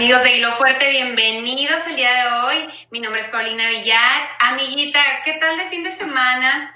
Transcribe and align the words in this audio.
Amigos 0.00 0.24
de 0.24 0.38
Hilo 0.38 0.54
Fuerte, 0.54 0.88
bienvenidos 0.88 1.86
el 1.86 1.96
día 1.96 2.10
de 2.10 2.32
hoy. 2.32 2.70
Mi 2.90 3.00
nombre 3.00 3.20
es 3.20 3.28
Paulina 3.28 3.68
Villar. 3.68 4.28
Amiguita, 4.40 4.98
¿qué 5.26 5.34
tal 5.34 5.58
de 5.58 5.68
fin 5.68 5.82
de 5.82 5.92
semana? 5.92 6.74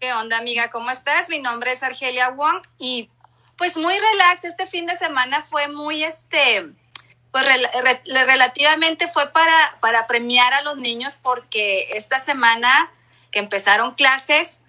¿Qué 0.00 0.14
onda, 0.14 0.38
amiga? 0.38 0.70
¿Cómo 0.70 0.90
estás? 0.90 1.28
Mi 1.28 1.40
nombre 1.40 1.72
es 1.72 1.82
Argelia 1.82 2.30
Wong 2.30 2.62
y 2.78 3.10
pues 3.58 3.76
muy 3.76 3.92
relax. 3.98 4.44
Este 4.44 4.66
fin 4.66 4.86
de 4.86 4.96
semana 4.96 5.42
fue 5.42 5.68
muy, 5.68 6.04
este, 6.04 6.70
pues 7.32 7.44
relativamente 8.06 9.08
fue 9.08 9.30
para, 9.30 9.76
para 9.80 10.06
premiar 10.06 10.54
a 10.54 10.62
los 10.62 10.78
niños 10.78 11.20
porque 11.22 11.90
esta 11.90 12.18
semana 12.18 12.90
que 13.30 13.40
empezaron 13.40 13.92
clases, 13.92 14.62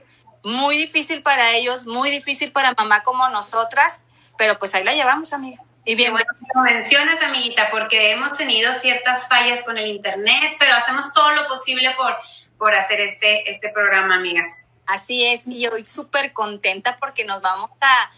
muy 0.44 0.76
difícil 0.76 1.24
para 1.24 1.52
ellos, 1.52 1.86
muy 1.86 2.12
difícil 2.12 2.52
para 2.52 2.74
mamá 2.74 3.04
como 3.04 3.30
nosotras, 3.30 4.02
pero 4.38 4.60
pues 4.60 4.76
ahí 4.76 4.84
la 4.84 4.94
llevamos, 4.94 5.32
amiga. 5.32 5.64
Y 5.88 5.94
bien, 5.94 6.12
bueno, 6.12 6.26
lo 6.56 6.62
mencionas, 6.64 7.22
amiguita, 7.22 7.70
porque 7.70 8.12
hemos 8.12 8.36
tenido 8.36 8.74
ciertas 8.80 9.28
fallas 9.28 9.64
con 9.64 9.78
el 9.78 9.86
internet, 9.86 10.56
pero 10.58 10.74
hacemos 10.74 11.14
todo 11.14 11.32
lo 11.32 11.48
posible 11.48 11.92
por, 11.96 12.18
por 12.58 12.74
hacer 12.74 13.00
este, 13.02 13.50
este 13.52 13.70
programa, 13.70 14.16
amiga. 14.16 14.44
Así 14.88 15.24
es, 15.26 15.44
y 15.46 15.68
hoy 15.68 15.86
súper 15.86 16.34
contenta 16.34 16.98
porque 16.98 17.24
nos 17.24 17.40
vamos 17.42 17.70
a 17.82 18.12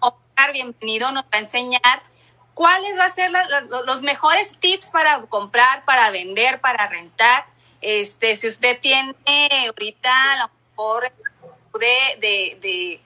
Oscar, 0.00 0.52
bienvenido, 0.52 1.12
nos 1.12 1.24
va 1.24 1.28
a 1.32 1.38
enseñar 1.38 2.02
cuáles 2.52 2.96
van 2.98 3.06
a 3.06 3.12
ser 3.12 3.30
los 3.86 4.02
mejores 4.02 4.58
tips 4.58 4.90
para 4.90 5.22
comprar, 5.22 5.84
para 5.86 6.10
vender, 6.10 6.60
para 6.60 6.86
rentar. 6.88 7.46
Este, 7.80 8.36
si 8.36 8.48
usted 8.48 8.80
tiene 8.80 9.14
ahorita 9.66 10.32
a 10.32 10.36
lo 10.36 10.50
mejor 10.70 11.12
de, 11.80 12.18
de, 12.20 12.58
de 12.60 13.00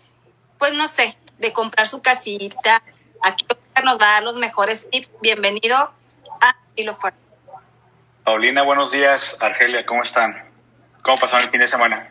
pues 0.58 0.74
no 0.74 0.88
sé, 0.88 1.16
de 1.38 1.52
comprar 1.52 1.86
su 1.86 2.02
casita, 2.02 2.82
aquí 3.22 3.46
nos 3.84 3.98
va 3.98 4.10
a 4.10 4.12
dar 4.14 4.22
los 4.22 4.36
mejores 4.36 4.88
tips. 4.90 5.12
Bienvenido 5.20 5.76
a 5.76 6.56
Hilo 6.76 6.96
Fuerte. 6.96 7.18
Paulina, 8.24 8.62
buenos 8.62 8.90
días. 8.90 9.38
Argelia, 9.40 9.86
¿cómo 9.86 10.02
están? 10.02 10.44
¿Cómo 11.02 11.16
pasaron 11.16 11.46
el 11.46 11.50
fin 11.50 11.60
de 11.60 11.66
semana? 11.66 12.10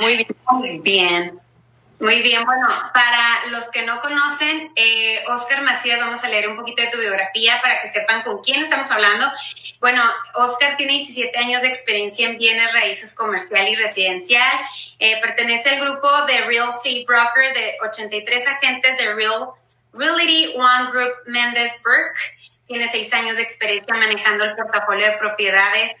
Muy 0.00 0.16
bien. 0.16 0.36
Muy 0.50 0.78
bien. 0.78 1.40
Muy 2.00 2.22
bien, 2.22 2.44
bueno, 2.44 2.68
para 2.94 3.46
los 3.50 3.64
que 3.70 3.82
no 3.82 4.00
conocen, 4.00 4.70
eh, 4.76 5.24
Oscar 5.26 5.62
Macías, 5.62 5.98
vamos 5.98 6.22
a 6.22 6.28
leer 6.28 6.48
un 6.48 6.54
poquito 6.54 6.80
de 6.80 6.88
tu 6.88 6.98
biografía 6.98 7.60
para 7.60 7.80
que 7.80 7.88
sepan 7.88 8.22
con 8.22 8.40
quién 8.40 8.62
estamos 8.62 8.88
hablando. 8.92 9.26
Bueno, 9.80 10.04
Oscar 10.34 10.76
tiene 10.76 10.92
17 10.92 11.36
años 11.36 11.60
de 11.62 11.68
experiencia 11.68 12.28
en 12.28 12.38
bienes 12.38 12.72
raíces 12.72 13.14
comercial 13.14 13.68
y 13.68 13.74
residencial. 13.74 14.60
Eh, 15.00 15.20
pertenece 15.20 15.70
al 15.70 15.80
grupo 15.80 16.08
de 16.26 16.42
Real 16.42 16.68
Estate 16.68 17.04
Broker 17.04 17.52
de 17.52 17.76
83 17.82 18.46
agentes 18.46 18.96
de 18.96 19.14
Real 19.14 19.48
Realty 19.92 20.54
One 20.56 20.90
Group 20.90 21.12
Mendes 21.26 21.72
Burke 21.82 22.18
tiene 22.66 22.88
seis 22.90 23.12
años 23.14 23.36
de 23.36 23.42
experiencia 23.42 23.94
manejando 23.94 24.44
el 24.44 24.54
portafolio 24.54 25.06
de 25.06 25.12
propiedades 25.16 25.96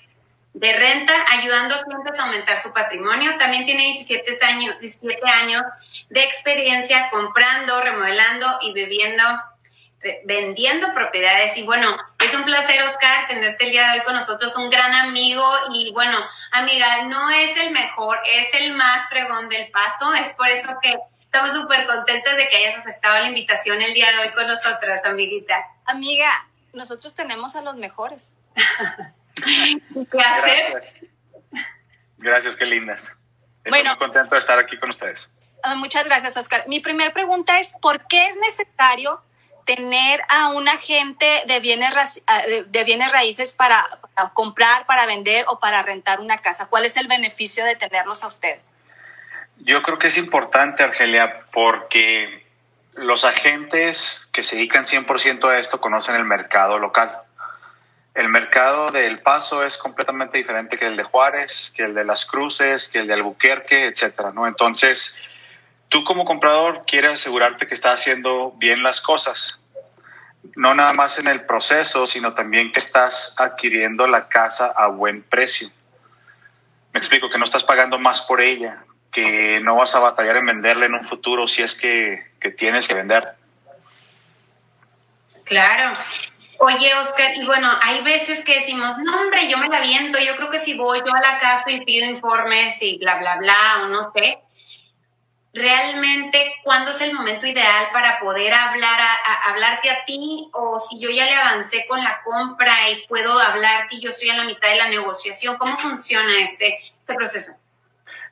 de 0.54 0.72
renta, 0.72 1.12
ayudando 1.38 1.74
a 1.74 1.82
clientes 1.82 2.18
a 2.18 2.24
aumentar 2.24 2.60
su 2.60 2.72
patrimonio. 2.72 3.36
También 3.38 3.64
tiene 3.64 3.84
17 3.84 4.44
años, 4.44 4.78
17 4.80 5.30
años 5.30 5.62
de 6.10 6.22
experiencia 6.24 7.08
comprando, 7.10 7.80
remodelando 7.80 8.46
y 8.62 8.72
viviendo, 8.72 9.22
vendiendo 10.24 10.92
propiedades. 10.92 11.56
Y 11.56 11.62
bueno, 11.62 11.96
es 12.24 12.34
un 12.34 12.44
placer, 12.44 12.82
Oscar, 12.82 13.28
tenerte 13.28 13.66
el 13.66 13.70
día 13.70 13.92
de 13.92 13.98
hoy 13.98 14.04
con 14.04 14.14
nosotros, 14.14 14.54
un 14.56 14.68
gran 14.68 14.94
amigo. 14.94 15.48
Y 15.72 15.92
bueno, 15.92 16.18
amiga, 16.50 17.04
no 17.04 17.30
es 17.30 17.56
el 17.56 17.70
mejor, 17.70 18.20
es 18.26 18.52
el 18.54 18.74
más 18.74 19.08
fregón 19.08 19.48
del 19.48 19.70
paso. 19.70 20.12
Es 20.14 20.34
por 20.34 20.48
eso 20.48 20.68
que 20.82 20.96
Estamos 21.30 21.52
súper 21.52 21.84
contentas 21.84 22.38
de 22.38 22.48
que 22.48 22.56
hayas 22.56 22.78
aceptado 22.78 23.18
la 23.18 23.26
invitación 23.26 23.82
el 23.82 23.92
día 23.92 24.10
de 24.12 24.18
hoy 24.18 24.32
con 24.32 24.46
nosotras, 24.46 25.04
amiguita. 25.04 25.62
Amiga, 25.84 26.48
nosotros 26.72 27.14
tenemos 27.14 27.54
a 27.54 27.60
los 27.60 27.76
mejores. 27.76 28.32
Gracias. 30.10 30.96
Gracias, 32.16 32.56
qué 32.56 32.64
lindas. 32.64 33.14
Estoy 33.58 33.70
bueno, 33.70 33.90
muy 33.90 33.98
contento 33.98 34.36
de 34.36 34.38
estar 34.38 34.58
aquí 34.58 34.78
con 34.78 34.88
ustedes. 34.88 35.28
Ah, 35.62 35.74
muchas 35.74 36.06
gracias, 36.06 36.34
Oscar. 36.38 36.66
Mi 36.66 36.80
primera 36.80 37.12
pregunta 37.12 37.60
es, 37.60 37.74
¿por 37.82 38.06
qué 38.08 38.26
es 38.26 38.36
necesario 38.36 39.22
tener 39.66 40.22
a 40.30 40.48
un 40.48 40.66
agente 40.66 41.42
de 41.46 41.60
bienes, 41.60 42.22
ah, 42.26 42.42
de 42.66 42.84
bienes 42.84 43.12
raíces 43.12 43.52
para, 43.52 43.84
para 44.14 44.30
comprar, 44.30 44.86
para 44.86 45.04
vender 45.04 45.44
o 45.48 45.60
para 45.60 45.82
rentar 45.82 46.20
una 46.20 46.38
casa? 46.38 46.68
¿Cuál 46.68 46.86
es 46.86 46.96
el 46.96 47.06
beneficio 47.06 47.66
de 47.66 47.76
tenerlos 47.76 48.24
a 48.24 48.28
ustedes? 48.28 48.74
Yo 49.60 49.82
creo 49.82 49.98
que 49.98 50.06
es 50.06 50.16
importante, 50.16 50.82
Argelia, 50.82 51.44
porque 51.52 52.46
los 52.94 53.24
agentes 53.24 54.28
que 54.32 54.42
se 54.42 54.56
dedican 54.56 54.84
100% 54.84 55.48
a 55.48 55.58
esto 55.58 55.80
conocen 55.80 56.16
el 56.16 56.24
mercado 56.24 56.78
local. 56.78 57.22
El 58.14 58.28
mercado 58.28 58.90
del 58.90 59.20
Paso 59.20 59.62
es 59.62 59.78
completamente 59.78 60.38
diferente 60.38 60.76
que 60.76 60.86
el 60.86 60.96
de 60.96 61.04
Juárez, 61.04 61.72
que 61.76 61.84
el 61.84 61.94
de 61.94 62.04
Las 62.04 62.26
Cruces, 62.26 62.88
que 62.88 62.98
el 62.98 63.06
de 63.06 63.14
Albuquerque, 63.14 63.86
etcétera, 63.86 64.32
¿no? 64.32 64.46
Entonces, 64.46 65.22
tú 65.88 66.02
como 66.02 66.24
comprador 66.24 66.84
quieres 66.86 67.12
asegurarte 67.12 67.66
que 67.68 67.74
estás 67.74 68.00
haciendo 68.00 68.52
bien 68.58 68.82
las 68.82 69.00
cosas. 69.00 69.60
No 70.56 70.74
nada 70.74 70.92
más 70.92 71.18
en 71.18 71.28
el 71.28 71.46
proceso, 71.46 72.06
sino 72.06 72.34
también 72.34 72.72
que 72.72 72.80
estás 72.80 73.36
adquiriendo 73.38 74.06
la 74.08 74.28
casa 74.28 74.72
a 74.74 74.88
buen 74.88 75.22
precio. 75.22 75.68
Me 76.92 76.98
explico, 76.98 77.30
que 77.30 77.38
no 77.38 77.44
estás 77.44 77.62
pagando 77.62 77.98
más 77.98 78.22
por 78.22 78.40
ella, 78.40 78.84
que 79.18 79.60
no 79.60 79.76
vas 79.76 79.94
a 79.94 80.00
batallar 80.00 80.36
en 80.36 80.46
venderle 80.46 80.86
en 80.86 80.94
un 80.94 81.04
futuro 81.04 81.46
si 81.46 81.62
es 81.62 81.74
que, 81.74 82.18
tienes 82.56 82.86
que 82.86 82.94
vender. 82.94 83.34
Claro. 85.44 85.92
Oye, 86.58 86.92
Oscar, 86.94 87.30
y 87.36 87.46
bueno, 87.46 87.70
hay 87.80 88.02
veces 88.02 88.44
que 88.44 88.60
decimos, 88.60 88.98
no, 88.98 89.20
hombre, 89.20 89.48
yo 89.48 89.58
me 89.58 89.68
la 89.68 89.80
viento, 89.80 90.18
yo 90.18 90.36
creo 90.36 90.50
que 90.50 90.58
si 90.58 90.76
voy 90.76 91.00
yo 91.06 91.14
a 91.14 91.20
la 91.20 91.38
casa 91.38 91.70
y 91.70 91.84
pido 91.84 92.06
informes 92.06 92.82
y 92.82 92.98
bla, 92.98 93.16
bla, 93.18 93.36
bla, 93.36 93.82
o 93.82 93.86
no 93.86 94.02
sé, 94.12 94.38
realmente, 95.52 96.56
¿cuándo 96.64 96.90
es 96.90 97.00
el 97.00 97.14
momento 97.14 97.46
ideal 97.46 97.86
para 97.92 98.18
poder 98.18 98.52
hablar 98.52 99.00
a, 99.00 99.50
hablarte 99.50 99.88
a 99.88 100.04
ti? 100.04 100.48
O 100.52 100.80
si 100.80 100.98
yo 100.98 101.10
ya 101.10 101.24
le 101.24 101.34
avancé 101.34 101.86
con 101.86 102.02
la 102.02 102.22
compra 102.24 102.90
y 102.90 103.06
puedo 103.06 103.38
hablarte 103.38 103.94
y 103.94 104.00
yo 104.00 104.10
estoy 104.10 104.30
en 104.30 104.38
la 104.38 104.44
mitad 104.44 104.68
de 104.68 104.76
la 104.76 104.88
negociación, 104.88 105.56
¿cómo 105.58 105.76
funciona 105.76 106.40
este, 106.40 106.78
este 107.00 107.14
proceso? 107.14 107.52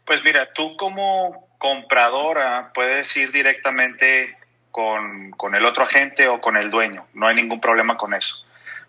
Pues 0.07 0.25
mira, 0.25 0.53
tú 0.53 0.77
como 0.77 1.49
compradora 1.59 2.71
puedes 2.73 3.15
ir 3.17 3.33
directamente 3.33 4.37
con, 4.71 5.35
el 5.55 5.65
otro 5.65 5.85
agente 5.85 6.29
o 6.29 6.41
con 6.41 6.57
el 6.57 6.71
dueño, 6.71 7.07
no 7.15 7.27
hay 7.27 7.35
ningún 7.35 7.61
problema 7.61 7.97
con 7.97 8.15
eso. 8.15 8.47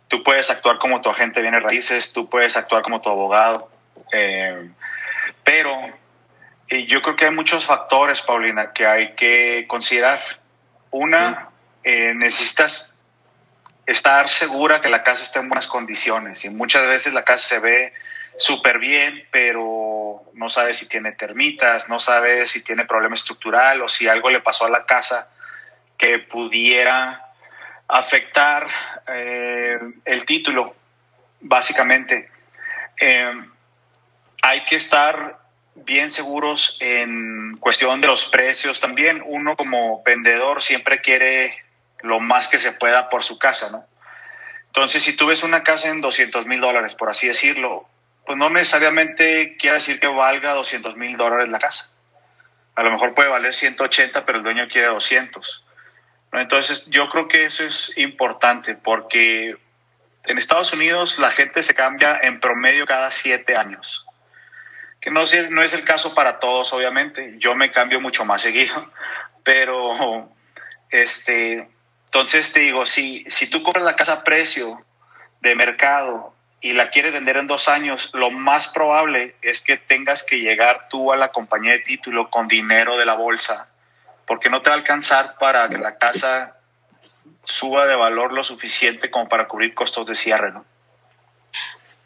Tú 0.07 0.23
puedes 0.23 0.49
actuar 0.49 0.77
como 0.77 1.01
tu 1.01 1.09
agente 1.09 1.41
viene 1.41 1.59
raíces, 1.59 2.13
tú 2.13 2.29
puedes 2.29 2.55
actuar 2.55 2.83
como 2.83 3.01
tu 3.01 3.09
abogado, 3.09 3.69
eh, 4.13 4.69
pero 5.43 5.71
y 6.69 6.85
yo 6.85 7.01
creo 7.01 7.15
que 7.15 7.25
hay 7.25 7.31
muchos 7.31 7.65
factores, 7.65 8.21
Paulina, 8.21 8.73
que 8.73 8.85
hay 8.85 9.13
que 9.13 9.65
considerar. 9.67 10.19
Una, 10.91 11.49
eh, 11.83 12.13
necesitas 12.13 12.97
estar 13.85 14.27
segura 14.27 14.81
que 14.81 14.89
la 14.89 15.03
casa 15.03 15.23
está 15.23 15.39
en 15.39 15.47
buenas 15.47 15.67
condiciones 15.67 16.43
y 16.43 16.49
muchas 16.49 16.87
veces 16.87 17.13
la 17.13 17.23
casa 17.23 17.47
se 17.47 17.59
ve 17.59 17.93
súper 18.37 18.79
bien, 18.79 19.25
pero 19.31 19.63
no 20.37 20.49
sabe 20.49 20.73
si 20.73 20.87
tiene 20.87 21.11
termitas, 21.13 21.89
no 21.89 21.99
sabe 21.99 22.45
si 22.45 22.63
tiene 22.63 22.85
problema 22.85 23.15
estructural 23.15 23.81
o 23.81 23.87
si 23.87 24.07
algo 24.07 24.29
le 24.29 24.41
pasó 24.41 24.65
a 24.65 24.69
la 24.69 24.85
casa 24.85 25.29
que 25.97 26.19
pudiera 26.19 27.31
afectar 27.87 28.67
eh, 29.07 29.79
el 30.05 30.25
título, 30.25 30.75
básicamente. 31.41 32.29
Eh, 32.99 33.31
hay 34.43 34.63
que 34.65 34.75
estar 34.75 35.39
bien 35.75 36.11
seguros 36.11 36.77
en 36.79 37.57
cuestión 37.57 37.99
de 38.01 38.07
los 38.07 38.25
precios 38.25 38.79
también. 38.79 39.23
Uno 39.25 39.55
como 39.55 40.03
vendedor 40.03 40.61
siempre 40.61 41.01
quiere 41.01 41.63
lo 42.01 42.19
más 42.19 42.47
que 42.47 42.59
se 42.59 42.71
pueda 42.73 43.09
por 43.09 43.23
su 43.23 43.39
casa, 43.39 43.69
¿no? 43.71 43.85
Entonces, 44.67 45.01
si 45.01 45.15
tú 45.15 45.27
ves 45.27 45.41
una 45.41 45.63
casa 45.63 45.89
en 45.89 46.01
200 46.01 46.45
mil 46.45 46.61
dólares, 46.61 46.93
por 46.93 47.09
así 47.09 47.27
decirlo, 47.27 47.89
pues 48.27 48.37
no 48.37 48.49
necesariamente 48.49 49.55
quiere 49.55 49.75
decir 49.75 50.01
que 50.01 50.07
valga 50.07 50.51
200 50.51 50.97
mil 50.97 51.15
dólares 51.15 51.47
la 51.47 51.59
casa. 51.59 51.89
A 52.75 52.83
lo 52.83 52.91
mejor 52.91 53.15
puede 53.15 53.29
valer 53.29 53.53
180, 53.53 54.25
pero 54.25 54.39
el 54.39 54.43
dueño 54.43 54.67
quiere 54.67 54.89
200. 54.89 55.63
Entonces, 56.33 56.85
yo 56.87 57.07
creo 57.07 57.29
que 57.29 57.45
eso 57.45 57.63
es 57.63 57.97
importante 57.97 58.75
porque 58.75 59.55
en 60.25 60.37
Estados 60.37 60.73
Unidos 60.73 61.19
la 61.19 61.31
gente 61.31 61.63
se 61.63 61.73
cambia 61.73 62.19
en 62.21 62.41
promedio 62.41 62.85
cada 62.85 63.11
siete 63.11 63.55
años. 63.55 64.05
Que 64.99 65.09
no, 65.09 65.21
no 65.49 65.63
es 65.63 65.71
el 65.71 65.85
caso 65.85 66.13
para 66.13 66.37
todos, 66.37 66.73
obviamente. 66.73 67.35
Yo 67.37 67.55
me 67.55 67.71
cambio 67.71 68.01
mucho 68.01 68.25
más 68.25 68.41
seguido. 68.41 68.91
Pero, 69.45 70.29
este, 70.89 71.69
entonces 72.07 72.51
te 72.51 72.59
digo, 72.59 72.85
si, 72.85 73.23
si 73.29 73.49
tú 73.49 73.63
compras 73.63 73.85
la 73.85 73.95
casa 73.95 74.13
a 74.13 74.23
precio 74.25 74.83
de 75.39 75.55
mercado 75.55 76.35
y 76.59 76.73
la 76.73 76.89
quieres 76.89 77.13
vender 77.13 77.37
en 77.37 77.47
dos 77.47 77.67
años, 77.67 78.09
lo 78.13 78.31
más 78.31 78.67
probable 78.67 79.35
es 79.41 79.61
que 79.61 79.77
tengas 79.77 80.23
que 80.23 80.39
llegar 80.39 80.87
tú 80.89 81.11
a 81.11 81.17
la 81.17 81.31
compañía 81.31 81.73
de 81.73 81.79
título 81.79 82.29
con 82.29 82.47
dinero 82.47 82.97
de 82.97 83.05
la 83.05 83.13
bolsa, 83.13 83.69
porque 84.25 84.49
no 84.49 84.61
te 84.61 84.69
va 84.69 84.75
a 84.75 84.79
alcanzar 84.79 85.37
para 85.37 85.69
que 85.69 85.77
la 85.77 85.97
casa 85.97 86.57
suba 87.43 87.85
de 87.85 87.95
valor 87.95 88.33
lo 88.33 88.43
suficiente 88.43 89.11
como 89.11 89.29
para 89.29 89.47
cubrir 89.47 89.73
costos 89.73 90.07
de 90.07 90.15
cierre, 90.15 90.51
¿no? 90.51 90.65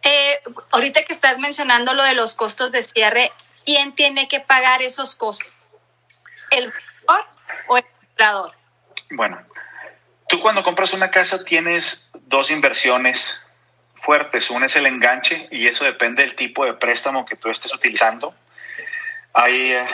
Eh, 0.04 0.42
ahorita 0.72 1.04
que 1.04 1.14
estás 1.14 1.38
mencionando 1.38 1.94
lo 1.94 2.04
de 2.04 2.14
los 2.14 2.36
costos 2.36 2.72
de 2.72 2.82
cierre, 2.82 3.32
¿quién 3.66 3.94
tiene 3.94 4.28
que 4.28 4.40
pagar 4.40 4.82
esos 4.82 5.16
costos? 5.16 5.48
¿El 6.50 6.66
vendedor 6.66 7.28
o 7.68 7.78
el 7.78 7.86
comprador? 7.86 8.56
Bueno, 9.12 9.42
tú 10.28 10.42
cuando 10.42 10.64
compras 10.64 10.94
una 10.94 11.10
casa 11.10 11.44
tienes 11.44 12.10
dos 12.26 12.52
inversiones 12.52 13.46
fuertes. 14.02 14.50
Una 14.50 14.66
es 14.66 14.76
el 14.76 14.86
enganche 14.86 15.48
y 15.52 15.68
eso 15.68 15.86
depende 15.86 16.24
del 16.24 16.36
tipo 16.36 16.66
de 16.66 16.74
préstamo 16.74 17.26
que 17.26 17.36
tú 17.36 17.50
estés 17.50 17.74
utilizando. 17.74 18.34
Hay 19.34 19.74
eh, 19.74 19.86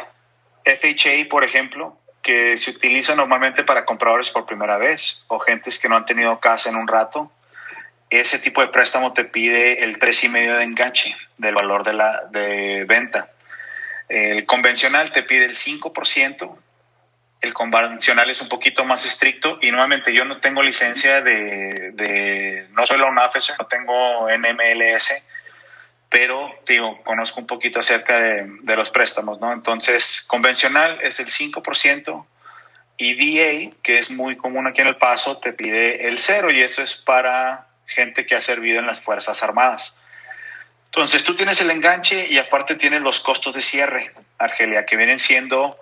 FHA, 0.65 1.30
por 1.30 1.44
ejemplo, 1.44 1.98
que 2.21 2.57
se 2.57 2.71
utiliza 2.71 3.15
normalmente 3.15 3.63
para 3.63 3.86
compradores 3.86 4.31
por 4.31 4.45
primera 4.45 4.77
vez 4.77 5.25
o 5.27 5.39
gentes 5.39 5.80
que 5.80 5.88
no 5.88 5.95
han 5.95 6.06
tenido 6.06 6.39
casa 6.39 6.69
en 6.69 6.75
un 6.75 6.88
rato 6.88 7.31
ese 8.09 8.39
tipo 8.39 8.62
de 8.62 8.68
préstamo 8.68 9.13
te 9.13 9.25
pide 9.25 9.83
el 9.83 10.00
3,5 10.00 10.57
de 10.57 10.63
enganche 10.63 11.15
del 11.38 11.56
valor 11.56 11.83
de 11.83 11.94
la 11.94 12.25
de 12.31 12.86
venta. 12.86 13.31
El 14.07 14.45
convencional 14.45 15.12
te 15.12 15.24
pide 15.24 15.45
el 15.45 15.56
5%, 15.56 16.56
el 17.42 17.54
convencional 17.54 18.30
es 18.30 18.42
un 18.42 18.50
poquito 18.50 18.84
más 18.86 19.06
estricto 19.06 19.60
y 19.62 19.72
nuevamente 19.72 20.13
yo 20.13 20.25
no 20.25 20.39
tengo 20.39 20.63
licencia 20.63 21.22
de, 21.22 22.68
no 22.72 22.86
soy 22.86 22.98
loan 22.98 23.18
officer, 23.18 23.56
no 23.60 23.66
tengo 23.66 24.28
NMLS, 24.30 25.24
pero 26.10 26.51
digo, 26.66 27.04
conozco 27.04 27.39
un 27.39 27.48
poquito 27.48 27.80
acerca 27.80 28.19
de, 28.19 28.45
de 28.63 28.75
los 28.75 28.89
préstamos, 28.89 29.39
¿no? 29.39 29.51
Entonces, 29.51 30.25
convencional 30.28 31.00
es 31.01 31.19
el 31.19 31.28
5%, 31.28 32.25
y 32.98 33.13
VA, 33.13 33.75
que 33.84 34.00
es 34.00 34.12
muy 34.12 34.36
común 34.36 34.68
aquí 34.68 34.81
en 34.81 34.88
El 34.88 34.98
Paso, 34.98 35.38
te 35.38 35.54
pide 35.54 36.07
el 36.07 36.19
cero 36.19 36.51
y 36.51 36.62
eso 36.62 36.81
es 36.81 36.95
para 36.95 37.68
gente 37.86 38.25
que 38.25 38.36
ha 38.36 38.42
servido 38.42 38.80
en 38.80 38.88
las 38.88 39.01
Fuerzas 39.01 39.42
Armadas. 39.44 39.98
Entonces 40.86 41.24
tú 41.24 41.36
tienes 41.36 41.62
el 41.62 41.69
enganche 41.69 42.28
y 42.28 42.39
aparte 42.39 42.74
tienes 42.74 43.01
los 43.01 43.19
costos 43.19 43.54
de 43.54 43.62
cierre, 43.62 44.13
Argelia, 44.39 44.86
que 44.86 44.98
vienen 44.98 45.19
siendo 45.19 45.80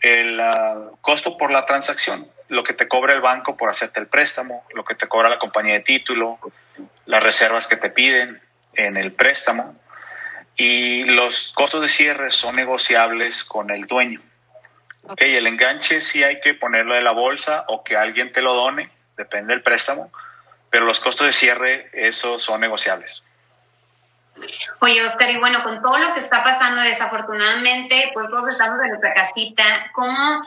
el 0.00 0.40
ah, 0.40 0.90
costo 1.00 1.36
por 1.36 1.50
la 1.50 1.66
transacción, 1.66 2.28
lo 2.48 2.64
que 2.64 2.72
te 2.72 2.88
cobra 2.88 3.14
el 3.14 3.20
banco 3.20 3.56
por 3.56 3.68
hacerte 3.68 4.00
el 4.00 4.06
préstamo, 4.06 4.64
lo 4.74 4.84
que 4.84 4.94
te 4.94 5.08
cobra 5.08 5.28
la 5.28 5.38
compañía 5.38 5.74
de 5.74 5.80
título, 5.80 6.38
las 7.06 7.22
reservas 7.22 7.66
que 7.66 7.76
te 7.76 7.90
piden 7.90 8.40
en 8.74 8.96
el 8.96 9.12
préstamo 9.12 9.76
y 10.56 11.04
los 11.04 11.52
costos 11.54 11.82
de 11.82 11.88
cierre 11.88 12.30
son 12.30 12.56
negociables 12.56 13.44
con 13.44 13.70
el 13.70 13.86
dueño. 13.86 14.20
Okay, 15.04 15.34
el 15.34 15.46
enganche 15.46 16.00
sí 16.00 16.22
hay 16.22 16.40
que 16.40 16.54
ponerlo 16.54 16.94
de 16.94 17.02
la 17.02 17.12
bolsa 17.12 17.64
o 17.68 17.82
que 17.82 17.96
alguien 17.96 18.32
te 18.32 18.42
lo 18.42 18.54
done, 18.54 18.90
depende 19.16 19.54
del 19.54 19.62
préstamo 19.62 20.10
pero 20.70 20.86
los 20.86 21.00
costos 21.00 21.26
de 21.26 21.32
cierre, 21.32 21.90
esos 21.92 22.42
son 22.42 22.60
negociables. 22.60 23.24
Oye, 24.80 25.02
Oscar, 25.04 25.30
y 25.30 25.38
bueno, 25.38 25.62
con 25.62 25.82
todo 25.82 25.98
lo 25.98 26.12
que 26.14 26.20
está 26.20 26.42
pasando, 26.42 26.82
desafortunadamente, 26.82 28.10
pues 28.14 28.28
todos 28.28 28.50
estamos 28.50 28.80
en 28.82 28.88
nuestra 28.88 29.14
casita. 29.14 29.90
¿Cómo, 29.92 30.42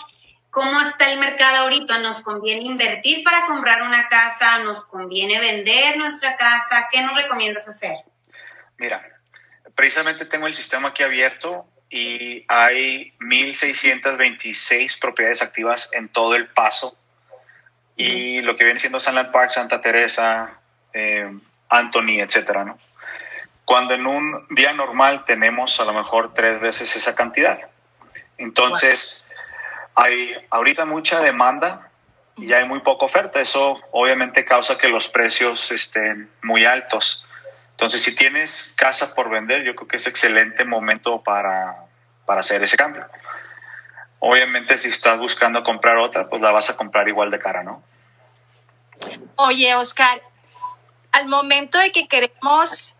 ¿Cómo 0.50 0.80
está 0.82 1.12
el 1.12 1.20
mercado 1.20 1.64
ahorita? 1.64 2.00
¿Nos 2.00 2.22
conviene 2.22 2.64
invertir 2.64 3.24
para 3.24 3.46
comprar 3.46 3.82
una 3.82 4.08
casa? 4.08 4.60
¿Nos 4.60 4.82
conviene 4.86 5.40
vender 5.40 5.98
nuestra 5.98 6.36
casa? 6.36 6.88
¿Qué 6.92 7.02
nos 7.02 7.16
recomiendas 7.16 7.68
hacer? 7.68 7.98
Mira, 8.78 9.04
precisamente 9.76 10.26
tengo 10.26 10.48
el 10.48 10.56
sistema 10.56 10.90
aquí 10.90 11.04
abierto 11.04 11.66
y 11.90 12.46
hay 12.48 13.14
1.626 13.20 15.00
propiedades 15.00 15.42
activas 15.42 15.92
en 15.94 16.10
todo 16.10 16.36
el 16.36 16.48
paso 16.48 16.98
y 17.96 18.42
lo 18.42 18.56
que 18.56 18.64
viene 18.64 18.80
siendo 18.80 19.00
Sunland 19.00 19.32
Park, 19.32 19.52
Santa 19.52 19.80
Teresa, 19.80 20.60
eh, 20.94 21.32
Anthony, 21.70 22.20
etcétera, 22.20 22.64
¿no? 22.64 22.80
Cuando 23.66 23.94
en 23.94 24.06
un 24.06 24.46
día 24.50 24.74
normal 24.74 25.24
tenemos 25.26 25.80
a 25.80 25.86
lo 25.86 25.94
mejor 25.94 26.34
tres 26.34 26.60
veces 26.60 26.96
esa 26.96 27.16
cantidad. 27.16 27.60
Entonces, 28.38 29.28
hay 29.96 30.34
ahorita 30.50 30.86
mucha 30.86 31.22
demanda 31.22 31.90
y 32.36 32.52
hay 32.54 32.68
muy 32.68 32.82
poca 32.82 33.06
oferta. 33.06 33.40
Eso 33.40 33.80
obviamente 33.92 34.44
causa 34.44 34.78
que 34.78 34.90
los 34.90 35.08
precios 35.08 35.72
estén 35.72 36.30
muy 36.42 36.66
altos. 36.66 37.28
Entonces, 37.72 38.02
si 38.02 38.16
tienes 38.16 38.76
casa 38.78 39.16
por 39.16 39.30
vender, 39.30 39.64
yo 39.64 39.76
creo 39.76 39.88
que 39.88 39.96
es 39.98 40.08
excelente 40.08 40.66
momento 40.66 41.22
para, 41.24 41.86
para 42.26 42.42
hacer 42.42 42.62
ese 42.64 42.78
cambio. 42.78 43.06
Obviamente, 44.20 44.78
si 44.78 44.90
estás 44.90 45.20
buscando 45.20 45.64
comprar 45.64 45.98
otra, 45.98 46.30
pues 46.30 46.42
la 46.42 46.52
vas 46.52 46.70
a 46.70 46.78
comprar 46.78 47.08
igual 47.08 47.30
de 47.30 47.40
cara, 47.40 47.64
¿no? 47.64 47.84
Oye, 49.36 49.76
Oscar, 49.76 50.22
al 51.12 51.28
momento 51.28 51.78
de 51.78 51.92
que 51.92 52.08
queremos, 52.08 52.96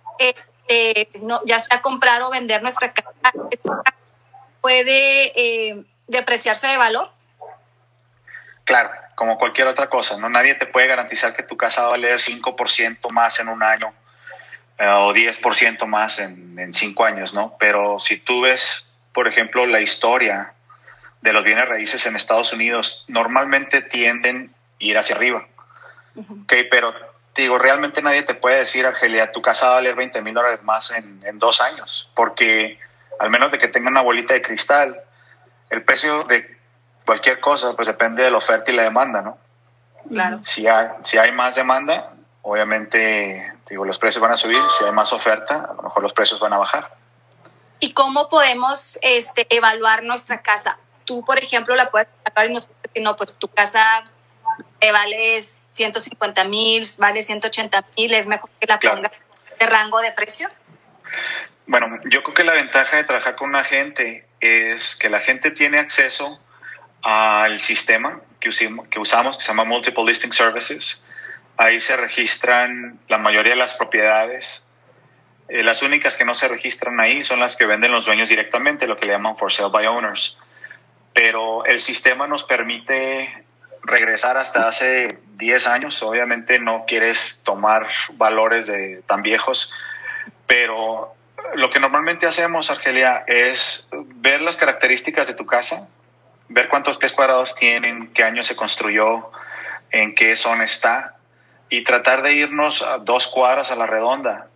este, 0.68 1.20
no, 1.20 1.42
ya 1.46 1.60
sea 1.60 1.82
comprar 1.82 2.22
o 2.22 2.30
vender 2.30 2.62
nuestra 2.62 2.94
casa, 2.94 3.32
¿puede 4.62 5.34
eh, 5.36 5.84
depreciarse 6.08 6.68
de 6.68 6.78
valor? 6.78 7.12
Claro, 8.64 8.92
como 9.16 9.38
cualquier 9.38 9.68
otra 9.68 9.90
cosa, 9.90 10.18
¿no? 10.18 10.30
Nadie 10.30 10.56
te 10.56 10.66
puede 10.66 10.88
garantizar 10.88 11.36
que 11.36 11.44
tu 11.44 11.58
casa 11.58 11.82
va 11.82 11.88
a 11.88 11.92
valer 11.92 12.20
5% 12.20 13.10
más 13.12 13.40
en 13.40 13.50
un 13.50 13.62
año 13.62 13.94
eh, 14.78 14.88
o 14.88 15.14
10% 15.14 15.86
más 15.86 16.20
en, 16.20 16.58
en 16.58 16.74
cinco 16.74 17.06
años, 17.06 17.34
¿no? 17.34 17.56
Pero 17.60 18.00
si 18.00 18.18
tú 18.18 18.42
ves, 18.42 18.88
por 19.14 19.28
ejemplo, 19.28 19.66
la 19.66 19.82
historia 19.82 20.54
de 21.24 21.34
los 21.34 21.44
bienes 21.44 21.68
raíces 21.68 22.06
en 22.06 22.16
Estados 22.16 22.52
Unidos 22.54 23.06
normalmente 23.08 23.82
tienden 23.82 24.54
a 24.54 24.84
ir 24.84 24.98
hacia 24.98 25.16
arriba. 25.16 25.48
Ok, 26.16 26.54
pero 26.70 26.94
digo, 27.36 27.58
realmente 27.58 28.02
nadie 28.02 28.24
te 28.24 28.36
puede 28.36 28.60
decir, 28.60 28.86
Argelia, 28.86 29.32
tu 29.32 29.42
casa 29.42 29.68
va 29.68 29.72
a 29.74 29.76
valer 29.76 29.96
20 29.96 30.22
mil 30.22 30.34
dólares 30.34 30.62
más 30.64 30.92
en, 30.92 31.22
en, 31.26 31.40
dos 31.40 31.62
años, 31.62 32.10
porque 32.16 32.80
al 33.20 33.30
menos 33.30 33.52
de 33.52 33.58
que 33.58 33.68
tenga 33.68 33.90
una 33.90 34.02
bolita 34.02 34.34
de 34.34 34.42
cristal, 34.42 35.02
el 35.70 35.84
precio 35.84 36.24
de 36.24 36.58
cualquier 37.06 37.40
cosa 37.40 37.76
pues 37.76 37.88
depende 37.88 38.24
de 38.24 38.32
la 38.32 38.38
oferta 38.38 38.72
y 38.72 38.76
la 38.76 38.84
demanda, 38.84 39.22
¿no? 39.22 39.38
Claro. 40.10 40.40
Si 40.44 40.68
hay, 40.68 40.88
si 41.04 41.18
hay 41.18 41.32
más 41.32 41.56
demanda, 41.56 42.14
obviamente, 42.42 43.54
digo, 43.70 43.86
los 43.86 43.98
precios 43.98 44.22
van 44.22 44.34
a 44.34 44.38
subir, 44.38 44.62
si 44.70 44.84
hay 44.86 44.92
más 44.92 45.14
oferta, 45.14 45.68
a 45.70 45.74
lo 45.74 45.84
mejor 45.84 46.04
los 46.04 46.14
precios 46.14 46.40
van 46.40 46.54
a 46.54 46.58
bajar. 46.58 46.96
¿Y 47.80 47.94
cómo 47.94 48.30
podemos 48.30 48.98
este, 49.02 49.48
evaluar 49.50 50.04
nuestra 50.04 50.42
casa? 50.42 50.78
tú, 51.06 51.24
por 51.24 51.38
ejemplo, 51.38 51.76
la 51.76 51.90
puedes 51.90 52.08
pagar 52.24 52.50
y 52.94 53.02
no, 53.02 53.16
pues 53.16 53.36
tu 53.36 53.48
casa 53.48 54.04
vale 54.92 55.42
150 55.42 56.44
mil, 56.46 56.86
vale 56.98 57.22
180 57.22 57.86
mil, 57.98 58.14
es 58.14 58.28
mejor 58.28 58.50
que 58.60 58.68
la 58.68 58.80
ponga 58.80 59.12
de 59.60 59.66
rango 59.66 60.00
de 60.02 60.12
precio. 60.12 60.50
Bueno, 61.66 62.00
yo 62.06 62.24
creo 62.24 62.34
que 62.34 62.44
la 62.44 62.54
ventaja 62.54 62.98
de 62.98 63.04
trabajar 63.04 63.36
con 63.36 63.50
un 63.50 63.56
agente 63.56 64.26
es 64.40 64.96
que 64.96 65.10
la 65.10 65.20
gente 65.20 65.52
tiene 65.52 65.80
acceso 65.80 66.40
al 67.02 67.60
sistema 67.60 68.22
que, 68.40 68.50
que 68.90 69.00
usamos, 69.00 69.38
que 69.38 69.44
se 69.44 69.50
llama 69.50 69.64
Multiple 69.64 70.04
Listing 70.06 70.34
Services. 70.34 71.06
Ahí 71.58 71.80
se 71.80 71.96
registran 71.96 73.00
la 73.08 73.18
mayoría 73.18 73.52
de 73.52 73.58
las 73.58 73.76
propiedades. 73.76 74.66
Eh, 75.48 75.64
las 75.64 75.82
únicas 75.82 76.18
que 76.18 76.26
no 76.26 76.34
se 76.34 76.48
registran 76.48 77.00
ahí 77.00 77.24
son 77.24 77.40
las 77.40 77.56
que 77.56 77.66
venden 77.66 77.92
los 77.92 78.06
dueños 78.06 78.30
directamente, 78.30 78.88
lo 78.88 78.98
que 78.98 79.06
le 79.06 79.14
llaman 79.14 79.38
for 79.38 79.52
sale 79.52 79.70
by 79.70 79.86
owners 79.86 80.38
pero 81.14 81.64
el 81.66 81.80
sistema 81.80 82.28
nos 82.28 82.44
permite 82.44 83.43
regresar 83.84 84.38
hasta 84.38 84.68
hace 84.68 85.20
10 85.36 85.68
años. 85.68 86.02
Obviamente 86.04 86.60
no 86.60 86.86
quieres 86.88 87.42
tomar 87.44 87.88
valores 88.14 88.68
de 88.68 89.02
tan 89.08 89.22
viejos, 89.22 89.74
pero 90.48 91.14
lo 91.56 91.70
que 91.70 91.80
normalmente 91.80 92.26
hacemos, 92.26 92.72
Argelia, 92.72 93.24
es 93.28 93.88
ver 93.92 94.42
las 94.42 94.58
características 94.58 95.28
de 95.28 95.34
tu 95.34 95.46
casa, 95.46 95.88
ver 96.50 96.70
cuántos 96.70 96.98
pies 96.98 97.14
cuadrados 97.14 97.56
tienen, 97.56 98.12
qué 98.14 98.24
año 98.24 98.44
se 98.44 98.56
construyó, 98.56 99.32
en 99.92 100.16
qué 100.16 100.36
zona 100.36 100.66
está, 100.66 101.18
y 101.70 101.84
tratar 101.84 102.24
de 102.24 102.34
irnos 102.34 102.82
a 102.82 102.98
dos 102.98 103.28
cuadras 103.28 103.72
a 103.72 103.76
la 103.76 103.86
redonda 103.86 104.48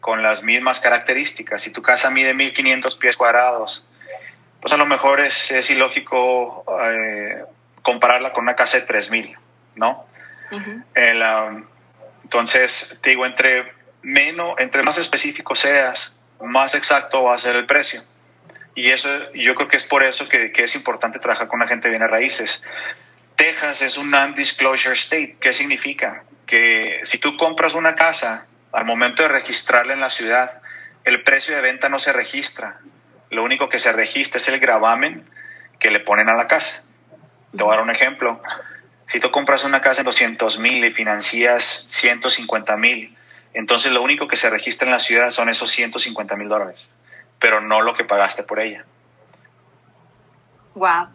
con 0.00 0.22
las 0.22 0.42
mismas 0.42 0.80
características. 0.80 1.62
Si 1.62 1.70
tu 1.70 1.82
casa 1.82 2.10
mide 2.10 2.34
1500 2.34 2.96
pies 2.96 3.16
cuadrados 3.16 3.86
pues 4.62 4.72
a 4.72 4.76
lo 4.76 4.86
mejor 4.86 5.20
es, 5.20 5.50
es 5.50 5.70
ilógico 5.70 6.64
eh, 6.80 7.44
compararla 7.82 8.32
con 8.32 8.44
una 8.44 8.56
casa 8.56 8.78
de 8.78 8.86
3000, 8.86 9.36
¿no? 9.76 10.06
Um, 10.50 11.64
entonces, 12.24 13.00
te 13.02 13.10
digo, 13.10 13.26
entre, 13.26 13.72
menos, 14.02 14.54
entre 14.58 14.82
más 14.82 14.98
específico 14.98 15.54
seas, 15.54 16.18
más 16.40 16.74
exacto 16.74 17.24
va 17.24 17.34
a 17.34 17.38
ser 17.38 17.56
el 17.56 17.66
precio. 17.66 18.02
Y 18.74 18.90
eso, 18.90 19.08
yo 19.34 19.54
creo 19.54 19.68
que 19.68 19.76
es 19.76 19.84
por 19.84 20.02
eso 20.02 20.28
que, 20.28 20.50
que 20.50 20.64
es 20.64 20.74
importante 20.74 21.18
trabajar 21.18 21.48
con 21.48 21.60
la 21.60 21.66
gente 21.66 21.88
de 21.88 21.90
bienes 21.90 22.10
raíces. 22.10 22.62
Texas 23.36 23.82
es 23.82 23.98
un 23.98 24.10
non-disclosure 24.10 24.94
state. 24.94 25.36
¿Qué 25.40 25.52
significa? 25.52 26.24
Que 26.46 27.00
si 27.04 27.18
tú 27.18 27.36
compras 27.36 27.74
una 27.74 27.94
casa, 27.94 28.46
al 28.72 28.84
momento 28.84 29.22
de 29.22 29.28
registrarla 29.28 29.92
en 29.92 30.00
la 30.00 30.10
ciudad, 30.10 30.62
el 31.04 31.22
precio 31.22 31.54
de 31.54 31.60
venta 31.60 31.88
no 31.88 31.98
se 31.98 32.12
registra 32.12 32.78
lo 33.32 33.42
único 33.42 33.70
que 33.70 33.78
se 33.78 33.92
registra 33.92 34.36
es 34.36 34.48
el 34.48 34.60
gravamen 34.60 35.24
que 35.80 35.90
le 35.90 36.00
ponen 36.00 36.28
a 36.28 36.34
la 36.34 36.46
casa. 36.46 36.84
Te 37.56 37.62
voy 37.62 37.72
a 37.72 37.76
dar 37.76 37.84
un 37.84 37.90
ejemplo. 37.90 38.40
Si 39.08 39.20
tú 39.20 39.30
compras 39.30 39.64
una 39.64 39.82
casa 39.82 40.00
en 40.00 40.06
200 40.06 40.58
mil 40.58 40.84
y 40.84 40.90
financias 40.90 41.64
150 41.64 42.76
mil, 42.76 43.16
entonces 43.52 43.92
lo 43.92 44.02
único 44.02 44.26
que 44.26 44.36
se 44.36 44.48
registra 44.48 44.86
en 44.86 44.92
la 44.92 44.98
ciudad 44.98 45.30
son 45.30 45.48
esos 45.48 45.70
150 45.70 46.36
mil 46.36 46.48
dólares, 46.48 46.90
pero 47.38 47.60
no 47.60 47.82
lo 47.82 47.94
que 47.94 48.04
pagaste 48.04 48.42
por 48.42 48.60
ella. 48.60 48.84
Wow. 50.74 51.08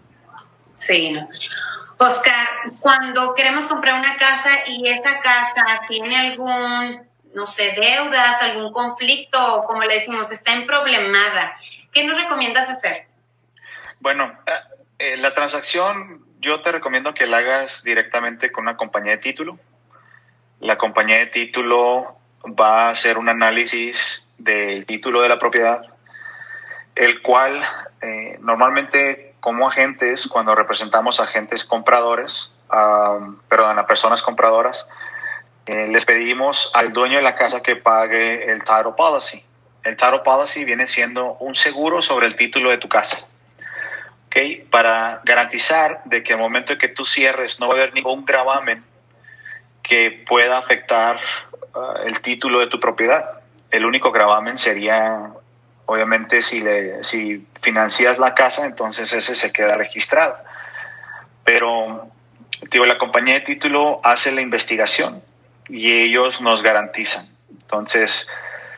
Sí, 0.76 1.12
¿no? 1.12 1.28
Oscar, 1.98 2.48
cuando 2.80 3.34
queremos 3.34 3.66
comprar 3.66 4.00
una 4.00 4.16
casa 4.18 4.50
y 4.68 4.88
esa 4.88 5.20
casa 5.20 5.82
tiene 5.88 6.16
algún, 6.16 7.08
no 7.34 7.46
sé, 7.48 7.72
deudas, 7.72 8.40
algún 8.44 8.72
conflicto, 8.72 9.64
como 9.66 9.84
le 9.84 9.96
decimos, 9.96 10.30
está 10.30 10.54
en 10.54 10.68
problemada, 10.68 11.58
¿qué 11.92 12.06
nos 12.06 12.16
recomiendas 12.16 12.70
hacer? 12.70 13.08
Bueno, 14.00 14.32
eh, 14.46 14.52
eh, 15.00 15.18
la 15.18 15.34
transacción 15.34 16.27
yo 16.40 16.62
te 16.62 16.72
recomiendo 16.72 17.14
que 17.14 17.28
la 17.28 17.38
hagas 17.38 17.84
directamente 17.84 18.52
con 18.52 18.64
una 18.64 18.78
compañía 18.78 19.14
de 19.14 19.18
título. 19.18 19.60
La 20.60 20.78
compañía 20.78 21.18
de 21.18 21.28
título 21.28 22.18
va 22.46 22.86
a 22.86 22.90
hacer 22.90 23.18
un 23.18 23.30
análisis 23.30 24.28
del 24.38 24.86
título 24.86 25.22
de 25.22 25.30
la 25.30 25.40
propiedad, 25.40 25.82
el 26.96 27.22
cual 27.22 27.62
eh, 28.02 28.38
normalmente 28.42 29.36
como 29.40 29.68
agentes, 29.68 30.28
cuando 30.28 30.56
representamos 30.56 31.20
agentes 31.20 31.64
compradores, 31.64 32.54
perdón, 33.48 33.80
a 33.80 33.88
personas 33.88 34.22
compradoras, 34.22 34.90
eh, 35.66 35.88
les 35.88 36.06
pedimos 36.06 36.72
al 36.74 36.94
dueño 36.94 37.18
de 37.18 37.24
la 37.24 37.36
casa 37.36 37.62
que 37.62 37.76
pague 37.76 38.52
el 38.52 38.64
title 38.64 38.94
policy. 38.96 39.44
El 39.84 39.96
title 39.96 40.20
policy 40.20 40.66
viene 40.66 40.88
siendo 40.88 41.34
un 41.36 41.56
seguro 41.56 42.02
sobre 42.02 42.28
el 42.28 42.36
título 42.36 42.72
de 42.72 42.78
tu 42.78 42.90
casa. 42.90 43.28
Para 44.78 45.22
garantizar 45.24 46.02
de 46.06 46.22
que 46.22 46.34
al 46.34 46.40
momento 46.40 46.74
en 46.74 46.80
que 46.80 46.88
tú 46.90 47.04
cierres 47.04 47.60
no 47.60 47.68
va 47.68 47.74
a 47.74 47.78
haber 47.78 47.94
ningún 47.94 48.26
gravamen 48.26 48.84
que 49.82 50.24
pueda 50.28 50.58
afectar 50.58 51.20
uh, 51.74 52.06
el 52.06 52.22
título 52.22 52.60
de 52.60 52.68
tu 52.68 52.80
propiedad. 52.80 53.42
El 53.72 53.86
único 53.86 54.12
gravamen 54.12 54.58
sería 54.58 55.32
Obviamente 55.90 56.42
si, 56.42 56.62
si 57.02 57.48
financias 57.62 58.20
la 58.20 58.36
casa, 58.36 58.66
entonces 58.66 59.14
ese 59.14 59.34
se 59.34 59.54
queda 59.54 59.78
registrado. 59.78 60.38
Pero 61.46 62.10
digo, 62.70 62.86
la 62.86 62.98
compañía 62.98 63.36
de 63.36 63.40
título 63.40 64.02
hace 64.04 64.34
la 64.34 64.42
investigación 64.42 65.24
y 65.70 65.94
ellos 65.94 66.42
nos 66.42 66.62
garantizan. 66.62 67.30
Entonces, 67.62 68.30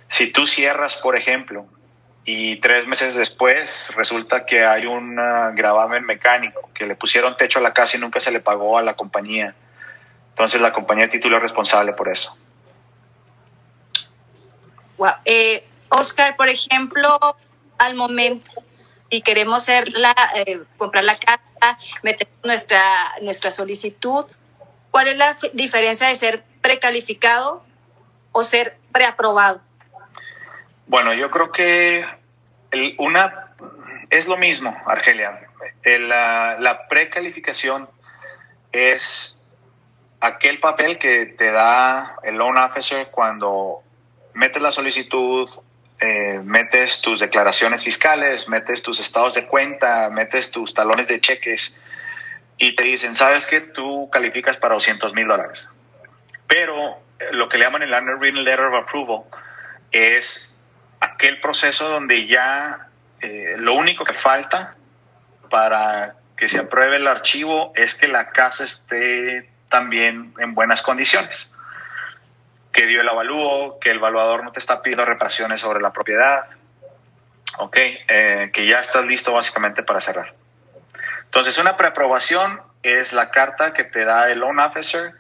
si 0.08 0.32
tú 0.32 0.46
cierras, 0.46 0.98
por 0.98 1.16
ejemplo, 1.16 1.66
y 2.32 2.58
tres 2.58 2.86
meses 2.86 3.16
después 3.16 3.92
resulta 3.96 4.46
que 4.46 4.64
hay 4.64 4.86
un 4.86 5.16
gravamen 5.56 6.06
mecánico, 6.06 6.70
que 6.76 6.86
le 6.86 6.96
pusieron 6.96 7.36
techo 7.36 7.58
a 7.58 7.62
la 7.64 7.74
casa 7.74 7.98
y 7.98 8.00
nunca 8.00 8.20
se 8.20 8.30
le 8.30 8.40
pagó 8.40 8.78
a 8.78 8.84
la 8.84 8.96
compañía. 8.96 9.56
Entonces 10.30 10.62
la 10.62 10.72
compañía 10.72 11.06
de 11.06 11.10
título 11.10 11.38
es 11.38 11.42
responsable 11.42 11.94
por 11.94 12.08
eso. 12.08 12.38
Wow. 14.98 15.14
Eh, 15.26 15.66
Oscar, 15.90 16.36
por 16.36 16.50
ejemplo, 16.50 17.18
al 17.80 17.96
momento, 17.96 18.52
si 19.10 19.24
queremos 19.24 19.64
ser 19.64 19.90
la, 19.90 20.14
eh, 20.36 20.62
comprar 20.78 21.06
la 21.06 21.18
casa, 21.18 21.80
meter 22.04 22.28
nuestra, 22.44 22.84
nuestra 23.24 23.50
solicitud, 23.50 24.26
¿cuál 24.92 25.08
es 25.08 25.18
la 25.18 25.36
diferencia 25.54 26.08
de 26.08 26.16
ser 26.16 26.44
precalificado 26.62 27.64
o 28.34 28.44
ser 28.44 28.78
preaprobado? 28.92 29.62
Bueno, 30.86 31.14
yo 31.14 31.32
creo 31.32 31.52
que 31.52 32.19
una 32.98 33.54
es 34.10 34.28
lo 34.28 34.38
mismo, 34.38 34.76
Argelia. 34.86 35.40
la, 35.84 36.58
la 36.60 36.88
precalificación 36.88 37.90
es 38.72 39.40
aquel 40.20 40.60
papel 40.60 40.98
que 40.98 41.26
te 41.26 41.52
da 41.52 42.18
el 42.24 42.36
loan 42.36 42.58
officer 42.58 43.08
cuando 43.12 43.84
metes 44.34 44.62
la 44.62 44.72
solicitud 44.72 45.50
eh, 46.02 46.40
metes 46.46 47.02
tus 47.02 47.20
declaraciones 47.20 47.84
fiscales, 47.84 48.48
metes 48.48 48.82
tus 48.82 49.02
estados 49.02 49.34
de 49.34 49.46
cuenta, 49.48 50.10
metes 50.10 50.50
tus 50.50 50.74
talones 50.74 51.10
de 51.10 51.20
cheques 51.20 51.78
y 52.58 52.74
te 52.74 52.84
dicen, 52.84 53.16
sabes 53.16 53.46
que 53.46 53.60
tú 53.60 54.10
calificas 54.10 54.56
para 54.56 54.76
200 54.76 55.14
mil 55.14 55.28
dólares. 55.28 55.70
Pero 56.48 57.00
eh, 57.20 57.26
lo 57.32 57.50
que 57.50 57.58
le 57.58 57.66
llaman 57.66 57.82
el 57.82 57.94
Underwritten 57.94 58.46
Letter 58.46 58.68
of 58.68 58.76
Approval 58.76 59.24
es 59.92 60.56
aquel 61.00 61.40
proceso 61.40 61.90
donde 61.90 62.28
ya 62.28 62.88
eh, 63.22 63.56
lo 63.58 63.74
único 63.74 64.04
que 64.06 64.14
falta 64.14 64.76
para 65.50 66.16
que 66.38 66.48
se 66.48 66.60
apruebe 66.60 66.98
el 66.98 67.08
archivo 67.08 67.74
es 67.76 67.96
que 67.96 68.08
la 68.08 68.30
casa 68.30 68.64
esté 68.64 69.50
también 69.68 70.34
en 70.40 70.56
buenas 70.56 70.82
condiciones 70.82 71.52
que 72.72 72.86
dio 72.86 73.02
el 73.02 73.10
avalúo, 73.10 73.80
que 73.80 73.92
el 73.92 73.98
evaluador 73.98 74.44
no 74.44 74.52
te 74.52 74.60
está 74.60 74.82
pidiendo 74.82 75.06
reparaciones 75.06 75.62
sobre 75.62 75.82
la 75.82 75.92
propiedad, 75.92 76.46
ok, 77.58 77.78
eh, 77.78 78.52
que 78.54 78.68
ya 78.68 78.80
estás 78.80 79.06
listo 79.06 79.34
básicamente 79.34 79.84
para 79.84 80.02
cerrar. 80.02 80.34
Entonces, 81.26 81.58
una 81.58 81.76
preaprobación 81.76 82.62
es 82.84 83.14
la 83.14 83.32
carta 83.32 83.74
que 83.74 83.84
te 83.84 84.06
da 84.06 84.32
el 84.32 84.40
loan 84.40 84.60
officer 84.60 85.14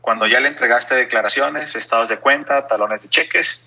cuando 0.00 0.26
ya 0.26 0.40
le 0.40 0.48
entregaste 0.48 0.94
declaraciones, 0.94 1.74
estados 1.74 2.08
de 2.08 2.18
cuenta, 2.18 2.66
talones 2.66 3.02
de 3.02 3.08
cheques 3.08 3.66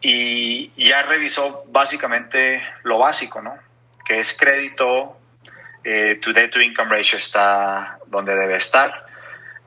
y 0.00 0.70
ya 0.76 1.02
revisó 1.02 1.64
básicamente 1.68 2.62
lo 2.82 2.98
básico, 2.98 3.42
¿no? 3.42 3.56
Que 4.04 4.20
es 4.20 4.36
crédito, 4.36 5.18
eh, 5.84 6.16
tu 6.16 6.32
debt 6.32 6.50
to 6.50 6.60
income 6.60 6.96
ratio 6.96 7.18
está 7.18 7.98
donde 8.06 8.34
debe 8.34 8.56
estar 8.56 9.10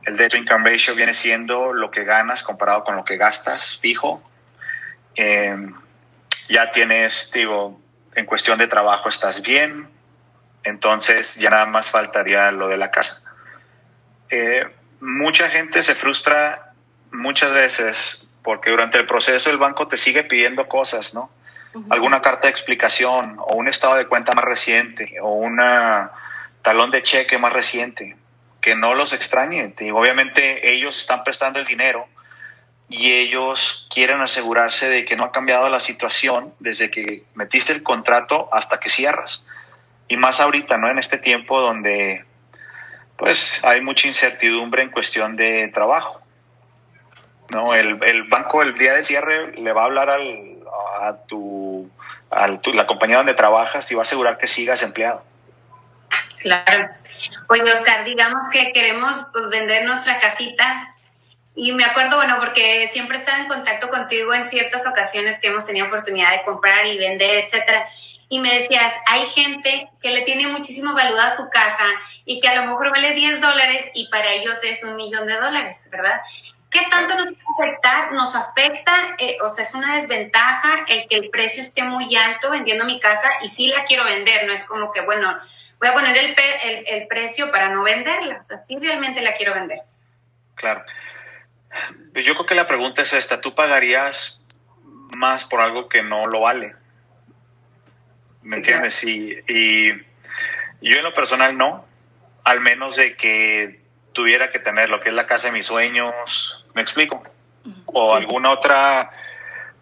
el 0.06 0.18
debt 0.18 0.32
to 0.32 0.38
income 0.38 0.70
ratio 0.70 0.96
viene 0.96 1.14
siendo 1.14 1.74
lo 1.74 1.90
que 1.90 2.04
ganas 2.04 2.44
comparado 2.44 2.84
con 2.84 2.96
lo 2.96 3.06
que 3.06 3.18
gastas 3.18 3.80
fijo. 3.80 4.22
Eh, 5.16 5.56
ya 6.50 6.72
tienes, 6.72 7.32
digo, 7.32 7.80
en 8.16 8.26
cuestión 8.26 8.58
de 8.58 8.68
trabajo 8.68 9.10
estás 9.10 9.42
bien, 9.42 9.88
entonces 10.64 11.36
ya 11.36 11.50
nada 11.50 11.66
más 11.66 11.90
faltaría 11.90 12.52
lo 12.52 12.68
de 12.68 12.78
la 12.78 12.92
casa. 12.92 13.24
Eh, 14.30 14.66
mucha 15.00 15.50
gente 15.50 15.82
se 15.82 15.96
frustra 15.96 16.74
muchas 17.12 17.54
veces 17.54 18.30
porque 18.44 18.72
durante 18.72 18.98
el 18.98 19.06
proceso 19.06 19.50
el 19.50 19.58
banco 19.58 19.88
te 19.88 19.98
sigue 19.98 20.24
pidiendo 20.24 20.66
cosas, 20.66 21.14
¿no? 21.14 21.30
Alguna 21.90 22.22
carta 22.22 22.44
de 22.44 22.52
explicación 22.52 23.38
o 23.40 23.56
un 23.56 23.68
estado 23.68 23.96
de 23.96 24.06
cuenta 24.06 24.34
más 24.34 24.46
reciente 24.46 25.16
o 25.22 25.34
un 25.34 25.60
talón 26.62 26.92
de 26.92 27.02
cheque 27.02 27.40
más 27.40 27.52
reciente 27.52 28.16
que 28.62 28.76
no 28.76 28.94
los 28.94 29.12
extrañe. 29.12 29.74
obviamente 29.92 30.72
ellos 30.72 30.98
están 30.98 31.24
prestando 31.24 31.60
el 31.60 31.66
dinero 31.66 32.08
y 32.90 33.12
ellos 33.12 33.88
quieren 33.90 34.22
asegurarse 34.22 34.88
de 34.88 35.04
que 35.04 35.16
no 35.16 35.26
ha 35.26 35.32
cambiado 35.32 35.68
la 35.70 35.80
situación 35.80 36.54
desde 36.60 36.92
que 36.92 37.24
metiste 37.34 37.74
el 37.74 37.84
contrato 37.84 38.50
hasta 38.54 38.80
que 38.80 38.90
cierras. 38.90 39.44
Y 40.08 40.16
más 40.16 40.40
ahorita, 40.40 40.78
¿no? 40.78 40.90
En 40.90 41.00
este 41.00 41.18
tiempo 41.18 41.60
donde 41.60 42.24
pues 43.18 43.64
hay 43.64 43.82
mucha 43.82 44.08
incertidumbre 44.08 44.84
en 44.84 44.92
cuestión 44.92 45.36
de 45.36 45.70
trabajo. 45.70 46.23
¿No? 47.50 47.74
El, 47.74 47.96
banco 48.30 48.62
el 48.62 48.78
día 48.78 48.94
de 48.94 49.04
cierre 49.04 49.54
le 49.54 49.72
va 49.74 49.84
a 49.84 49.86
hablar 49.86 50.10
al, 50.10 50.58
a, 51.02 51.18
tu, 51.28 51.90
a 52.30 52.58
tu, 52.60 52.74
la 52.74 52.88
compañía 52.88 53.18
donde 53.18 53.34
trabajas 53.34 53.92
y 53.92 53.96
va 53.96 54.02
a 54.02 54.04
asegurar 54.04 54.38
que 54.38 54.48
sigas 54.48 54.84
empleado. 54.84 55.24
Claro. 56.40 56.90
Oye, 57.48 57.64
Oscar, 57.64 58.04
digamos 58.04 58.50
que 58.52 58.74
queremos 58.74 59.28
pues, 59.32 59.50
vender 59.50 59.86
nuestra 59.86 60.20
casita. 60.20 60.96
Y 61.56 61.72
me 61.74 61.86
acuerdo, 61.86 62.18
bueno, 62.18 62.38
porque 62.40 62.90
siempre 62.92 63.18
estaba 63.18 63.38
en 63.38 63.48
contacto 63.48 63.90
contigo 63.90 64.34
en 64.34 64.50
ciertas 64.50 64.88
ocasiones 64.88 65.40
que 65.40 65.50
hemos 65.50 65.66
tenido 65.66 65.88
oportunidad 65.88 66.32
de 66.32 66.44
comprar 66.44 66.86
y 66.88 66.98
vender, 66.98 67.46
etcétera. 67.46 67.88
Y 68.28 68.40
me 68.40 68.58
decías, 68.58 68.92
hay 69.06 69.24
gente 69.26 69.90
que 70.02 70.10
le 70.10 70.22
tiene 70.22 70.48
muchísimo 70.48 70.94
valor 70.94 71.20
a 71.20 71.36
su 71.36 71.50
casa 71.50 71.86
y 72.26 72.42
que 72.42 72.48
a 72.48 72.56
lo 72.56 72.66
mejor 72.66 72.90
vale 72.90 73.12
10 73.14 73.40
dólares 73.40 73.92
y 73.94 74.08
para 74.10 74.32
ellos 74.32 74.58
es 74.64 74.84
un 74.84 74.96
millón 74.96 75.28
de 75.28 75.36
dólares, 75.36 75.88
¿verdad? 75.92 76.20
¿Qué 76.74 76.80
tanto 76.90 77.16
nos 77.16 77.28
puede 77.28 77.70
afectar? 77.70 78.12
Nos 78.14 78.36
afecta, 78.36 79.16
eh, 79.20 79.38
o 79.42 79.50
sea, 79.50 79.64
es 79.64 79.76
una 79.76 79.96
desventaja 79.96 80.86
el 80.88 81.08
que 81.08 81.18
el 81.18 81.30
precio 81.30 81.62
esté 81.62 81.84
muy 81.84 82.16
alto 82.16 82.50
vendiendo 82.50 82.84
mi 82.84 83.00
casa 83.00 83.30
y 83.44 83.50
sí 83.50 83.68
la 83.68 83.86
quiero 83.86 84.04
vender, 84.04 84.48
no 84.48 84.54
es 84.54 84.66
como 84.66 84.92
que, 84.92 85.02
bueno, 85.02 85.38
voy 85.80 85.90
a 85.90 85.94
poner 85.94 86.18
el, 86.18 86.36
el, 86.88 87.08
precio 87.08 87.52
para 87.52 87.70
no 87.70 87.84
venderla. 87.84 88.42
O 88.44 88.46
sea, 88.48 88.60
sí 88.68 88.78
realmente 88.80 89.22
la 89.22 89.36
quiero 89.36 89.54
vender. 89.54 89.82
Claro. 90.56 90.84
Yo 92.16 92.34
creo 92.34 92.46
que 92.46 92.56
la 92.56 92.66
pregunta 92.66 93.04
es 93.04 93.14
esta, 93.14 93.40
¿tú 93.40 93.54
pagarías 93.54 94.42
más 95.16 95.46
por 95.46 95.62
algo 95.62 95.90
que 95.90 96.02
no 96.02 96.26
lo 96.26 96.42
vale? 96.42 96.76
¿Me 98.42 98.58
entiendes? 98.58 99.04
Y, 99.04 99.38
y, 99.48 99.92
yo 100.82 100.98
en 100.98 101.04
lo 101.04 101.14
personal 101.14 101.58
no, 101.58 101.86
al 102.44 102.62
menos 102.62 102.96
de 102.96 103.16
que 103.16 103.80
tuviera 104.14 104.52
que 104.52 104.60
tener 104.60 104.90
lo 104.90 105.02
que 105.02 105.10
es 105.10 105.16
la 105.16 105.28
casa 105.28 105.48
de 105.48 105.54
mis 105.54 105.66
sueños, 105.66 106.63
¿me 106.74 106.82
explico? 106.82 107.22
O 107.86 108.14
algún 108.14 108.46
otro 108.46 108.76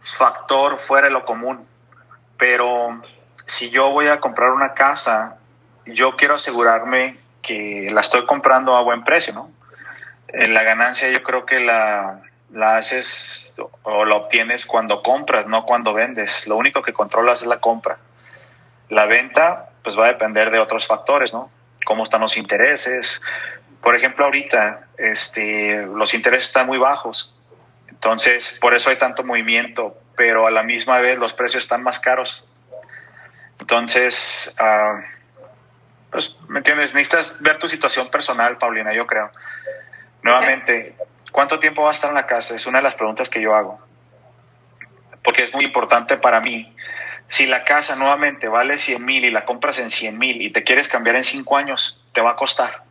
factor 0.01 0.77
fuera 0.77 1.07
de 1.07 1.13
lo 1.13 1.25
común. 1.25 1.65
Pero 2.37 3.01
si 3.45 3.69
yo 3.69 3.91
voy 3.91 4.07
a 4.07 4.19
comprar 4.19 4.51
una 4.51 4.73
casa 4.73 5.37
yo 5.85 6.15
quiero 6.15 6.35
asegurarme 6.35 7.17
que 7.41 7.89
la 7.91 8.01
estoy 8.01 8.25
comprando 8.25 8.75
a 8.75 8.81
buen 8.81 9.03
precio, 9.03 9.33
¿no? 9.33 9.51
Eh, 10.27 10.47
la 10.47 10.63
ganancia 10.63 11.09
yo 11.09 11.23
creo 11.23 11.45
que 11.45 11.59
la, 11.59 12.21
la 12.51 12.77
haces 12.77 13.55
o 13.83 14.05
la 14.05 14.15
obtienes 14.15 14.65
cuando 14.65 15.01
compras, 15.01 15.47
no 15.47 15.65
cuando 15.65 15.93
vendes. 15.93 16.47
Lo 16.47 16.55
único 16.57 16.81
que 16.81 16.93
controlas 16.93 17.41
es 17.41 17.47
la 17.47 17.59
compra. 17.59 17.97
La 18.89 19.05
venta, 19.05 19.69
pues 19.83 19.97
va 19.97 20.05
a 20.05 20.09
depender 20.09 20.51
de 20.51 20.59
otros 20.59 20.87
factores, 20.87 21.33
¿no? 21.33 21.49
Cómo 21.85 22.03
están 22.03 22.21
los 22.21 22.37
intereses. 22.37 23.21
Por 23.81 23.95
ejemplo, 23.95 24.25
ahorita 24.25 24.87
este, 24.97 25.87
los 25.87 26.13
intereses 26.13 26.47
están 26.47 26.67
muy 26.67 26.77
bajos. 26.77 27.35
Entonces, 27.89 28.57
por 28.61 28.73
eso 28.73 28.89
hay 28.89 28.97
tanto 28.97 29.23
movimiento, 29.23 29.97
pero 30.15 30.47
a 30.47 30.51
la 30.51 30.63
misma 30.63 30.99
vez 30.99 31.17
los 31.17 31.33
precios 31.33 31.63
están 31.63 31.83
más 31.83 31.99
caros. 31.99 32.45
Entonces, 33.59 34.55
uh, 34.59 35.01
pues, 36.11 36.35
¿me 36.47 36.59
entiendes? 36.59 36.93
Necesitas 36.93 37.41
ver 37.41 37.57
tu 37.57 37.67
situación 37.67 38.09
personal, 38.09 38.57
Paulina, 38.57 38.93
yo 38.93 39.07
creo. 39.07 39.31
Nuevamente, 40.23 40.95
¿cuánto 41.31 41.59
tiempo 41.59 41.83
va 41.83 41.89
a 41.89 41.93
estar 41.93 42.09
en 42.09 42.15
la 42.15 42.27
casa? 42.27 42.55
Es 42.55 42.65
una 42.65 42.79
de 42.79 42.83
las 42.83 42.95
preguntas 42.95 43.29
que 43.29 43.41
yo 43.41 43.55
hago. 43.55 43.79
Porque 45.23 45.43
es 45.43 45.53
muy 45.53 45.65
importante 45.65 46.17
para 46.17 46.41
mí. 46.41 46.75
Si 47.27 47.45
la 47.45 47.63
casa 47.63 47.95
nuevamente 47.95 48.47
vale 48.47 48.77
100 48.77 49.05
mil 49.05 49.23
y 49.23 49.31
la 49.31 49.45
compras 49.45 49.79
en 49.79 49.89
100 49.89 50.17
mil 50.17 50.41
y 50.41 50.49
te 50.49 50.63
quieres 50.63 50.87
cambiar 50.87 51.15
en 51.15 51.23
5 51.23 51.57
años, 51.57 52.03
te 52.13 52.21
va 52.21 52.31
a 52.31 52.35
costar. 52.35 52.83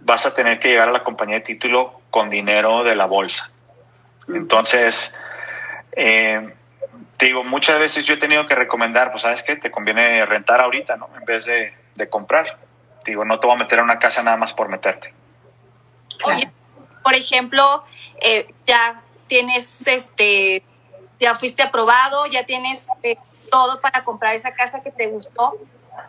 Vas 0.00 0.26
a 0.26 0.34
tener 0.34 0.58
que 0.58 0.68
llegar 0.68 0.88
a 0.88 0.92
la 0.92 1.04
compañía 1.04 1.36
de 1.36 1.42
título 1.42 2.00
con 2.10 2.30
dinero 2.30 2.84
de 2.84 2.96
la 2.96 3.06
bolsa. 3.06 3.50
Entonces, 4.28 5.18
eh, 5.92 6.54
te 7.16 7.26
digo, 7.26 7.44
muchas 7.44 7.78
veces 7.80 8.04
yo 8.06 8.14
he 8.14 8.18
tenido 8.18 8.46
que 8.46 8.54
recomendar, 8.54 9.10
pues 9.10 9.22
sabes 9.22 9.42
qué, 9.42 9.56
te 9.56 9.70
conviene 9.70 10.24
rentar 10.26 10.60
ahorita, 10.60 10.96
¿no? 10.96 11.08
En 11.18 11.24
vez 11.24 11.46
de, 11.46 11.74
de 11.94 12.08
comprar. 12.08 12.58
Te 13.02 13.10
digo, 13.10 13.24
no 13.24 13.40
te 13.40 13.46
voy 13.46 13.56
a 13.56 13.58
meter 13.58 13.80
a 13.80 13.82
una 13.82 13.98
casa 13.98 14.22
nada 14.22 14.36
más 14.36 14.52
por 14.52 14.68
meterte. 14.68 15.12
Oye, 16.24 16.50
por 17.02 17.14
ejemplo, 17.14 17.84
eh, 18.20 18.52
ya 18.66 19.02
tienes 19.26 19.86
este, 19.86 20.62
ya 21.18 21.34
fuiste 21.34 21.62
aprobado, 21.62 22.26
ya 22.26 22.44
tienes 22.44 22.88
eh, 23.02 23.16
todo 23.50 23.80
para 23.80 24.04
comprar 24.04 24.34
esa 24.34 24.54
casa 24.54 24.82
que 24.82 24.90
te 24.90 25.08
gustó. 25.08 25.56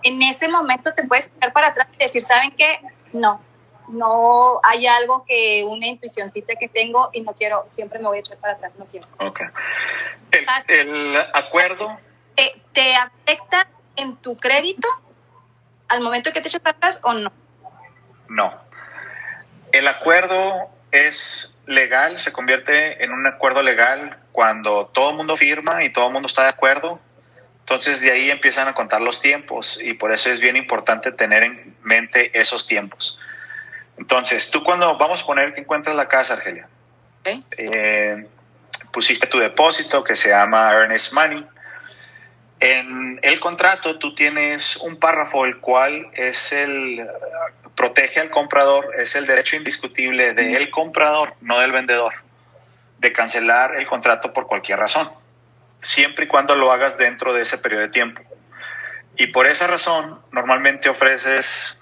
En 0.03 0.22
ese 0.22 0.48
momento 0.48 0.93
te 0.93 1.03
puedes 1.05 1.31
echar 1.36 1.53
para 1.53 1.67
atrás 1.67 1.88
y 1.93 2.03
decir, 2.03 2.24
¿saben 2.24 2.51
qué? 2.51 2.79
No, 3.13 3.41
no 3.89 4.60
hay 4.63 4.88
algo 4.88 5.25
que 5.27 5.63
una 5.67 5.88
intuicióncita 5.88 6.55
que 6.55 6.67
tengo 6.67 7.10
y 7.13 7.22
no 7.22 7.34
quiero, 7.34 7.65
siempre 7.67 8.00
me 8.00 8.08
voy 8.08 8.17
a 8.17 8.19
echar 8.22 8.38
para 8.38 8.53
atrás, 8.53 8.74
no 8.77 8.86
quiero. 8.86 9.08
Ok. 9.19 9.41
El, 10.67 11.17
acuerdo. 11.34 11.98
¿Te, 12.36 12.62
¿Te, 12.72 12.96
afecta 12.96 13.67
en 13.96 14.15
tu 14.17 14.38
crédito 14.38 14.88
al 15.88 16.01
momento 16.01 16.31
que 16.31 16.41
te 16.41 16.48
echas 16.48 16.62
para 16.62 16.77
atrás 16.77 17.01
o 17.03 17.13
no? 17.13 17.31
No. 18.27 18.53
El 19.72 19.88
acuerdo 19.88 20.69
es 20.91 21.58
legal, 21.65 22.19
se 22.19 22.31
convierte 22.31 23.03
en 23.03 23.12
un 23.12 23.27
acuerdo 23.27 23.62
legal 23.62 24.17
cuando 24.31 24.88
todo 24.88 25.12
el 25.12 25.15
mundo 25.17 25.38
firma 25.38 25.84
y 25.84 25.91
todo 25.91 26.08
el 26.08 26.13
mundo 26.13 26.27
está 26.27 26.43
de 26.43 26.50
acuerdo. 26.50 27.00
Entonces 27.60 28.01
de 28.01 28.12
ahí 28.12 28.31
empiezan 28.31 28.67
a 28.67 28.74
contar 28.74 29.01
los 29.01 29.22
tiempos 29.22 29.79
y 29.81 29.93
por 29.93 30.12
eso 30.12 30.31
es 30.31 30.39
bien 30.39 30.55
importante 30.55 31.12
tener 31.12 31.43
en 31.43 31.77
mente 31.84 32.31
esos 32.39 32.65
tiempos. 32.65 33.19
Entonces, 34.00 34.50
tú 34.50 34.63
cuando 34.63 34.98
vamos 34.98 35.22
a 35.22 35.25
poner 35.25 35.53
que 35.53 35.60
encuentras 35.60 35.96
la 35.96 36.08
casa, 36.08 36.36
Argelia, 36.36 36.68
eh, 37.58 38.25
pusiste 38.91 39.27
tu 39.27 39.38
depósito 39.39 40.03
que 40.03 40.15
se 40.15 40.29
llama 40.29 40.72
Earnest 40.72 41.13
Money. 41.13 41.46
En 42.62 43.20
el 43.22 43.39
contrato 43.39 44.00
tú 44.00 44.15
tienes 44.15 44.77
un 44.77 44.98
párrafo 44.98 45.46
el 45.46 45.60
cual 45.60 46.08
es 46.13 46.51
el 46.53 47.06
protege 47.75 48.22
al 48.22 48.29
comprador, 48.29 48.94
es 48.98 49.15
el 49.15 49.25
derecho 49.25 49.58
indiscutible 49.58 50.34
del 50.34 50.70
comprador, 50.70 51.36
no 51.41 51.60
del 51.60 51.72
vendedor, 51.72 52.13
de 53.00 53.12
cancelar 53.12 53.75
el 53.75 53.86
contrato 53.86 54.34
por 54.34 54.48
cualquier 54.48 54.79
razón, 54.79 55.12
siempre 55.82 56.25
y 56.25 56.27
cuando 56.27 56.56
lo 56.56 56.72
hagas 56.72 56.98
dentro 56.98 57.34
de 57.34 57.41
ese 57.41 57.58
periodo 57.58 57.84
de 57.84 57.89
tiempo. 57.89 58.22
Y 59.18 59.27
por 59.27 59.48
esa 59.48 59.68
razón, 59.68 60.20
normalmente 60.31 60.90
ofreces 60.90 61.78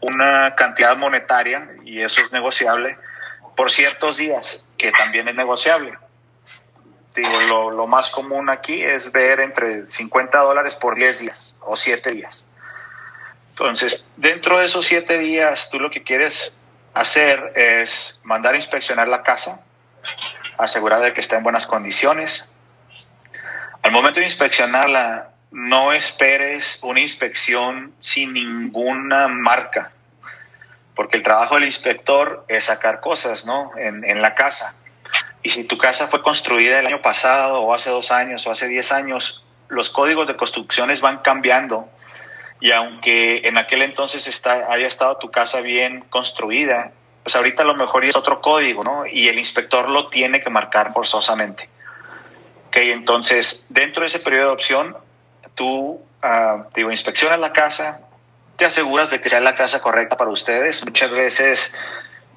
una 0.00 0.54
cantidad 0.54 0.96
monetaria, 0.96 1.68
y 1.84 2.00
eso 2.02 2.20
es 2.20 2.32
negociable, 2.32 2.98
por 3.56 3.70
ciertos 3.70 4.16
días, 4.16 4.66
que 4.76 4.92
también 4.92 5.28
es 5.28 5.34
negociable. 5.34 5.98
Digo, 7.14 7.40
lo, 7.48 7.70
lo 7.70 7.86
más 7.86 8.10
común 8.10 8.48
aquí 8.48 8.82
es 8.82 9.10
ver 9.10 9.40
entre 9.40 9.84
50 9.84 10.38
dólares 10.38 10.76
por 10.76 10.94
10 10.94 11.18
días 11.18 11.54
o 11.60 11.74
7 11.74 12.12
días. 12.12 12.46
Entonces, 13.50 14.08
dentro 14.16 14.60
de 14.60 14.66
esos 14.66 14.86
7 14.86 15.18
días, 15.18 15.68
tú 15.70 15.80
lo 15.80 15.90
que 15.90 16.04
quieres 16.04 16.58
hacer 16.94 17.52
es 17.56 18.20
mandar 18.22 18.54
a 18.54 18.56
inspeccionar 18.56 19.08
la 19.08 19.24
casa, 19.24 19.60
asegurar 20.56 21.00
de 21.00 21.12
que 21.12 21.20
está 21.20 21.36
en 21.36 21.42
buenas 21.42 21.66
condiciones. 21.66 22.48
Al 23.82 23.90
momento 23.90 24.20
de 24.20 24.26
inspeccionarla, 24.26 25.30
no 25.50 25.92
esperes 25.92 26.80
una 26.82 27.00
inspección 27.00 27.92
sin 27.98 28.32
ninguna 28.34 29.28
marca, 29.28 29.92
porque 30.94 31.16
el 31.16 31.22
trabajo 31.22 31.54
del 31.54 31.64
inspector 31.64 32.44
es 32.48 32.64
sacar 32.64 33.00
cosas, 33.00 33.46
¿no? 33.46 33.70
En, 33.76 34.20
la 34.20 34.34
casa. 34.34 34.76
Y 35.42 35.50
si 35.50 35.64
tu 35.64 35.78
casa 35.78 36.06
fue 36.06 36.22
construida 36.22 36.80
el 36.80 36.86
año 36.86 37.00
pasado, 37.00 37.62
o 37.62 37.72
hace 37.72 37.90
dos 37.90 38.10
años, 38.10 38.46
o 38.46 38.50
hace 38.50 38.68
diez 38.68 38.92
años, 38.92 39.44
los 39.68 39.90
códigos 39.90 40.26
de 40.26 40.36
construcciones 40.36 41.00
van 41.00 41.18
cambiando. 41.18 41.88
Y 42.60 42.72
aunque 42.72 43.42
en 43.44 43.56
aquel 43.56 43.82
entonces 43.82 44.26
está, 44.26 44.72
haya 44.72 44.86
estado 44.86 45.16
tu 45.18 45.30
casa 45.30 45.60
bien 45.60 46.00
construida, 46.10 46.92
pues 47.22 47.36
ahorita 47.36 47.62
a 47.62 47.66
lo 47.66 47.74
mejor 47.74 48.04
es 48.04 48.16
otro 48.16 48.40
código, 48.40 48.82
¿no? 48.82 49.06
Y 49.06 49.28
el 49.28 49.38
inspector 49.38 49.88
lo 49.88 50.08
tiene 50.08 50.40
que 50.40 50.50
marcar 50.50 50.92
forzosamente. 50.92 51.68
Ok, 52.68 52.76
entonces, 52.76 53.66
dentro 53.70 54.00
de 54.00 54.08
ese 54.08 54.18
periodo 54.18 54.48
de 54.48 54.52
opción, 54.52 54.96
tú, 55.58 56.00
uh, 56.22 56.64
digo, 56.74 56.90
inspeccionas 56.90 57.38
la 57.40 57.52
casa, 57.52 58.00
te 58.56 58.64
aseguras 58.64 59.10
de 59.10 59.20
que 59.20 59.28
sea 59.28 59.40
la 59.40 59.56
casa 59.56 59.82
correcta 59.82 60.16
para 60.16 60.30
ustedes. 60.30 60.84
Muchas 60.84 61.10
veces 61.10 61.78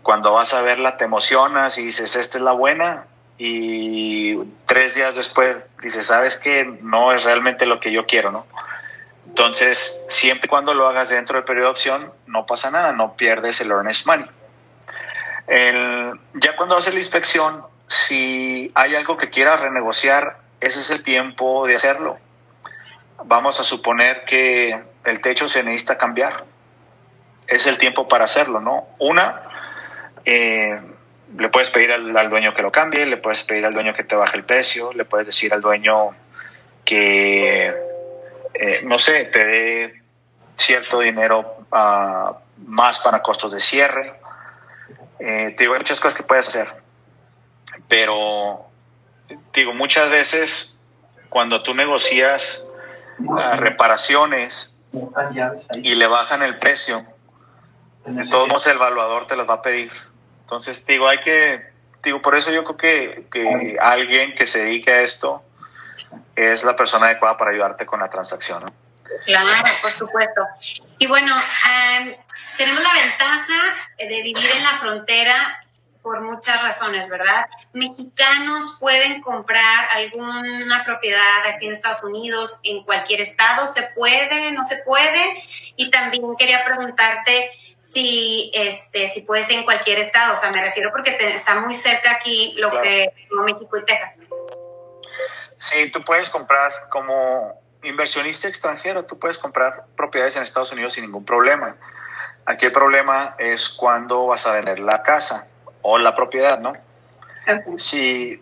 cuando 0.02 0.34
vas 0.34 0.54
a 0.54 0.62
verla 0.62 0.98
te 0.98 1.06
emocionas 1.06 1.78
y 1.78 1.86
dices, 1.86 2.16
esta 2.16 2.38
es 2.40 2.44
la 2.44 2.52
buena, 2.52 3.06
y 3.38 4.38
tres 4.66 4.96
días 4.96 5.16
después 5.16 5.68
dices, 5.82 6.08
sabes 6.08 6.38
que 6.38 6.78
no 6.82 7.14
es 7.14 7.24
realmente 7.24 7.66
lo 7.66 7.80
que 7.80 7.92
yo 7.92 8.06
quiero, 8.06 8.32
¿no? 8.32 8.46
Entonces, 9.26 10.06
siempre 10.10 10.48
y 10.48 10.50
cuando 10.50 10.74
lo 10.74 10.88
hagas 10.88 11.10
dentro 11.10 11.38
del 11.38 11.46
periodo 11.46 11.68
de 11.68 11.72
opción, 11.72 12.14
no 12.28 12.46
pasa 12.46 12.70
nada, 12.70 12.92
no 12.92 13.16
pierdes 13.16 13.62
el 13.62 13.72
earnest 13.72 14.06
money. 14.06 14.28
Ya 16.34 16.56
cuando 16.56 16.78
haces 16.78 16.94
la 16.94 17.00
inspección, 17.00 17.64
si 17.88 18.72
hay 18.76 18.94
algo 18.96 19.18
que 19.18 19.30
quieras 19.30 19.60
renegociar, 19.60 20.38
ese 20.60 20.80
es 20.80 20.92
el 20.92 21.02
tiempo 21.02 21.66
de 21.66 21.76
hacerlo 21.76 22.20
vamos 23.26 23.60
a 23.60 23.64
suponer 23.64 24.26
que 24.26 24.80
el 25.04 25.22
techo 25.22 25.48
se 25.48 25.64
necesita 25.64 25.98
cambiar. 25.98 26.46
Es 27.48 27.68
el 27.68 27.78
tiempo 27.78 28.08
para 28.08 28.26
hacerlo, 28.26 28.60
¿no? 28.60 28.88
Una, 29.00 29.44
eh, 30.26 30.80
le 31.38 31.50
puedes 31.50 31.70
pedir 31.70 31.92
al, 31.92 32.30
dueño 32.30 32.54
que 32.54 32.62
lo 32.62 32.72
cambie, 32.72 33.06
le 33.06 33.18
puedes 33.18 33.44
pedir 33.44 33.66
al 33.66 33.74
dueño 33.74 33.94
que 33.94 34.04
te 34.04 34.16
baje 34.16 34.38
el 34.38 34.44
precio, 34.44 34.94
le 34.94 35.06
puedes 35.06 35.28
decir 35.28 35.54
al 35.54 35.62
dueño 35.62 36.16
que, 36.84 37.68
eh, 38.54 38.82
no 38.86 39.00
sé, 39.00 39.26
te 39.26 39.46
dé 39.46 40.02
cierto 40.58 41.00
dinero 41.00 41.66
uh, 41.72 42.36
más 42.66 43.00
para 43.00 43.22
costos 43.22 43.54
de 43.54 43.60
cierre. 43.60 44.14
Eh, 45.20 45.54
te 45.56 45.64
digo, 45.64 45.74
hay 45.74 45.80
muchas 45.80 46.00
cosas 46.00 46.18
que 46.18 46.24
puedes 46.24 46.48
hacer, 46.48 46.74
pero 47.88 48.66
digo, 49.54 49.74
muchas 49.74 50.10
veces 50.10 50.80
cuando 51.30 51.64
tú 51.64 51.74
negocias 51.74 52.68
reparaciones 53.58 54.80
y 55.76 55.96
le 55.96 56.08
bajan 56.08 56.44
el 56.44 56.58
precio, 56.58 57.06
de 58.06 58.22
el 58.22 58.76
evaluador 58.76 59.28
te 59.28 59.36
las 59.36 59.48
va 59.48 59.56
a 59.56 59.62
pedir. 59.62 59.92
Entonces, 60.42 60.86
digo, 60.86 61.08
hay 61.08 61.20
que, 61.20 61.72
digo, 62.04 62.22
por 62.22 62.36
eso 62.36 62.52
yo 62.52 62.64
creo 62.64 62.78
que, 62.78 63.28
que 63.32 63.78
alguien 63.80 64.36
que 64.36 64.48
se 64.48 64.60
dedique 64.60 64.92
a 64.92 65.02
esto 65.02 65.44
es 66.36 66.64
la 66.64 66.76
persona 66.76 67.08
adecuada 67.08 67.38
para 67.38 67.52
ayudarte 67.52 67.86
con 67.86 68.00
la 68.00 68.10
transacción. 68.10 68.64
Claro, 69.26 69.64
por 69.82 69.92
supuesto. 69.92 70.46
Y 70.98 71.08
bueno, 71.08 71.36
em, 71.36 72.14
tenemos 72.58 72.82
la 72.82 72.94
ventaja 72.94 73.76
de 73.98 74.22
vivir 74.22 74.50
en 74.56 74.64
la 74.64 74.72
frontera 74.80 75.64
por 76.02 76.22
muchas 76.22 76.62
razones, 76.62 77.08
¿verdad? 77.10 77.46
Mexicanos 77.74 78.78
pueden 78.80 79.22
comprar 79.22 79.90
alguna 79.92 80.84
propiedad 80.86 81.46
aquí 81.48 81.68
en 81.68 81.74
Estados 81.74 82.04
Unidos, 82.04 82.60
en 82.64 82.84
cualquier 82.84 83.22
estado, 83.22 83.68
¿se 83.68 83.84
puede, 83.96 84.52
no 84.52 84.64
se 84.64 84.78
puede? 84.78 85.44
Y 85.76 85.92
también 85.92 86.24
quería 86.38 86.66
preguntarte 86.66 87.52
si, 87.80 88.52
este, 88.54 89.08
si 89.10 89.22
puedes 89.22 89.50
en 89.50 89.64
cualquier 89.64 90.00
estado, 90.00 90.34
o 90.34 90.36
sea, 90.36 90.52
me 90.52 90.62
refiero 90.62 90.92
porque 90.92 91.18
está 91.20 91.60
muy 91.60 91.74
cerca 91.74 92.12
aquí 92.12 92.54
lo 92.58 92.80
que 92.82 93.14
México 93.44 93.78
y 93.78 93.86
Texas. 93.86 94.20
Sí, 95.58 95.92
tú 95.92 96.04
puedes 96.04 96.30
comprar 96.30 96.90
como 96.90 97.62
inversionista 97.84 98.48
extranjero, 98.48 99.06
tú 99.06 99.20
puedes 99.20 99.38
comprar 99.38 99.86
propiedades 99.96 100.36
en 100.36 100.44
Estados 100.44 100.72
Unidos 100.72 100.94
sin 100.94 101.04
ningún 101.04 101.26
problema. 101.26 101.76
Aquí 102.46 102.66
el 102.66 102.72
problema 102.72 103.36
es 103.38 103.70
cuando 103.70 104.28
vas 104.28 104.48
a 104.48 104.54
vender 104.54 104.80
la 104.80 105.04
casa 105.04 105.51
o 105.82 105.98
la 105.98 106.16
propiedad, 106.16 106.60
¿no? 106.60 106.74
Si 107.78 108.42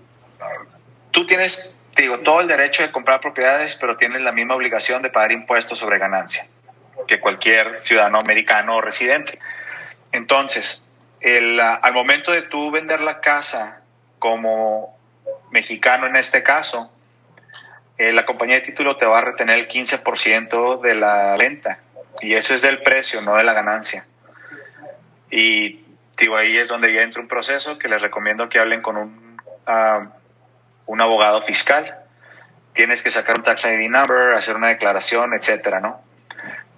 tú 1.11 1.25
tienes, 1.25 1.75
digo, 1.95 2.19
todo 2.19 2.41
el 2.41 2.47
derecho 2.47 2.83
de 2.83 2.91
comprar 2.91 3.19
propiedades, 3.19 3.75
pero 3.75 3.97
tienes 3.97 4.21
la 4.21 4.31
misma 4.31 4.55
obligación 4.55 5.01
de 5.01 5.09
pagar 5.09 5.31
impuestos 5.31 5.79
sobre 5.79 5.99
ganancia 5.99 6.47
que 7.07 7.19
cualquier 7.19 7.83
ciudadano 7.83 8.19
americano 8.19 8.75
o 8.75 8.81
residente. 8.81 9.39
Entonces, 10.11 10.85
el, 11.21 11.59
ah, 11.59 11.75
al 11.75 11.93
momento 11.93 12.31
de 12.31 12.43
tú 12.43 12.71
vender 12.71 13.01
la 13.01 13.19
casa 13.19 13.81
como 14.19 14.97
mexicano 15.51 16.07
en 16.07 16.15
este 16.15 16.43
caso, 16.43 16.91
eh, 17.97 18.13
la 18.13 18.25
compañía 18.25 18.55
de 18.55 18.61
título 18.61 18.95
te 18.97 19.05
va 19.05 19.17
a 19.17 19.21
retener 19.21 19.59
el 19.59 19.67
15% 19.67 20.81
de 20.81 20.95
la 20.95 21.35
venta 21.37 21.79
y 22.21 22.33
ese 22.33 22.55
es 22.55 22.61
del 22.61 22.81
precio, 22.81 23.21
no 23.21 23.35
de 23.35 23.43
la 23.43 23.53
ganancia. 23.53 24.05
Y 25.31 25.81
digo, 26.19 26.35
ahí 26.35 26.57
es 26.57 26.67
donde 26.67 26.93
ya 26.93 27.01
entra 27.01 27.21
un 27.21 27.27
proceso 27.27 27.77
que 27.77 27.87
les 27.87 28.01
recomiendo 28.01 28.49
que 28.49 28.59
hablen 28.59 28.81
con 28.81 28.97
un, 28.97 29.37
ah, 29.65 30.07
un 30.85 31.01
abogado 31.01 31.41
fiscal. 31.41 31.95
Tienes 32.73 33.01
que 33.01 33.09
sacar 33.09 33.37
un 33.37 33.43
tax 33.43 33.65
ID 33.65 33.89
number, 33.89 34.35
hacer 34.35 34.55
una 34.55 34.67
declaración, 34.67 35.33
etcétera, 35.33 35.79
¿no? 35.79 36.01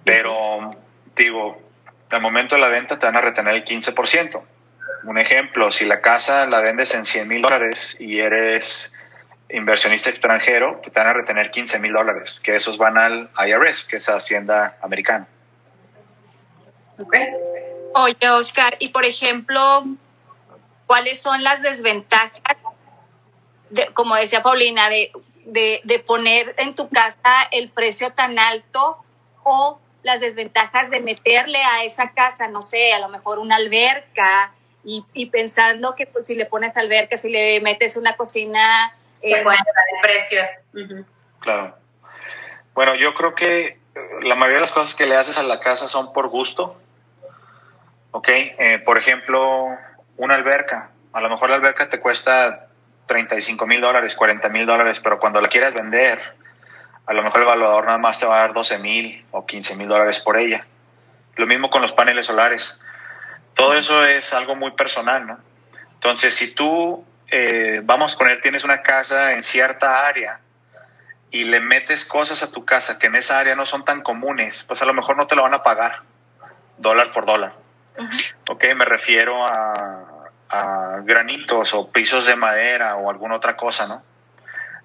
Pero, 0.04 0.70
digo, 1.16 1.62
al 2.10 2.20
momento 2.20 2.54
de 2.54 2.60
la 2.60 2.68
venta 2.68 2.98
te 2.98 3.06
van 3.06 3.16
a 3.16 3.20
retener 3.20 3.54
el 3.54 3.64
15%. 3.64 4.42
Un 5.04 5.18
ejemplo, 5.18 5.70
si 5.70 5.84
la 5.84 6.00
casa 6.00 6.46
la 6.46 6.60
vendes 6.60 6.94
en 6.94 7.04
100 7.04 7.28
mil 7.28 7.42
dólares 7.42 7.96
y 7.98 8.20
eres 8.20 8.94
inversionista 9.48 10.10
extranjero, 10.10 10.80
te 10.82 10.90
van 10.90 11.08
a 11.08 11.12
retener 11.12 11.50
15 11.50 11.78
mil 11.80 11.92
dólares, 11.92 12.40
que 12.40 12.56
esos 12.56 12.78
van 12.78 12.96
al 12.96 13.30
IRS, 13.46 13.86
que 13.88 13.96
es 13.96 14.08
Hacienda 14.08 14.76
Americana. 14.80 15.26
Ok. 16.98 17.16
Oye, 17.94 18.30
Oscar, 18.30 18.76
y 18.78 18.88
por 18.88 19.04
ejemplo, 19.04 19.84
¿cuáles 20.86 21.20
son 21.20 21.42
las 21.42 21.62
desventajas, 21.62 22.56
de, 23.70 23.86
como 23.88 24.16
decía 24.16 24.42
Paulina, 24.42 24.88
de, 24.88 25.12
de, 25.44 25.80
de 25.84 25.98
poner 25.98 26.54
en 26.58 26.74
tu 26.74 26.88
casa 26.88 27.48
el 27.50 27.70
precio 27.70 28.12
tan 28.12 28.38
alto 28.38 28.98
o 29.42 29.78
las 30.02 30.20
desventajas 30.20 30.90
de 30.90 31.00
meterle 31.00 31.62
a 31.62 31.84
esa 31.84 32.12
casa, 32.12 32.48
no 32.48 32.62
sé, 32.62 32.92
a 32.92 32.98
lo 32.98 33.08
mejor 33.08 33.38
una 33.38 33.56
alberca 33.56 34.52
y, 34.84 35.04
y 35.12 35.26
pensando 35.26 35.94
que 35.94 36.06
pues, 36.06 36.26
si 36.26 36.34
le 36.34 36.46
pones 36.46 36.76
alberca, 36.76 37.16
si 37.16 37.30
le 37.30 37.60
metes 37.60 37.96
una 37.96 38.16
cocina 38.16 38.94
eh, 39.22 39.42
bueno, 39.44 39.62
el 39.94 40.00
precio. 40.00 40.42
Claro. 41.38 41.76
Bueno, 42.74 42.96
yo 42.96 43.14
creo 43.14 43.34
que 43.34 43.78
la 44.22 44.34
mayoría 44.34 44.56
de 44.56 44.62
las 44.62 44.72
cosas 44.72 44.94
que 44.94 45.06
le 45.06 45.16
haces 45.16 45.38
a 45.38 45.42
la 45.42 45.60
casa 45.60 45.88
son 45.88 46.12
por 46.12 46.28
gusto. 46.28 46.76
¿Ok? 48.12 48.28
Eh, 48.28 48.80
por 48.84 48.98
ejemplo, 48.98 49.76
una 50.16 50.34
alberca. 50.34 50.90
A 51.12 51.20
lo 51.20 51.28
mejor 51.28 51.50
la 51.50 51.56
alberca 51.56 51.88
te 51.88 51.98
cuesta 51.98 52.68
35 53.06 53.66
mil 53.66 53.80
dólares, 53.80 54.14
40 54.14 54.48
mil 54.50 54.66
dólares, 54.66 55.00
pero 55.00 55.18
cuando 55.18 55.40
la 55.40 55.48
quieras 55.48 55.74
vender, 55.74 56.20
a 57.06 57.12
lo 57.12 57.22
mejor 57.22 57.40
el 57.40 57.46
evaluador 57.46 57.86
nada 57.86 57.98
más 57.98 58.20
te 58.20 58.26
va 58.26 58.36
a 58.36 58.42
dar 58.42 58.52
12 58.52 58.78
mil 58.78 59.24
o 59.32 59.44
15 59.44 59.76
mil 59.76 59.88
dólares 59.88 60.20
por 60.20 60.36
ella. 60.36 60.66
Lo 61.36 61.46
mismo 61.46 61.70
con 61.70 61.82
los 61.82 61.92
paneles 61.92 62.26
solares. 62.26 62.80
Todo 63.54 63.74
eso 63.74 64.04
es 64.04 64.32
algo 64.32 64.54
muy 64.54 64.72
personal, 64.72 65.26
¿no? 65.26 65.38
Entonces, 65.94 66.34
si 66.34 66.54
tú 66.54 67.04
eh, 67.28 67.80
vamos 67.82 68.14
a 68.14 68.18
poner, 68.18 68.40
tienes 68.40 68.64
una 68.64 68.82
casa 68.82 69.32
en 69.32 69.42
cierta 69.42 70.06
área 70.06 70.40
y 71.30 71.44
le 71.44 71.60
metes 71.60 72.04
cosas 72.04 72.42
a 72.42 72.52
tu 72.52 72.64
casa 72.64 72.98
que 72.98 73.06
en 73.06 73.14
esa 73.14 73.38
área 73.38 73.54
no 73.54 73.64
son 73.64 73.84
tan 73.84 74.02
comunes, 74.02 74.64
pues 74.68 74.82
a 74.82 74.84
lo 74.84 74.92
mejor 74.92 75.16
no 75.16 75.26
te 75.26 75.34
lo 75.34 75.42
van 75.42 75.54
a 75.54 75.62
pagar 75.62 76.02
dólar 76.76 77.12
por 77.12 77.24
dólar. 77.24 77.61
Ok, 78.48 78.64
me 78.76 78.84
refiero 78.84 79.44
a, 79.46 80.30
a 80.48 81.00
granitos 81.02 81.74
o 81.74 81.90
pisos 81.90 82.26
de 82.26 82.36
madera 82.36 82.96
o 82.96 83.10
alguna 83.10 83.36
otra 83.36 83.56
cosa, 83.56 83.86
¿no? 83.86 84.02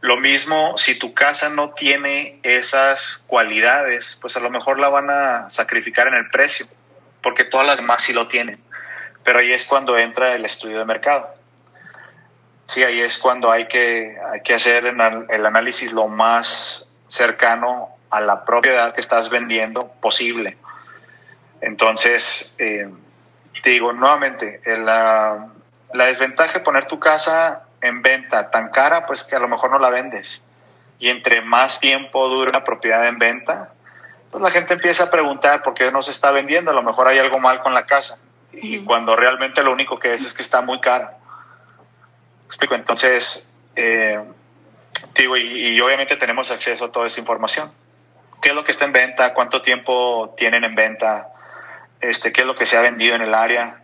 Lo 0.02 0.18
mismo, 0.18 0.78
si 0.78 0.98
tu 0.98 1.14
casa 1.14 1.50
no 1.50 1.72
tiene 1.72 2.40
esas 2.44 3.26
cualidades, 3.28 4.18
pues 4.22 4.38
a 4.38 4.40
lo 4.40 4.50
mejor 4.50 4.80
la 4.80 4.90
van 4.90 5.10
a 5.10 5.50
sacrificar 5.50 6.08
en 6.08 6.14
el 6.14 6.30
precio, 6.30 6.68
porque 7.22 7.44
todas 7.44 7.66
las 7.66 7.78
demás 7.78 8.04
sí 8.04 8.14
lo 8.14 8.28
tienen. 8.28 8.60
Pero 9.24 9.40
ahí 9.40 9.52
es 9.52 9.66
cuando 9.66 9.98
entra 9.98 10.36
el 10.36 10.46
estudio 10.46 10.78
de 10.78 10.86
mercado. 10.86 11.28
Sí, 12.68 12.84
ahí 12.84 13.00
es 13.02 13.18
cuando 13.18 13.52
hay 13.52 13.68
que, 13.68 14.18
hay 14.32 14.42
que 14.42 14.54
hacer 14.54 14.86
el 14.86 15.46
análisis 15.46 15.92
lo 15.92 16.08
más 16.08 16.88
cercano 17.08 17.90
a 18.10 18.22
la 18.22 18.46
propiedad 18.46 18.94
que 18.94 19.02
estás 19.02 19.30
vendiendo 19.30 19.88
posible. 20.00 20.58
Entonces, 21.62 22.56
eh, 22.60 22.90
te 23.62 23.70
digo 23.72 23.94
nuevamente, 23.94 24.62
la, 24.66 25.48
la 25.94 26.06
desventaja 26.06 26.60
de 26.60 26.66
poner 26.66 26.88
tu 26.88 27.00
casa 27.00 27.64
en 27.82 28.02
venta 28.02 28.50
tan 28.52 28.70
cara, 28.70 29.06
pues 29.06 29.24
que 29.24 29.36
a 29.36 29.40
lo 29.40 29.48
mejor 29.48 29.72
no 29.72 29.80
la 29.80 29.90
vendes. 29.90 30.46
Y 31.00 31.10
entre 31.10 31.42
más 31.42 31.80
tiempo 31.80 32.28
dure 32.30 32.50
una 32.50 32.64
propiedad 32.64 33.08
en 33.08 33.20
venta, 33.20 33.72
pues 34.32 34.42
la 34.42 34.52
gente 34.52 34.74
empieza 34.74 35.06
a 35.06 35.12
preguntar 35.12 35.64
por 35.64 35.74
qué 35.74 35.92
no 35.92 36.02
se 36.02 36.12
está 36.12 36.32
vendiendo, 36.32 36.72
a 36.72 36.74
lo 36.74 36.84
mejor 36.84 37.08
hay 37.08 37.20
algo 37.20 37.40
mal 37.40 37.62
con 37.62 37.74
la 37.74 37.86
casa. 37.86 38.18
Y 38.52 38.80
cuando 38.80 39.16
realmente 39.16 39.64
lo 39.64 39.72
único 39.72 40.00
que 40.00 40.14
es 40.14 40.26
es 40.26 40.34
que 40.34 40.42
está 40.42 40.62
muy 40.62 40.80
cara 40.82 41.18
explico? 42.48 42.76
Entonces, 42.76 43.52
eh, 43.76 44.20
digo, 45.16 45.38
y, 45.38 45.80
obviamente 45.82 46.16
tenemos 46.16 46.50
acceso 46.50 46.86
a 46.86 46.92
toda 46.92 47.06
esa 47.06 47.20
información. 47.20 47.72
¿Qué 48.42 48.50
es 48.50 48.56
lo 48.56 48.64
que 48.64 48.72
está 48.72 48.86
en 48.86 48.94
venta? 48.94 49.34
¿Cuánto 49.34 49.62
tiempo 49.62 50.34
tienen 50.38 50.64
en 50.64 50.74
venta? 50.74 51.30
Este, 52.02 52.32
¿Qué 52.32 52.42
es 52.42 52.48
lo 52.48 52.56
que 52.56 52.66
se 52.66 52.78
ha 52.78 52.82
vendido 52.82 53.16
en 53.16 53.22
el 53.22 53.34
área? 53.34 53.84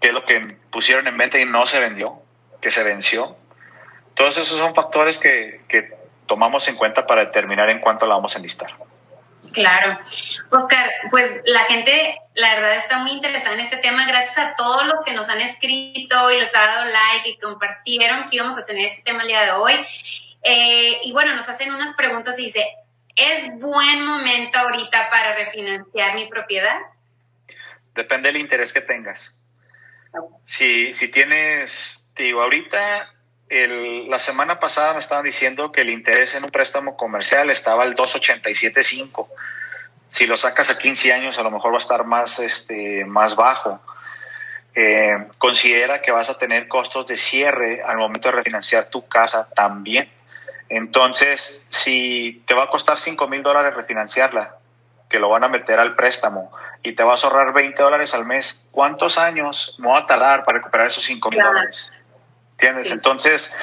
¿Qué 0.00 0.08
es 0.08 0.14
lo 0.14 0.24
que 0.24 0.40
pusieron 0.70 1.06
en 1.06 1.16
venta 1.16 1.38
y 1.38 1.44
no 1.44 1.66
se 1.66 1.80
vendió? 1.80 2.22
¿Que 2.60 2.70
se 2.70 2.82
venció? 2.82 3.36
Todos 4.14 4.36
esos 4.36 4.58
son 4.58 4.74
factores 4.74 5.18
que, 5.18 5.62
que 5.68 5.96
tomamos 6.26 6.68
en 6.68 6.76
cuenta 6.76 7.06
para 7.06 7.24
determinar 7.24 7.70
en 7.70 7.80
cuánto 7.80 8.06
la 8.06 8.14
vamos 8.14 8.34
a 8.34 8.38
enlistar. 8.38 8.70
Claro. 9.52 9.98
Oscar, 10.50 10.90
pues 11.10 11.42
la 11.44 11.64
gente, 11.64 12.20
la 12.34 12.54
verdad, 12.54 12.76
está 12.76 12.98
muy 12.98 13.12
interesada 13.12 13.54
en 13.54 13.60
este 13.60 13.78
tema. 13.78 14.06
Gracias 14.06 14.38
a 14.38 14.54
todos 14.56 14.86
los 14.86 15.04
que 15.04 15.12
nos 15.12 15.28
han 15.28 15.40
escrito 15.40 16.30
y 16.30 16.38
les 16.38 16.54
ha 16.54 16.66
dado 16.66 16.84
like 16.84 17.28
y 17.28 17.38
compartieron 17.38 18.28
que 18.28 18.36
íbamos 18.36 18.58
a 18.58 18.66
tener 18.66 18.86
este 18.86 19.02
tema 19.02 19.22
el 19.22 19.28
día 19.28 19.42
de 19.42 19.52
hoy. 19.52 19.74
Eh, 20.42 21.00
y 21.04 21.12
bueno, 21.12 21.34
nos 21.34 21.48
hacen 21.48 21.74
unas 21.74 21.94
preguntas. 21.94 22.36
Dice, 22.36 22.66
¿es 23.16 23.50
buen 23.58 24.04
momento 24.04 24.58
ahorita 24.58 25.10
para 25.10 25.34
refinanciar 25.34 26.14
mi 26.14 26.26
propiedad? 26.28 26.78
Depende 27.98 28.28
del 28.28 28.40
interés 28.40 28.72
que 28.72 28.80
tengas. 28.80 29.34
Si, 30.44 30.94
si 30.94 31.08
tienes, 31.08 32.12
digo, 32.14 32.40
ahorita 32.40 33.12
el, 33.48 34.08
la 34.08 34.20
semana 34.20 34.60
pasada 34.60 34.92
me 34.92 35.00
estaban 35.00 35.24
diciendo 35.24 35.72
que 35.72 35.80
el 35.80 35.90
interés 35.90 36.36
en 36.36 36.44
un 36.44 36.50
préstamo 36.50 36.96
comercial 36.96 37.50
estaba 37.50 37.82
al 37.82 37.96
287.5. 37.96 39.26
Si 40.08 40.28
lo 40.28 40.36
sacas 40.36 40.70
a 40.70 40.78
15 40.78 41.12
años, 41.12 41.40
a 41.40 41.42
lo 41.42 41.50
mejor 41.50 41.72
va 41.72 41.78
a 41.78 41.80
estar 41.80 42.04
más, 42.04 42.38
este, 42.38 43.04
más 43.04 43.34
bajo. 43.34 43.80
Eh, 44.76 45.26
considera 45.38 46.00
que 46.00 46.12
vas 46.12 46.30
a 46.30 46.38
tener 46.38 46.68
costos 46.68 47.04
de 47.08 47.16
cierre 47.16 47.82
al 47.82 47.96
momento 47.96 48.28
de 48.28 48.36
refinanciar 48.36 48.90
tu 48.90 49.08
casa 49.08 49.48
también. 49.56 50.08
Entonces, 50.68 51.66
si 51.68 52.44
te 52.46 52.54
va 52.54 52.62
a 52.62 52.70
costar 52.70 52.96
5 52.96 53.26
mil 53.26 53.42
dólares 53.42 53.74
refinanciarla, 53.74 54.54
que 55.10 55.18
lo 55.18 55.30
van 55.30 55.42
a 55.42 55.48
meter 55.48 55.80
al 55.80 55.96
préstamo 55.96 56.52
y 56.82 56.92
te 56.92 57.02
vas 57.02 57.22
a 57.22 57.26
ahorrar 57.26 57.52
20 57.52 57.82
dólares 57.82 58.14
al 58.14 58.24
mes, 58.24 58.64
¿cuántos 58.70 59.18
años 59.18 59.76
me 59.78 59.88
va 59.88 59.98
a 59.98 60.06
tardar 60.06 60.44
para 60.44 60.58
recuperar 60.58 60.86
esos 60.86 61.04
5 61.04 61.30
mil 61.30 61.42
dólares? 61.42 61.92
¿Entiendes? 62.52 62.90
Entonces, 62.90 63.56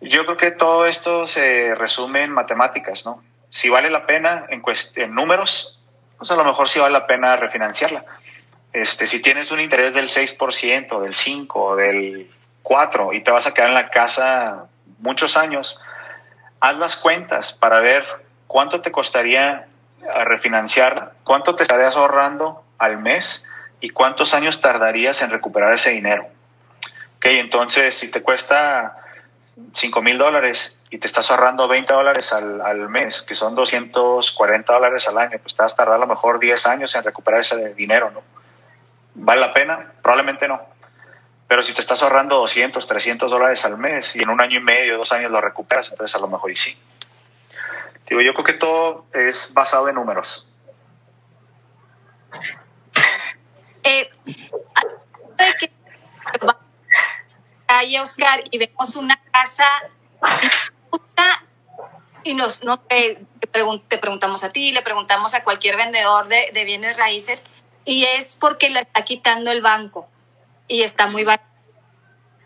yo 0.00 0.24
creo 0.24 0.36
que 0.36 0.50
todo 0.50 0.86
esto 0.86 1.26
se 1.26 1.74
resume 1.74 2.24
en 2.24 2.30
matemáticas, 2.30 3.04
¿no? 3.04 3.22
Si 3.50 3.68
vale 3.68 3.90
la 3.90 4.06
pena 4.06 4.46
en, 4.50 4.62
en 4.96 5.14
números, 5.14 5.80
pues 6.16 6.30
a 6.30 6.36
lo 6.36 6.44
mejor 6.44 6.68
sí 6.68 6.78
vale 6.78 6.92
la 6.92 7.06
pena 7.06 7.36
refinanciarla. 7.36 8.04
Este, 8.72 9.06
si 9.06 9.22
tienes 9.22 9.50
un 9.50 9.60
interés 9.60 9.94
del 9.94 10.08
6%, 10.08 11.00
del 11.00 11.14
5%, 11.14 11.76
del 11.76 12.30
4% 12.62 13.16
y 13.16 13.20
te 13.22 13.30
vas 13.30 13.46
a 13.46 13.54
quedar 13.54 13.68
en 13.68 13.74
la 13.74 13.90
casa 13.90 14.66
muchos 14.98 15.36
años, 15.36 15.80
haz 16.60 16.76
las 16.76 16.96
cuentas 16.96 17.52
para 17.52 17.80
ver 17.80 18.04
cuánto 18.46 18.80
te 18.82 18.92
costaría 18.92 19.68
refinanciar, 20.24 21.12
cuánto 21.24 21.54
te 21.54 21.62
estarías 21.62 21.96
ahorrando 21.96 22.64
al 22.78 22.98
mes 22.98 23.46
y 23.80 23.90
cuántos 23.90 24.34
años 24.34 24.60
tardarías 24.60 25.22
en 25.22 25.30
recuperar 25.30 25.74
ese 25.74 25.90
dinero. 25.90 26.28
Ok, 27.16 27.26
entonces 27.26 27.94
si 27.94 28.10
te 28.10 28.22
cuesta 28.22 28.96
5 29.72 30.02
mil 30.02 30.18
dólares 30.18 30.80
y 30.90 30.98
te 30.98 31.06
estás 31.06 31.30
ahorrando 31.30 31.68
20 31.68 31.92
dólares 31.92 32.32
al, 32.32 32.60
al, 32.60 32.88
mes, 32.88 33.22
que 33.22 33.34
son 33.34 33.54
240 33.54 34.72
dólares 34.72 35.08
al 35.08 35.18
año, 35.18 35.38
pues 35.40 35.54
te 35.54 35.62
vas 35.62 35.72
a 35.72 35.76
tardar 35.76 35.96
a 35.96 35.98
lo 35.98 36.06
mejor 36.06 36.38
10 36.38 36.66
años 36.66 36.94
en 36.94 37.04
recuperar 37.04 37.40
ese 37.40 37.74
dinero, 37.74 38.10
¿no? 38.10 38.22
¿Vale 39.14 39.40
la 39.40 39.52
pena? 39.52 39.92
Probablemente 40.00 40.46
no. 40.46 40.60
Pero 41.48 41.62
si 41.62 41.72
te 41.72 41.80
estás 41.80 42.02
ahorrando 42.02 42.36
200, 42.36 42.86
300 42.86 43.30
dólares 43.30 43.64
al 43.64 43.78
mes 43.78 44.14
y 44.16 44.22
en 44.22 44.28
un 44.28 44.40
año 44.40 44.60
y 44.60 44.62
medio, 44.62 44.96
dos 44.96 45.12
años 45.12 45.30
lo 45.30 45.40
recuperas, 45.40 45.90
entonces 45.90 46.14
a 46.14 46.20
lo 46.20 46.28
mejor 46.28 46.50
y 46.50 46.56
sí. 46.56 46.78
Digo, 48.08 48.20
yo 48.22 48.32
creo 48.32 48.44
que 48.44 48.52
todo 48.54 49.06
es 49.12 49.52
basado 49.52 49.88
en 49.88 49.94
números. 49.96 50.48
Eh, 53.82 54.10
que 55.58 55.70
calle 57.66 58.00
Oscar 58.00 58.42
y 58.50 58.58
vemos 58.58 58.96
una 58.96 59.20
casa 59.30 59.64
y 62.24 62.34
nos 62.34 62.64
no 62.64 62.78
te, 62.78 63.24
te, 63.40 63.98
preguntamos 63.98 64.42
a 64.42 64.52
ti, 64.52 64.72
le 64.72 64.82
preguntamos 64.82 65.34
a 65.34 65.44
cualquier 65.44 65.76
vendedor 65.76 66.28
de, 66.28 66.50
de, 66.52 66.64
bienes 66.64 66.96
raíces 66.96 67.44
y 67.84 68.04
es 68.04 68.36
porque 68.36 68.70
la 68.70 68.80
está 68.80 69.02
quitando 69.04 69.50
el 69.50 69.62
banco 69.62 70.08
y 70.66 70.82
está 70.82 71.06
muy 71.06 71.24
barata. 71.24 71.48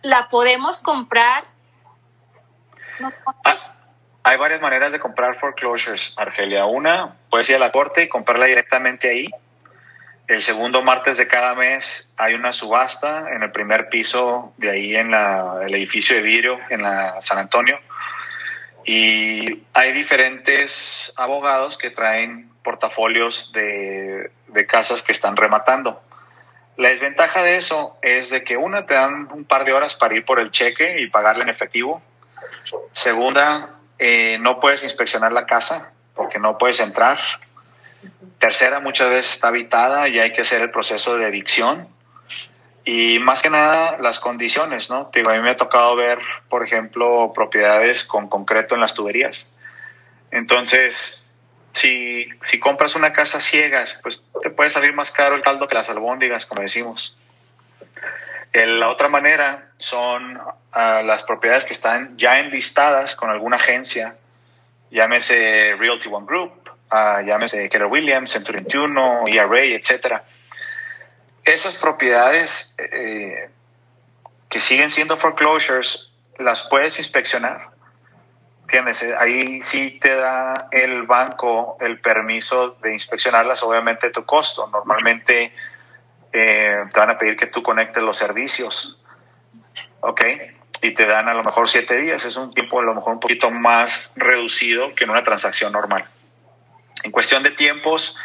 ¿La 0.03 0.29
podemos 0.29 0.81
comprar? 0.81 1.45
Ah, 3.45 3.55
hay 4.25 4.37
varias 4.37 4.61
maneras 4.61 4.93
de 4.93 5.01
comprar 5.01 5.35
foreclosures, 5.35 6.15
Argelia. 6.17 6.65
Una, 6.67 7.17
puedes 7.29 7.49
ir 7.51 7.57
a 7.57 7.59
la 7.59 7.73
corte 7.73 8.05
y 8.05 8.09
comprarla 8.09 8.47
directamente 8.47 9.09
ahí. 9.09 9.31
El 10.29 10.43
segundo 10.43 10.83
martes 10.83 11.17
de 11.17 11.27
cada 11.27 11.55
mes 11.55 12.13
hay 12.17 12.35
una 12.35 12.53
subasta 12.53 13.35
en 13.35 13.43
el 13.43 13.51
primer 13.51 13.89
piso 13.89 14.55
de 14.57 14.71
ahí 14.71 14.97
en 14.97 15.13
el 15.13 15.75
edificio 15.75 16.15
de 16.15 16.23
vidrio 16.23 16.59
en 16.71 16.83
la 16.83 17.21
San 17.21 17.39
Antonio. 17.39 17.79
Y 18.85 19.65
hay 19.73 19.93
diferentes 19.93 21.13
abogados 21.17 21.77
que 21.77 21.91
traen 21.91 22.51
portafolios 22.63 23.53
de, 23.53 24.31
de 24.47 24.67
casas 24.67 25.03
que 25.03 25.13
están 25.13 25.37
rematando. 25.37 26.01
La 26.77 26.89
desventaja 26.89 27.43
de 27.43 27.57
eso 27.57 27.97
es 28.03 28.31
de 28.31 28.45
que 28.45 28.57
una 28.57 28.87
te 28.87 28.95
dan 28.95 29.29
un 29.33 29.45
par 29.45 29.65
de 29.65 29.73
horas 29.73 29.97
para 29.97 30.15
ir 30.15 30.25
por 30.25 30.39
el 30.41 30.53
cheque 30.53 31.01
y 31.01 31.11
pagarle 31.11 31.43
en 31.43 31.49
efectivo. 31.49 32.01
Segunda, 32.93 33.82
eh, 33.99 34.39
no 34.41 34.61
puedes 34.61 34.83
inspeccionar 34.83 35.33
la 35.33 35.47
casa 35.47 35.93
porque 36.15 36.39
no 36.39 36.59
puedes 36.59 36.81
entrar. 36.81 37.19
Tercera, 38.39 38.81
muchas 38.81 39.11
veces 39.11 39.35
está 39.35 39.49
habitada 39.49 40.09
y 40.09 40.19
hay 40.19 40.33
que 40.33 40.41
hacer 40.43 40.63
el 40.63 40.71
proceso 40.71 41.17
de 41.17 41.29
evicción. 41.29 41.89
Y 42.85 43.21
más 43.21 43.43
que 43.43 43.51
nada, 43.51 43.99
las 44.01 44.19
condiciones, 44.19 44.91
¿no? 44.91 45.11
a 45.15 45.33
mí 45.33 45.41
me 45.41 45.51
ha 45.51 45.57
tocado 45.57 45.95
ver, 45.95 46.19
por 46.49 46.65
ejemplo, 46.65 47.33
propiedades 47.33 48.05
con 48.05 48.29
concreto 48.29 48.75
en 48.75 48.81
las 48.81 48.95
tuberías. 48.95 49.51
Entonces, 50.33 51.29
si, 51.71 52.27
si 52.41 52.59
compras 52.59 52.97
una 52.97 53.13
casa 53.13 53.39
ciegas, 53.39 54.01
pues 54.03 54.25
te 54.43 54.51
puede 54.51 54.71
salir 54.71 54.93
más 54.95 55.13
caro 55.13 55.37
el 55.37 55.43
caldo 55.43 55.69
que 55.69 55.77
las 55.77 55.91
albóndigas, 55.91 56.45
como 56.47 56.63
decimos. 56.63 57.17
La 58.53 58.89
otra 58.89 59.09
manera 59.09 59.72
son 59.83 60.37
uh, 60.37 61.05
las 61.05 61.25
propiedades 61.25 61.65
que 61.65 61.73
están 61.73 62.17
ya 62.17 62.39
enlistadas 62.39 63.17
con 63.17 63.31
alguna 63.31 63.57
agencia, 63.57 64.17
llámese 64.91 65.75
Realty 65.77 66.09
One 66.09 66.25
Group, 66.25 66.53
uh, 66.93 67.21
llámese 67.27 67.69
Keller 67.69 67.89
Williams, 67.89 68.31
Century 68.31 68.59
21, 68.59 69.25
ERA, 69.27 69.65
etcétera. 69.65 70.25
Esas 71.45 71.77
propiedades 71.77 72.77
eh, 72.79 73.51
que 74.49 74.61
siguen 74.61 74.91
siendo 74.91 75.17
foreclosures, 75.17 76.13
las 76.39 76.63
puedes 76.63 76.99
inspeccionar. 76.99 77.71
¿Entiendes? 78.63 79.03
Ahí 79.19 79.61
sí 79.63 79.99
te 80.01 80.15
da 80.15 80.69
el 80.71 81.03
banco 81.03 81.77
el 81.81 82.01
permiso 82.01 82.77
de 82.83 82.93
inspeccionarlas, 82.93 83.63
obviamente, 83.65 84.07
a 84.07 84.13
tu 84.13 84.25
costo. 84.25 84.69
Normalmente 84.69 85.53
eh, 86.33 86.85
te 86.93 87.01
van 87.01 87.11
a 87.11 87.19
pedir 87.19 87.37
que 87.37 87.47
tú 87.47 87.63
conectes 87.63 88.03
los 88.03 88.17
servicios, 88.17 89.02
¿ok? 90.03 90.23
Y 90.83 90.91
te 90.93 91.07
dan 91.07 91.29
a 91.29 91.35
lo 91.35 91.43
mejor 91.43 91.69
siete 91.69 91.97
días, 91.97 92.25
es 92.25 92.37
un 92.37 92.51
tiempo 92.51 92.81
a 92.81 92.83
lo 92.83 92.95
mejor 92.95 93.15
un 93.15 93.21
poquito 93.21 93.51
más 93.51 94.13
reducido 94.17 94.95
que 94.95 95.05
en 95.05 95.11
una 95.11 95.25
transacción 95.25 95.73
normal. 95.73 96.05
En 97.05 97.11
cuestión 97.11 97.43
de 97.43 97.51
tiempos, 97.51 98.19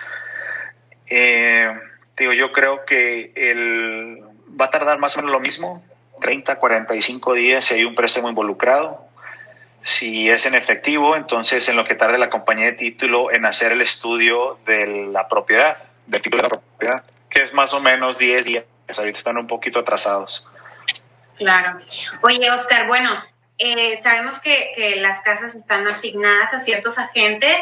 eh, 1.07 1.69
digo, 2.17 2.33
yo 2.33 2.51
creo 2.51 2.85
que 2.85 3.31
el, 3.35 4.21
va 4.59 4.65
a 4.65 4.69
tardar 4.71 4.97
más 4.97 5.15
o 5.15 5.19
menos 5.19 5.31
lo 5.31 5.39
mismo, 5.39 5.83
30, 6.19 6.57
45 6.57 7.33
días 7.33 7.65
si 7.65 7.75
hay 7.75 7.83
un 7.85 7.95
préstamo 7.95 8.29
involucrado. 8.29 9.05
Si 9.83 10.29
es 10.29 10.45
en 10.45 10.55
efectivo, 10.55 11.15
entonces 11.15 11.69
en 11.69 11.77
lo 11.77 11.85
que 11.85 11.95
tarde 11.95 12.17
la 12.17 12.29
compañía 12.29 12.65
de 12.65 12.73
título 12.73 13.31
en 13.31 13.45
hacer 13.45 13.71
el 13.71 13.81
estudio 13.81 14.59
de 14.65 15.07
la 15.11 15.29
propiedad, 15.29 15.77
del 16.07 16.21
título 16.21 16.43
de 16.43 16.49
la 16.49 16.49
propiedad 16.49 17.03
que 17.29 17.43
es 17.43 17.53
más 17.53 17.73
o 17.73 17.79
menos 17.79 18.17
10 18.17 18.45
días. 18.45 18.65
Ahorita 18.97 19.17
están 19.17 19.37
un 19.37 19.47
poquito 19.47 19.79
atrasados. 19.79 20.47
Claro. 21.37 21.79
Oye, 22.21 22.49
Oscar, 22.51 22.87
bueno, 22.87 23.11
eh, 23.57 23.99
sabemos 24.01 24.39
que, 24.39 24.73
que, 24.75 24.95
las 24.97 25.21
casas 25.21 25.55
están 25.55 25.87
asignadas 25.87 26.53
a 26.53 26.59
ciertos 26.59 26.97
agentes. 26.97 27.55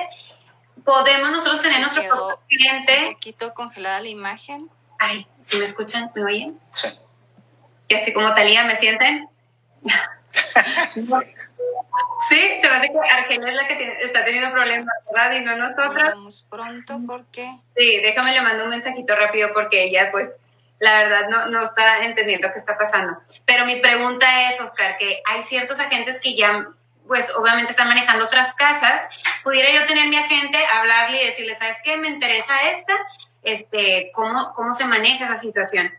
¿Podemos 0.84 1.32
nosotros 1.32 1.62
tener 1.62 1.80
nuestro 1.80 2.04
propio 2.04 2.40
cliente? 2.48 3.08
Un 3.08 3.14
poquito 3.14 3.54
congelada 3.54 4.02
la 4.02 4.10
imagen. 4.10 4.70
Ay, 5.00 5.28
¿sí 5.40 5.58
me 5.58 5.66
escuchan? 5.66 6.12
¿Me 6.16 6.24
oyen? 6.24 6.60
Sí. 6.72 6.88
Y 7.88 7.96
así 7.96 8.14
como 8.14 8.34
Talía, 8.34 8.66
¿me 8.66 8.76
sienten? 8.76 9.30
Sí, 12.28 12.40
se 12.62 12.70
me 12.70 12.76
hace 12.76 12.92
que 12.92 12.98
Argelia 12.98 13.50
es 13.50 13.56
la 13.56 13.68
que 13.68 13.98
está 14.02 14.26
teniendo 14.26 14.52
problemas, 14.52 14.96
¿verdad? 15.12 15.32
Y 15.32 15.42
no 15.42 15.56
nosotros. 15.56 15.96
Vamos 15.96 16.48
pronto, 16.50 17.00
¿por 17.06 17.26
qué? 17.28 17.56
Sí, 17.78 18.00
déjame 18.02 18.34
le 18.34 18.42
mando 18.42 18.64
un 18.64 18.72
mensajito 18.72 19.16
rápido 19.16 19.54
porque 19.54 19.84
ella, 19.84 20.10
pues, 20.12 20.34
la 20.80 21.04
verdad 21.04 21.30
no, 21.30 21.48
no 21.48 21.64
está 21.64 22.04
entendiendo 22.04 22.52
qué 22.52 22.60
está 22.60 22.78
pasando. 22.78 23.18
Pero 23.46 23.66
mi 23.66 23.78
pregunta 23.78 24.52
es, 24.52 24.60
Oscar, 24.60 24.98
que 24.98 25.22
hay 25.26 25.42
ciertos 25.42 25.80
agentes 25.80 26.20
que 26.20 26.36
ya, 26.36 26.68
pues, 27.08 27.34
obviamente 27.36 27.72
están 27.72 27.88
manejando 27.88 28.26
otras 28.26 28.54
casas. 28.56 29.10
¿Pudiera 29.44 29.72
yo 29.72 29.86
tener 29.86 30.08
mi 30.08 30.18
agente, 30.18 30.58
hablarle 30.74 31.22
y 31.22 31.26
decirle, 31.28 31.56
¿sabes 31.56 31.78
qué? 31.84 31.98
Me 31.98 32.10
interesa 32.10 32.70
esta. 32.70 32.94
Este, 33.44 34.12
¿cómo, 34.14 34.54
¿Cómo 34.56 34.74
se 34.74 34.86
maneja 34.86 35.26
esa 35.26 35.38
situación? 35.38 35.94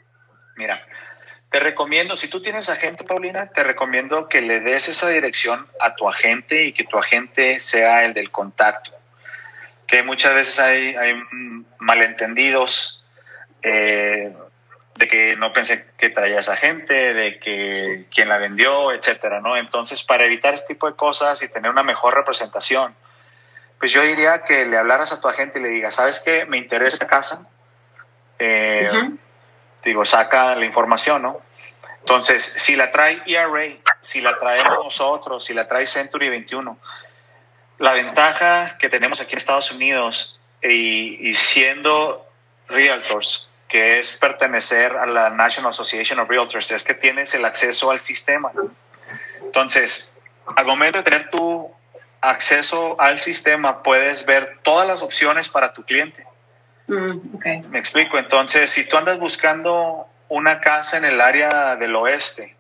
Mira, 0.57 0.81
te 1.51 1.61
recomiendo, 1.61 2.17
si 2.17 2.29
tú 2.29 2.43
tienes 2.43 2.69
agente, 2.69 3.05
Paulina, 3.05 3.49
te 3.49 3.63
recomiendo 3.63 4.29
que 4.29 4.41
le 4.41 4.61
des 4.61 4.89
esa 4.89 5.09
dirección 5.09 5.67
a 5.81 5.95
tu 5.95 6.09
agente 6.09 6.65
y 6.65 6.73
que 6.73 6.85
tu 6.85 6.99
agente 6.99 7.61
sea 7.61 8.05
el 8.05 8.15
del 8.15 8.31
contacto. 8.31 8.91
Que 9.87 10.03
muchas 10.03 10.35
veces 10.35 10.59
hay, 10.59 10.97
hay 10.97 11.15
malentendidos 11.79 13.05
eh, 13.63 14.35
de 14.97 15.09
que 15.09 15.37
no 15.37 15.53
pensé 15.53 15.87
que 15.97 16.11
traía 16.11 16.41
esa 16.41 16.57
gente, 16.57 17.15
de 17.15 17.39
que 17.39 18.07
quien 18.11 18.29
la 18.29 18.39
vendió, 18.39 18.93
etcétera, 18.93 19.41
¿no? 19.41 19.57
Entonces, 19.57 20.03
para 20.03 20.25
evitar 20.25 20.55
este 20.55 20.75
tipo 20.75 20.87
de 20.87 20.97
cosas 20.97 21.43
y 21.43 21.49
tener 21.49 21.71
una 21.71 21.83
mejor 21.83 22.15
representación, 22.15 22.95
pues 23.79 23.93
yo 23.93 24.03
diría 24.03 24.43
que 24.43 24.65
le 24.65 24.79
hablaras 24.79 25.13
a 25.13 25.21
tu 25.21 25.29
agente 25.29 25.59
y 25.59 25.63
le 25.63 25.69
digas, 25.69 25.95
¿sabes 25.95 26.21
qué? 26.25 26.47
Me 26.47 26.57
interesa 26.57 26.95
esta 26.95 27.07
casa. 27.07 27.47
Eh, 28.39 28.91
digo, 29.85 30.05
saca 30.05 30.55
la 30.55 30.65
información, 30.65 31.23
¿no? 31.23 31.41
Entonces, 32.01 32.43
si 32.45 32.77
la 32.77 32.93
trae 32.93 33.21
ERA, 33.27 33.77
si 34.01 34.21
la 34.21 34.39
traemos 34.39 34.79
nosotros, 34.85 35.45
si 35.45 35.53
la 35.53 35.67
trae 35.67 35.87
Century 35.87 36.29
21, 36.29 36.79
la 37.79 37.93
ventaja 37.93 38.79
que 38.79 38.89
tenemos 38.89 39.21
aquí 39.21 39.33
en 39.33 39.39
Estados 39.39 39.71
Unidos 39.71 40.39
y, 40.63 41.35
siendo 41.35 42.27
realtors, 42.69 43.51
que 43.69 43.99
es 43.99 44.13
pertenecer 44.13 44.97
a 44.97 45.07
la 45.07 45.31
National 45.31 45.71
Association 45.71 46.19
of 46.21 46.29
Realtors, 46.29 46.71
es 46.71 46.85
que 46.85 46.95
tienes 46.95 47.35
el 47.35 47.45
acceso 47.45 47.91
al 47.91 48.01
sistema. 48.01 48.53
Entonces, 49.43 50.15
al 50.57 50.67
momento 50.67 50.99
de 50.99 51.05
tener 51.05 51.31
tu 51.31 51.71
acceso 52.21 53.01
al 53.01 53.19
sistema, 53.19 53.83
puedes 53.83 54.27
ver 54.27 54.59
todas 54.63 54.87
las 54.87 55.03
opciones 55.03 55.49
para 55.49 55.73
tu 55.73 55.85
cliente. 55.85 56.25
Mm, 56.87 57.69
Me 57.71 57.79
explico. 57.79 58.19
Entonces, 58.19 58.71
si 58.71 58.89
tú 58.89 58.97
andas 58.97 59.19
buscando 59.19 60.07
una 60.29 60.61
casa 60.61 60.97
en 60.97 61.05
el 61.05 61.21
área 61.21 61.77
del 61.77 61.95
oeste 61.97 62.57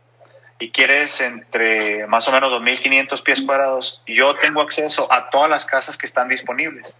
y 0.58 0.70
quieres 0.70 1.20
entre 1.20 2.06
más 2.06 2.26
o 2.28 2.32
menos 2.32 2.50
2.500 2.50 3.22
pies 3.22 3.42
cuadrados, 3.42 4.02
yo 4.06 4.34
tengo 4.36 4.60
acceso 4.62 5.12
a 5.12 5.30
todas 5.30 5.50
las 5.50 5.66
casas 5.66 5.96
que 5.96 6.06
están 6.06 6.28
disponibles. 6.28 6.98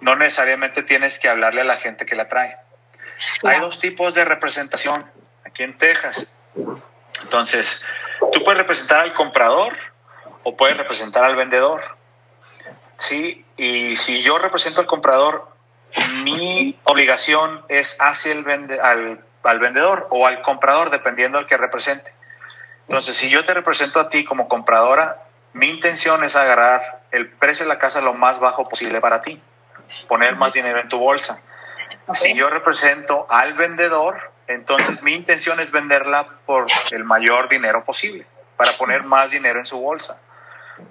No 0.00 0.16
necesariamente 0.16 0.82
tienes 0.82 1.18
que 1.18 1.28
hablarle 1.28 1.60
a 1.60 1.64
la 1.64 1.76
gente 1.76 2.06
que 2.06 2.16
la 2.16 2.28
trae. 2.28 2.56
Hay 3.44 3.60
dos 3.60 3.78
tipos 3.78 4.14
de 4.14 4.24
representación 4.24 5.04
aquí 5.44 5.62
en 5.62 5.76
Texas. 5.78 6.34
Entonces, 7.22 7.84
tú 8.32 8.44
puedes 8.44 8.58
representar 8.58 9.04
al 9.04 9.14
comprador 9.14 9.76
o 10.42 10.56
puedes 10.56 10.76
representar 10.76 11.24
al 11.24 11.36
vendedor. 11.36 11.82
Sí, 12.96 13.44
y 13.56 13.96
si 13.96 14.22
yo 14.22 14.38
represento 14.38 14.80
al 14.80 14.86
comprador, 14.86 15.48
mi 16.22 16.78
obligación 16.84 17.64
es 17.68 17.96
hacia 18.00 18.32
el 18.32 18.44
vende 18.44 18.80
al, 18.80 19.24
al, 19.42 19.58
vendedor 19.58 20.08
o 20.10 20.26
al 20.26 20.42
comprador, 20.42 20.90
dependiendo 20.90 21.38
del 21.38 21.46
que 21.46 21.56
represente. 21.56 22.12
Entonces, 22.88 23.16
si 23.16 23.30
yo 23.30 23.44
te 23.44 23.54
represento 23.54 24.00
a 24.00 24.08
ti 24.08 24.24
como 24.24 24.48
compradora, 24.48 25.24
mi 25.52 25.68
intención 25.68 26.24
es 26.24 26.36
agarrar 26.36 27.02
el 27.10 27.28
precio 27.28 27.64
de 27.64 27.68
la 27.68 27.78
casa 27.78 28.00
lo 28.00 28.14
más 28.14 28.38
bajo 28.40 28.64
posible 28.64 29.00
para 29.00 29.22
ti, 29.22 29.40
poner 30.08 30.36
más 30.36 30.52
dinero 30.52 30.80
en 30.80 30.88
tu 30.88 30.98
bolsa. 30.98 31.40
Si 32.14 32.34
yo 32.34 32.48
represento 32.48 33.26
al 33.28 33.54
vendedor, 33.54 34.32
entonces 34.46 35.02
mi 35.02 35.12
intención 35.12 35.60
es 35.60 35.70
venderla 35.70 36.26
por 36.46 36.66
el 36.90 37.04
mayor 37.04 37.48
dinero 37.48 37.84
posible, 37.84 38.26
para 38.56 38.72
poner 38.72 39.04
más 39.04 39.30
dinero 39.30 39.60
en 39.60 39.66
su 39.66 39.78
bolsa. 39.78 40.20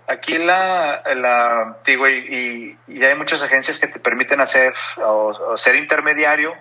Aquí 0.07 0.37
la, 0.37 1.01
la 1.15 1.77
digo, 1.85 2.07
y, 2.07 2.77
y, 2.87 3.05
hay 3.05 3.15
muchas 3.15 3.41
agencias 3.41 3.79
que 3.79 3.87
te 3.87 3.99
permiten 3.99 4.41
hacer 4.41 4.73
o, 4.97 5.55
ser 5.57 5.75
intermediario 5.75 6.53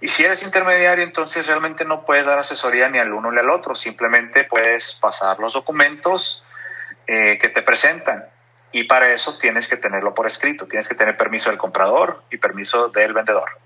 Y 0.00 0.08
si 0.08 0.24
eres 0.24 0.42
intermediario, 0.42 1.04
entonces 1.04 1.46
realmente 1.46 1.84
no 1.84 2.04
puedes 2.04 2.26
dar 2.26 2.38
asesoría 2.40 2.88
ni 2.88 2.98
al 2.98 3.12
uno 3.12 3.30
ni 3.30 3.38
al 3.38 3.48
otro, 3.48 3.74
simplemente 3.74 4.44
puedes 4.44 4.94
pasar 4.94 5.38
los 5.38 5.52
documentos 5.52 6.44
eh, 7.06 7.38
que 7.38 7.48
te 7.48 7.62
presentan. 7.62 8.24
Y 8.72 8.84
para 8.84 9.12
eso 9.12 9.38
tienes 9.38 9.68
que 9.68 9.76
tenerlo 9.76 10.14
por 10.14 10.26
escrito, 10.26 10.66
tienes 10.66 10.88
que 10.88 10.94
tener 10.94 11.16
permiso 11.16 11.50
del 11.50 11.58
comprador 11.58 12.24
y 12.30 12.38
permiso 12.38 12.88
del 12.88 13.12
vendedor. 13.12 13.61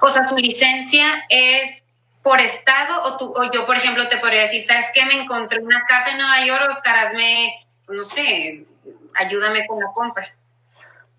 O 0.00 0.08
sea, 0.08 0.24
su 0.24 0.36
licencia 0.36 1.24
es 1.28 1.82
por 2.22 2.40
estado 2.40 3.02
o, 3.04 3.16
tú, 3.16 3.34
o 3.36 3.50
yo, 3.50 3.66
por 3.66 3.76
ejemplo, 3.76 4.08
te 4.08 4.18
podría 4.18 4.42
decir, 4.42 4.62
¿sabes 4.62 4.86
qué? 4.94 5.04
Me 5.06 5.14
encontré 5.14 5.60
una 5.60 5.84
casa 5.86 6.10
en 6.10 6.18
Nueva 6.18 6.44
York, 6.44 6.70
Oscar, 6.70 6.96
hazme, 6.96 7.66
no 7.88 8.04
sé, 8.04 8.64
ayúdame 9.14 9.66
con 9.66 9.80
la 9.80 9.90
compra. 9.92 10.34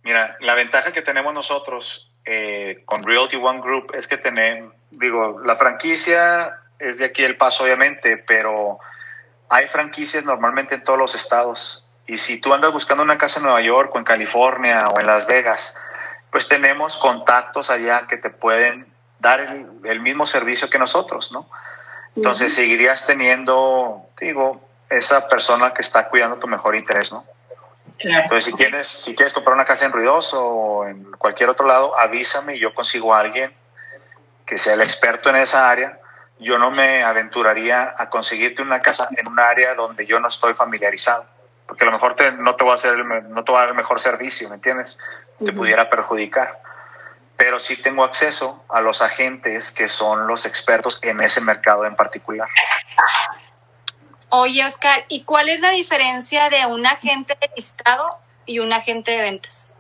Mira, 0.04 0.38
la 0.40 0.56
ventaja 0.56 0.92
que 0.92 1.02
tenemos 1.02 1.34
nosotros 1.34 2.12
eh, 2.26 2.82
con 2.86 3.04
Realty 3.04 3.36
One 3.36 3.62
Group 3.62 3.94
es 3.96 4.08
que 4.08 4.18
tenemos, 4.18 4.74
digo, 4.92 5.42
la 5.44 5.56
franquicia 5.56 6.60
es 6.80 6.98
de 6.98 7.06
aquí 7.06 7.24
el 7.24 7.38
paso, 7.38 7.64
obviamente, 7.64 8.18
pero 8.18 8.80
hay 9.50 9.68
franquicias 9.68 10.24
normalmente 10.24 10.76
en 10.76 10.84
todos 10.84 10.98
los 10.98 11.16
estados. 11.16 11.86
Y 12.08 12.18
si 12.18 12.42
tú 12.42 12.54
andas 12.54 12.74
buscando 12.74 13.04
una 13.04 13.18
casa 13.18 13.40
en 13.40 13.46
Nueva 13.46 13.62
York 13.62 13.94
o 13.94 13.98
en 13.98 14.04
California 14.04 14.88
o 14.88 15.00
en 15.00 15.06
Las 15.06 15.28
Vegas, 15.28 15.78
pues 16.32 16.48
tenemos 16.48 16.98
contactos 16.98 17.70
allá 17.70 18.08
que 18.08 18.18
te 18.18 18.30
pueden 18.30 18.88
dar 19.20 19.42
el, 19.84 20.00
mismo 20.00 20.26
servicio 20.26 20.70
que 20.70 20.80
nosotros, 20.80 21.32
¿no? 21.32 21.48
Entonces 22.16 22.54
seguirías 22.54 23.06
teniendo, 23.06 24.02
digo, 24.20 24.62
esa 24.90 25.28
persona 25.28 25.74
que 25.74 25.82
está 25.82 26.10
cuidando 26.10 26.38
tu 26.38 26.48
mejor 26.48 26.76
interés, 26.76 27.12
¿no? 27.12 27.26
Entonces, 28.00 28.46
si 28.46 28.54
tienes, 28.56 28.88
si 28.88 29.16
quieres 29.16 29.32
comprar 29.34 29.54
una 29.54 29.66
casa 29.66 29.86
en 29.86 29.92
Ruidoso 29.92 30.44
o 30.44 30.88
en 30.88 31.12
cualquier 31.12 31.50
otro 31.50 31.68
lado, 31.68 31.98
avísame 32.00 32.56
y 32.56 32.60
yo 32.60 32.74
consigo 32.74 33.14
a 33.14 33.20
alguien 33.20 33.54
que 34.46 34.58
sea 34.58 34.74
el 34.74 34.82
experto 34.82 35.30
en 35.30 35.36
esa 35.36 35.70
área. 35.70 36.00
Yo 36.40 36.58
no 36.58 36.72
me 36.72 37.04
aventuraría 37.04 37.94
a 37.96 38.10
conseguirte 38.10 38.64
una 38.64 38.82
casa 38.82 39.08
en 39.16 39.28
un 39.28 39.40
área 39.40 39.76
donde 39.76 40.08
yo 40.08 40.20
no 40.20 40.28
estoy 40.28 40.56
familiarizado, 40.56 41.26
porque 41.68 41.84
a 41.84 41.88
lo 41.88 41.94
mejor 41.94 42.16
no 42.40 42.56
te 42.56 42.64
voy 42.64 42.72
a 42.72 42.76
hacer 42.76 43.06
no 43.06 43.44
te 43.44 43.52
voy 43.52 43.58
a 43.58 43.62
dar 43.62 43.70
el 43.70 43.76
mejor 43.76 44.00
servicio, 44.00 44.50
¿me 44.50 44.56
entiendes? 44.56 44.98
Te 45.44 45.54
pudiera 45.54 45.90
perjudicar. 45.90 46.62
Pero 47.36 47.60
sí 47.60 47.78
tengo 47.78 48.04
acceso 48.04 48.64
a 48.70 48.82
los 48.82 49.02
agentes 49.02 49.72
que 49.72 49.90
son 49.90 50.28
los 50.28 50.46
expertos 50.46 51.00
en 51.02 51.22
ese 51.22 51.42
mercado 51.42 51.86
en 51.86 51.96
particular. 51.96 52.48
Oye, 54.30 54.64
Oscar, 54.64 55.06
¿y 55.08 55.24
cuál 55.24 55.50
es 55.50 55.60
la 55.60 55.72
diferencia 55.72 56.50
de 56.50 56.66
un 56.66 56.86
agente 56.86 57.38
de 57.40 57.50
listado 57.56 58.20
y 58.46 58.60
un 58.60 58.72
agente 58.72 59.12
de 59.12 59.22
ventas? 59.22 59.78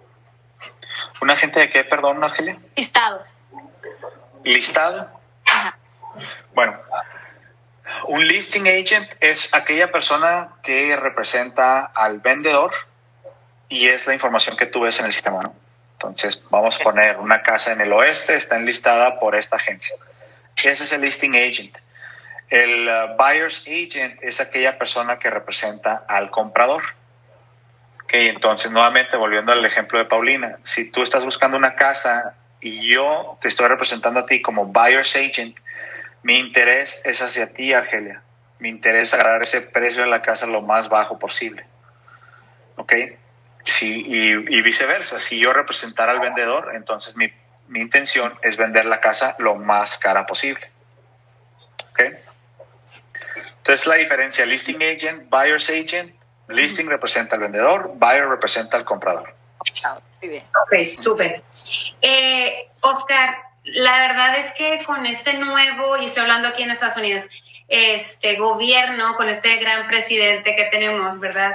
¿Un 1.21 1.29
agente 1.29 1.59
de 1.59 1.69
qué, 1.69 1.83
perdón, 1.83 2.23
Argelia? 2.23 2.59
Listado. 2.75 3.23
¿Listado? 4.43 5.07
Ajá. 5.45 5.77
Bueno, 6.53 6.77
un 8.07 8.25
listing 8.25 8.67
agent 8.67 9.09
es 9.19 9.53
aquella 9.53 9.91
persona 9.91 10.49
que 10.63 10.95
representa 10.95 11.85
al 11.85 12.19
vendedor 12.19 12.73
y 13.71 13.87
es 13.87 14.05
la 14.05 14.13
información 14.13 14.57
que 14.57 14.65
tú 14.65 14.81
ves 14.81 14.99
en 14.99 15.05
el 15.05 15.13
sistema, 15.13 15.41
¿no? 15.41 15.55
Entonces, 15.93 16.43
vamos 16.49 16.79
a 16.79 16.83
poner 16.83 17.17
una 17.17 17.41
casa 17.41 17.71
en 17.71 17.79
el 17.79 17.93
oeste, 17.93 18.35
está 18.35 18.57
enlistada 18.57 19.17
por 19.17 19.33
esta 19.33 19.55
agencia. 19.55 19.95
Ese 20.57 20.83
es 20.83 20.91
el 20.91 21.01
listing 21.01 21.35
agent. 21.35 21.77
El 22.49 22.87
uh, 22.87 23.15
buyer's 23.15 23.61
agent 23.61 24.21
es 24.21 24.41
aquella 24.41 24.77
persona 24.77 25.19
que 25.19 25.29
representa 25.29 26.03
al 26.09 26.29
comprador. 26.31 26.83
Ok, 28.03 28.13
entonces 28.13 28.71
nuevamente 28.71 29.15
volviendo 29.15 29.53
al 29.53 29.65
ejemplo 29.65 29.99
de 29.99 30.05
Paulina, 30.05 30.57
si 30.63 30.91
tú 30.91 31.01
estás 31.01 31.23
buscando 31.23 31.55
una 31.55 31.75
casa 31.75 32.35
y 32.59 32.93
yo 32.93 33.37
te 33.41 33.47
estoy 33.47 33.69
representando 33.69 34.19
a 34.19 34.25
ti 34.25 34.41
como 34.41 34.65
buyer's 34.65 35.15
agent, 35.15 35.57
mi 36.23 36.39
interés 36.39 37.01
es 37.05 37.21
hacia 37.21 37.53
ti, 37.53 37.73
Argelia. 37.73 38.21
Mi 38.59 38.67
interés 38.67 39.03
es 39.03 39.13
agarrar 39.13 39.43
ese 39.43 39.61
precio 39.61 40.01
de 40.01 40.09
la 40.09 40.21
casa 40.21 40.45
lo 40.45 40.61
más 40.61 40.89
bajo 40.89 41.17
posible. 41.17 41.65
¿Ok? 42.75 42.93
Sí, 43.63 44.03
y, 44.07 44.61
viceversa. 44.61 45.19
Si 45.19 45.39
yo 45.39 45.53
representara 45.53 46.11
al 46.11 46.19
vendedor, 46.19 46.71
entonces 46.73 47.15
mi, 47.15 47.31
mi 47.67 47.81
intención 47.81 48.37
es 48.41 48.57
vender 48.57 48.85
la 48.85 48.99
casa 48.99 49.35
lo 49.39 49.55
más 49.55 49.97
cara 49.97 50.25
posible. 50.25 50.69
¿Ok? 51.91 52.01
Entonces 53.57 53.85
la 53.85 53.95
diferencia, 53.95 54.45
listing 54.45 54.81
agent, 54.81 55.29
buyer's 55.29 55.69
agent, 55.69 56.15
listing 56.47 56.87
representa 56.87 57.35
al 57.35 57.41
vendedor, 57.41 57.91
buyer 57.95 58.27
representa 58.27 58.77
al 58.77 58.85
comprador. 58.85 59.33
Muy 60.21 60.29
bien. 60.29 60.43
Ok, 60.63 60.87
súper. 60.87 61.43
Eh, 62.01 62.69
Oscar, 62.81 63.37
la 63.63 63.99
verdad 63.99 64.37
es 64.39 64.51
que 64.53 64.83
con 64.85 65.05
este 65.05 65.35
nuevo, 65.35 65.97
y 65.97 66.05
estoy 66.05 66.23
hablando 66.23 66.47
aquí 66.47 66.63
en 66.63 66.71
Estados 66.71 66.97
Unidos, 66.97 67.29
este 67.67 68.35
gobierno, 68.35 69.15
con 69.15 69.29
este 69.29 69.55
gran 69.57 69.87
presidente 69.87 70.55
que 70.55 70.65
tenemos, 70.65 71.19
¿verdad? 71.19 71.53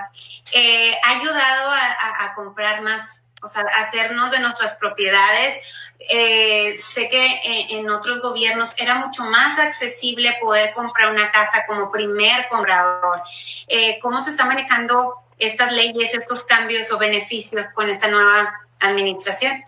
Eh, 0.53 0.97
ha 1.03 1.11
ayudado 1.19 1.71
a, 1.71 2.25
a, 2.25 2.35
comprar 2.35 2.81
más, 2.83 3.23
o 3.43 3.49
sea, 3.49 3.63
a 3.63 3.83
hacernos 3.83 4.31
de 4.31 4.39
nuestras 4.39 4.75
propiedades 4.75 5.55
eh, 5.99 6.77
sé 6.77 7.09
que 7.09 7.41
en, 7.71 7.89
otros 7.91 8.21
gobiernos 8.21 8.75
era 8.79 8.97
mucho 8.97 9.25
más 9.25 9.59
accesible 9.59 10.37
poder 10.41 10.73
comprar 10.75 11.11
una 11.11 11.31
casa 11.33 11.65
como 11.67 11.91
primer 11.91 12.49
comprador. 12.49 13.23
Eh, 13.67 13.99
¿Cómo 14.01 14.23
se 14.23 14.31
están 14.31 14.49
manejando 14.49 15.15
estas 15.39 15.73
leyes, 15.73 16.15
estos 16.15 16.45
cambios 16.45 16.91
o 16.93 16.99
beneficios 16.99 17.67
con 17.75 17.89
esta 17.89 18.09
nueva 18.09 18.53
administración? 18.79 19.65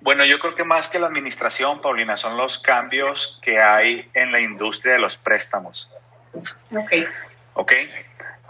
Bueno, 0.00 0.24
yo 0.24 0.38
creo 0.38 0.54
que 0.54 0.64
más 0.64 0.88
que 0.88 0.98
la 0.98 1.08
administración, 1.08 1.80
Paulina, 1.80 2.16
son 2.16 2.36
los 2.36 2.58
cambios 2.58 3.40
que 3.42 3.60
hay 3.60 4.08
en 4.14 4.30
la 4.32 4.40
industria 4.40 4.94
de 4.94 5.00
los 5.00 5.16
préstamos. 5.16 5.90
Ok. 6.70 6.92
Ok. 7.54 7.72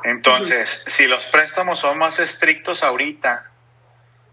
Entonces, 0.05 0.85
si 0.87 1.07
los 1.07 1.27
préstamos 1.27 1.81
son 1.81 1.99
más 1.99 2.21
estrictos 2.21 2.83
ahorita, 2.83 3.51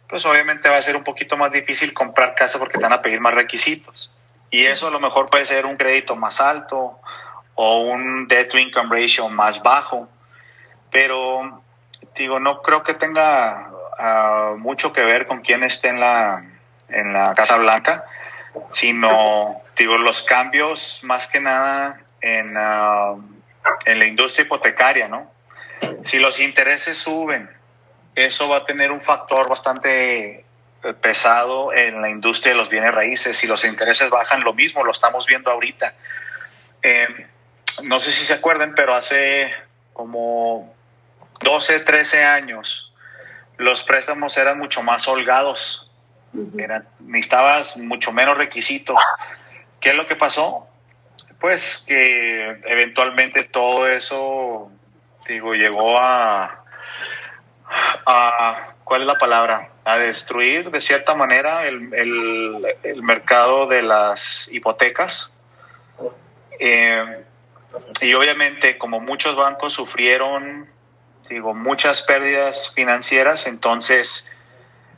pues 0.07 0.25
obviamente 0.25 0.69
va 0.69 0.77
a 0.77 0.81
ser 0.81 0.95
un 0.95 1.03
poquito 1.03 1.37
más 1.37 1.51
difícil 1.51 1.93
comprar 1.93 2.35
casa 2.35 2.59
porque 2.59 2.77
te 2.77 2.83
van 2.83 2.93
a 2.93 3.01
pedir 3.01 3.19
más 3.19 3.33
requisitos. 3.33 4.11
Y 4.51 4.65
eso 4.65 4.87
a 4.87 4.91
lo 4.91 4.99
mejor 4.99 5.29
puede 5.29 5.45
ser 5.45 5.65
un 5.65 5.77
crédito 5.77 6.15
más 6.15 6.39
alto 6.39 6.99
o 7.55 7.77
un 7.79 8.27
debt 8.27 8.49
to 8.49 8.57
income 8.57 8.95
ratio 8.95 9.27
más 9.29 9.61
bajo. 9.63 10.07
Pero 10.91 11.63
digo, 12.15 12.39
no 12.39 12.61
creo 12.61 12.83
que 12.83 12.93
tenga 12.93 13.71
ah, 13.97 14.53
mucho 14.57 14.93
que 14.93 15.03
ver 15.03 15.27
con 15.27 15.41
quién 15.41 15.63
esté 15.63 15.89
en 15.89 15.99
la, 15.99 16.45
en 16.89 17.11
la 17.11 17.33
Casa 17.33 17.57
Blanca, 17.57 18.05
sino 18.69 19.61
digo, 19.75 19.97
los 19.97 20.23
cambios 20.23 21.01
más 21.03 21.27
que 21.27 21.41
nada 21.41 21.99
en, 22.21 22.53
ah, 22.55 23.15
en 23.85 23.99
la 23.99 24.05
industria 24.05 24.45
hipotecaria, 24.45 25.07
¿no? 25.07 25.34
Si 26.03 26.19
los 26.19 26.39
intereses 26.39 26.97
suben 26.97 27.49
eso 28.15 28.47
va 28.47 28.57
a 28.57 28.65
tener 28.65 28.91
un 28.91 29.01
factor 29.01 29.49
bastante 29.49 30.39
eh, 30.39 30.45
pesado 31.01 31.73
en 31.73 32.01
la 32.01 32.09
industria 32.09 32.53
de 32.53 32.57
los 32.57 32.69
bienes 32.69 32.93
raíces. 32.93 33.35
Si 33.35 33.45
los 33.45 33.65
intereses 33.65 34.09
bajan, 34.09 34.43
lo 34.43 34.53
mismo, 34.53 34.83
lo 34.83 34.91
estamos 34.91 35.25
viendo 35.25 35.51
ahorita. 35.51 35.93
Eh, 36.81 37.27
no 37.83 37.99
sé 37.99 38.11
si 38.11 38.25
se 38.25 38.33
acuerdan, 38.33 38.73
pero 38.73 38.95
hace 38.95 39.51
como 39.91 40.73
12, 41.41 41.81
13 41.81 42.23
años, 42.23 42.93
los 43.57 43.83
préstamos 43.83 44.37
eran 44.37 44.57
mucho 44.57 44.81
más 44.81 45.07
holgados. 45.07 45.91
Eran, 46.57 46.87
necesitabas 46.99 47.77
mucho 47.77 48.13
menos 48.13 48.37
requisitos. 48.37 49.01
¿Qué 49.81 49.89
es 49.89 49.95
lo 49.95 50.05
que 50.05 50.15
pasó? 50.15 50.67
Pues 51.39 51.83
que 51.85 52.61
eventualmente 52.65 53.43
todo 53.43 53.87
eso, 53.87 54.71
digo, 55.27 55.53
llegó 55.53 55.97
a, 55.97 56.63
a, 58.05 58.73
¿cuál 58.83 59.01
es 59.01 59.07
la 59.07 59.17
palabra? 59.17 59.69
A 59.83 59.97
destruir 59.97 60.71
de 60.71 60.81
cierta 60.81 61.15
manera 61.15 61.67
el, 61.67 61.93
el, 61.93 63.03
mercado 63.03 63.67
de 63.67 63.81
las 63.81 64.51
hipotecas. 64.53 65.33
Eh, 66.59 67.23
y 68.01 68.13
obviamente, 68.13 68.77
como 68.77 68.99
muchos 68.99 69.35
bancos 69.35 69.73
sufrieron, 69.73 70.67
digo, 71.29 71.53
muchas 71.53 72.01
pérdidas 72.01 72.73
financieras, 72.73 73.47
entonces 73.47 74.31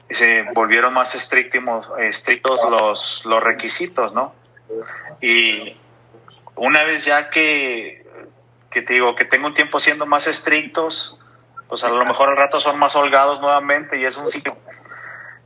se 0.09 0.43
volvieron 0.53 0.93
más 0.93 1.15
estrictos, 1.15 1.89
estrictos 1.99 2.59
los, 2.69 3.25
los 3.25 3.43
requisitos, 3.43 4.13
¿no? 4.13 4.33
Y 5.21 5.77
una 6.55 6.83
vez 6.83 7.05
ya 7.05 7.29
que, 7.29 8.05
que 8.69 8.81
te 8.81 8.93
digo 8.93 9.15
que 9.15 9.25
tengo 9.25 9.47
un 9.47 9.53
tiempo 9.53 9.79
siendo 9.79 10.05
más 10.05 10.27
estrictos, 10.27 11.21
pues 11.67 11.83
a 11.83 11.89
lo 11.89 12.05
mejor 12.05 12.29
al 12.29 12.37
rato 12.37 12.59
son 12.59 12.79
más 12.79 12.95
holgados 12.95 13.39
nuevamente 13.41 13.97
y 13.97 14.05
es 14.05 14.17
un 14.17 14.27
ciclo. 14.27 14.57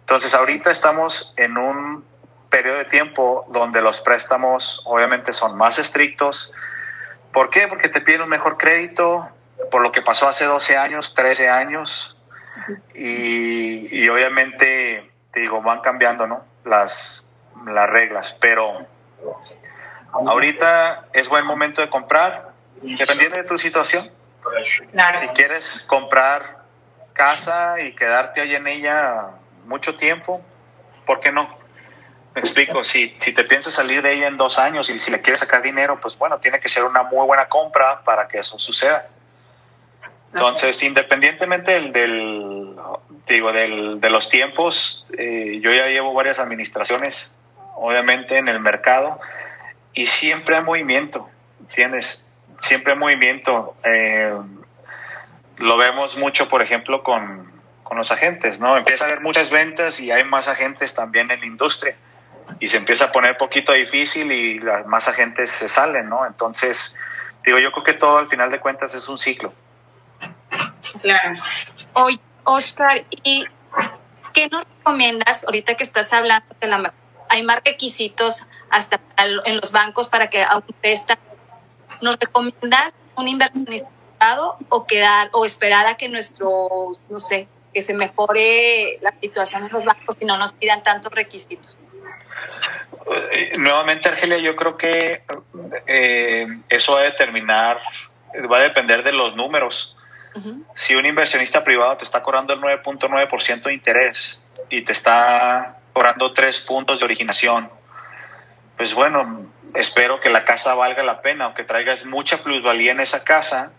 Entonces 0.01 0.33
ahorita 0.33 0.71
estamos 0.71 1.33
en 1.37 1.57
un 1.57 2.05
periodo 2.49 2.77
de 2.77 2.85
tiempo 2.85 3.45
donde 3.49 3.81
los 3.81 4.01
préstamos 4.01 4.81
obviamente 4.85 5.33
son 5.33 5.57
más 5.57 5.79
estrictos. 5.79 6.53
¿Por 7.31 7.49
qué? 7.49 7.67
Porque 7.67 7.89
te 7.89 8.01
piden 8.01 8.23
un 8.23 8.29
mejor 8.29 8.57
crédito 8.57 9.29
por 9.69 9.81
lo 9.81 9.91
que 9.91 10.01
pasó 10.01 10.27
hace 10.27 10.45
12 10.45 10.77
años, 10.77 11.13
13 11.13 11.49
años 11.49 12.17
y, 12.93 14.03
y 14.03 14.09
obviamente, 14.09 15.11
te 15.31 15.41
digo, 15.41 15.61
van 15.61 15.79
cambiando, 15.81 16.27
¿no? 16.27 16.45
Las, 16.65 17.25
las 17.65 17.89
reglas, 17.89 18.35
pero 18.39 18.85
ahorita 20.13 21.07
es 21.13 21.29
buen 21.29 21.45
momento 21.45 21.81
de 21.81 21.89
comprar, 21.89 22.50
dependiendo 22.81 23.37
de 23.37 23.43
tu 23.43 23.57
situación. 23.57 24.11
Si 25.19 25.27
quieres 25.29 25.81
comprar 25.81 26.61
casa 27.13 27.79
y 27.79 27.93
quedarte 27.93 28.41
ahí 28.41 28.55
en 28.55 28.67
ella 28.67 29.29
mucho 29.65 29.95
tiempo, 29.95 30.41
¿por 31.05 31.19
qué 31.19 31.31
no? 31.31 31.61
Me 32.33 32.41
explico, 32.41 32.83
si, 32.83 33.15
si 33.19 33.33
te 33.33 33.43
piensas 33.43 33.73
salir 33.73 34.01
de 34.01 34.13
ella 34.13 34.27
en 34.27 34.37
dos 34.37 34.57
años 34.57 34.89
y 34.89 34.97
si 34.97 35.11
le 35.11 35.21
quieres 35.21 35.41
sacar 35.41 35.61
dinero, 35.61 35.99
pues 35.99 36.17
bueno, 36.17 36.39
tiene 36.39 36.59
que 36.59 36.69
ser 36.69 36.85
una 36.85 37.03
muy 37.03 37.25
buena 37.25 37.49
compra 37.49 38.01
para 38.03 38.27
que 38.27 38.39
eso 38.39 38.57
suceda. 38.57 39.09
Entonces, 40.33 40.81
independientemente 40.81 41.71
del, 41.71 41.91
del 41.91 42.75
digo, 43.27 43.51
del, 43.51 43.99
de 43.99 44.09
los 44.09 44.29
tiempos, 44.29 45.05
eh, 45.17 45.59
yo 45.61 45.73
ya 45.73 45.87
llevo 45.87 46.13
varias 46.13 46.39
administraciones, 46.39 47.33
obviamente, 47.75 48.37
en 48.37 48.47
el 48.47 48.59
mercado 48.59 49.19
y 49.93 50.05
siempre 50.05 50.55
hay 50.55 50.63
movimiento, 50.63 51.29
¿entiendes? 51.59 52.25
Siempre 52.61 52.95
movimiento. 52.95 53.75
Eh, 53.83 54.33
lo 55.57 55.77
vemos 55.77 56.17
mucho, 56.17 56.47
por 56.47 56.61
ejemplo, 56.61 57.03
con, 57.03 57.51
con 57.83 57.97
los 57.97 58.11
agentes, 58.11 58.59
¿no? 58.59 58.77
Empieza 58.77 59.03
a 59.03 59.07
haber 59.07 59.21
muchas 59.21 59.49
ventas 59.49 59.99
y 59.99 60.11
hay 60.11 60.23
más 60.23 60.47
agentes 60.47 60.95
también 60.95 61.29
en 61.29 61.41
la 61.41 61.45
industria 61.45 61.95
y 62.59 62.69
se 62.69 62.77
empieza 62.77 63.05
a 63.05 63.11
poner 63.11 63.37
poquito 63.37 63.73
difícil 63.73 64.31
y 64.31 64.59
las 64.59 64.85
más 64.85 65.07
agentes 65.07 65.51
se 65.51 65.67
salen, 65.67 66.09
¿no? 66.09 66.25
Entonces, 66.25 66.97
digo, 67.45 67.59
yo 67.59 67.71
creo 67.71 67.83
que 67.83 67.93
todo 67.93 68.17
al 68.17 68.27
final 68.27 68.49
de 68.49 68.59
cuentas 68.59 68.93
es 68.93 69.07
un 69.07 69.17
ciclo. 69.17 69.53
Claro. 71.01 71.39
Oye, 71.93 72.19
Oscar, 72.43 73.03
¿y 73.09 73.45
qué 74.33 74.47
nos 74.49 74.63
recomiendas 74.63 75.45
ahorita 75.45 75.75
que 75.75 75.83
estás 75.83 76.11
hablando 76.13 76.55
que 76.59 76.67
la, 76.67 76.93
hay 77.29 77.43
más 77.43 77.61
requisitos 77.63 78.47
hasta 78.69 78.99
en 79.17 79.57
los 79.57 79.71
bancos 79.71 80.07
para 80.07 80.29
que 80.29 80.43
a 80.43 80.57
un 80.57 80.75
préstamo? 80.81 81.21
¿Nos 82.01 82.17
recomiendas 82.19 82.93
un 83.15 83.27
inversionista 83.27 83.87
o 84.69 84.85
quedar 84.85 85.29
o 85.33 85.45
esperar 85.45 85.87
a 85.87 85.95
que 85.95 86.09
nuestro, 86.09 86.97
no 87.09 87.19
sé, 87.19 87.47
que 87.73 87.81
se 87.81 87.93
mejore 87.93 88.99
la 89.01 89.13
situación 89.21 89.63
en 89.63 89.71
los 89.71 89.83
bancos 89.83 90.17
y 90.19 90.25
no 90.25 90.37
nos 90.37 90.53
pidan 90.53 90.83
tantos 90.83 91.11
requisitos? 91.11 91.77
Eh, 93.31 93.57
nuevamente, 93.57 94.09
Argelia, 94.09 94.37
yo 94.37 94.55
creo 94.55 94.77
que 94.77 95.23
eh, 95.87 96.47
eso 96.69 96.93
va 96.93 97.01
a 97.01 97.03
determinar, 97.03 97.79
va 98.51 98.57
a 98.57 98.61
depender 98.61 99.03
de 99.03 99.11
los 99.11 99.35
números. 99.35 99.97
Si 100.75 100.95
un 100.95 101.05
inversionista 101.05 101.61
privado 101.61 101.97
te 101.97 102.05
está 102.05 102.23
cobrando 102.23 102.53
el 102.53 102.61
9.9% 102.61 103.63
de 103.63 103.73
interés 103.73 104.41
y 104.69 104.81
te 104.81 104.93
está 104.93 105.79
cobrando 105.91 106.31
3 106.31 106.61
puntos 106.61 106.99
de 106.99 107.05
originación, 107.05 107.69
pues 108.77 108.93
bueno, 108.93 109.51
espero 109.73 110.19
que 110.19 110.29
la 110.29 110.45
casa 110.45 110.75
valga 110.75 111.03
la 111.03 111.21
pena 111.21 111.47
o 111.47 111.53
que 111.53 111.63
traigas 111.63 112.05
mucha 112.05 112.37
plusvalía 112.37 112.91
en 112.91 112.99
esa 112.99 113.23
casa 113.23 113.71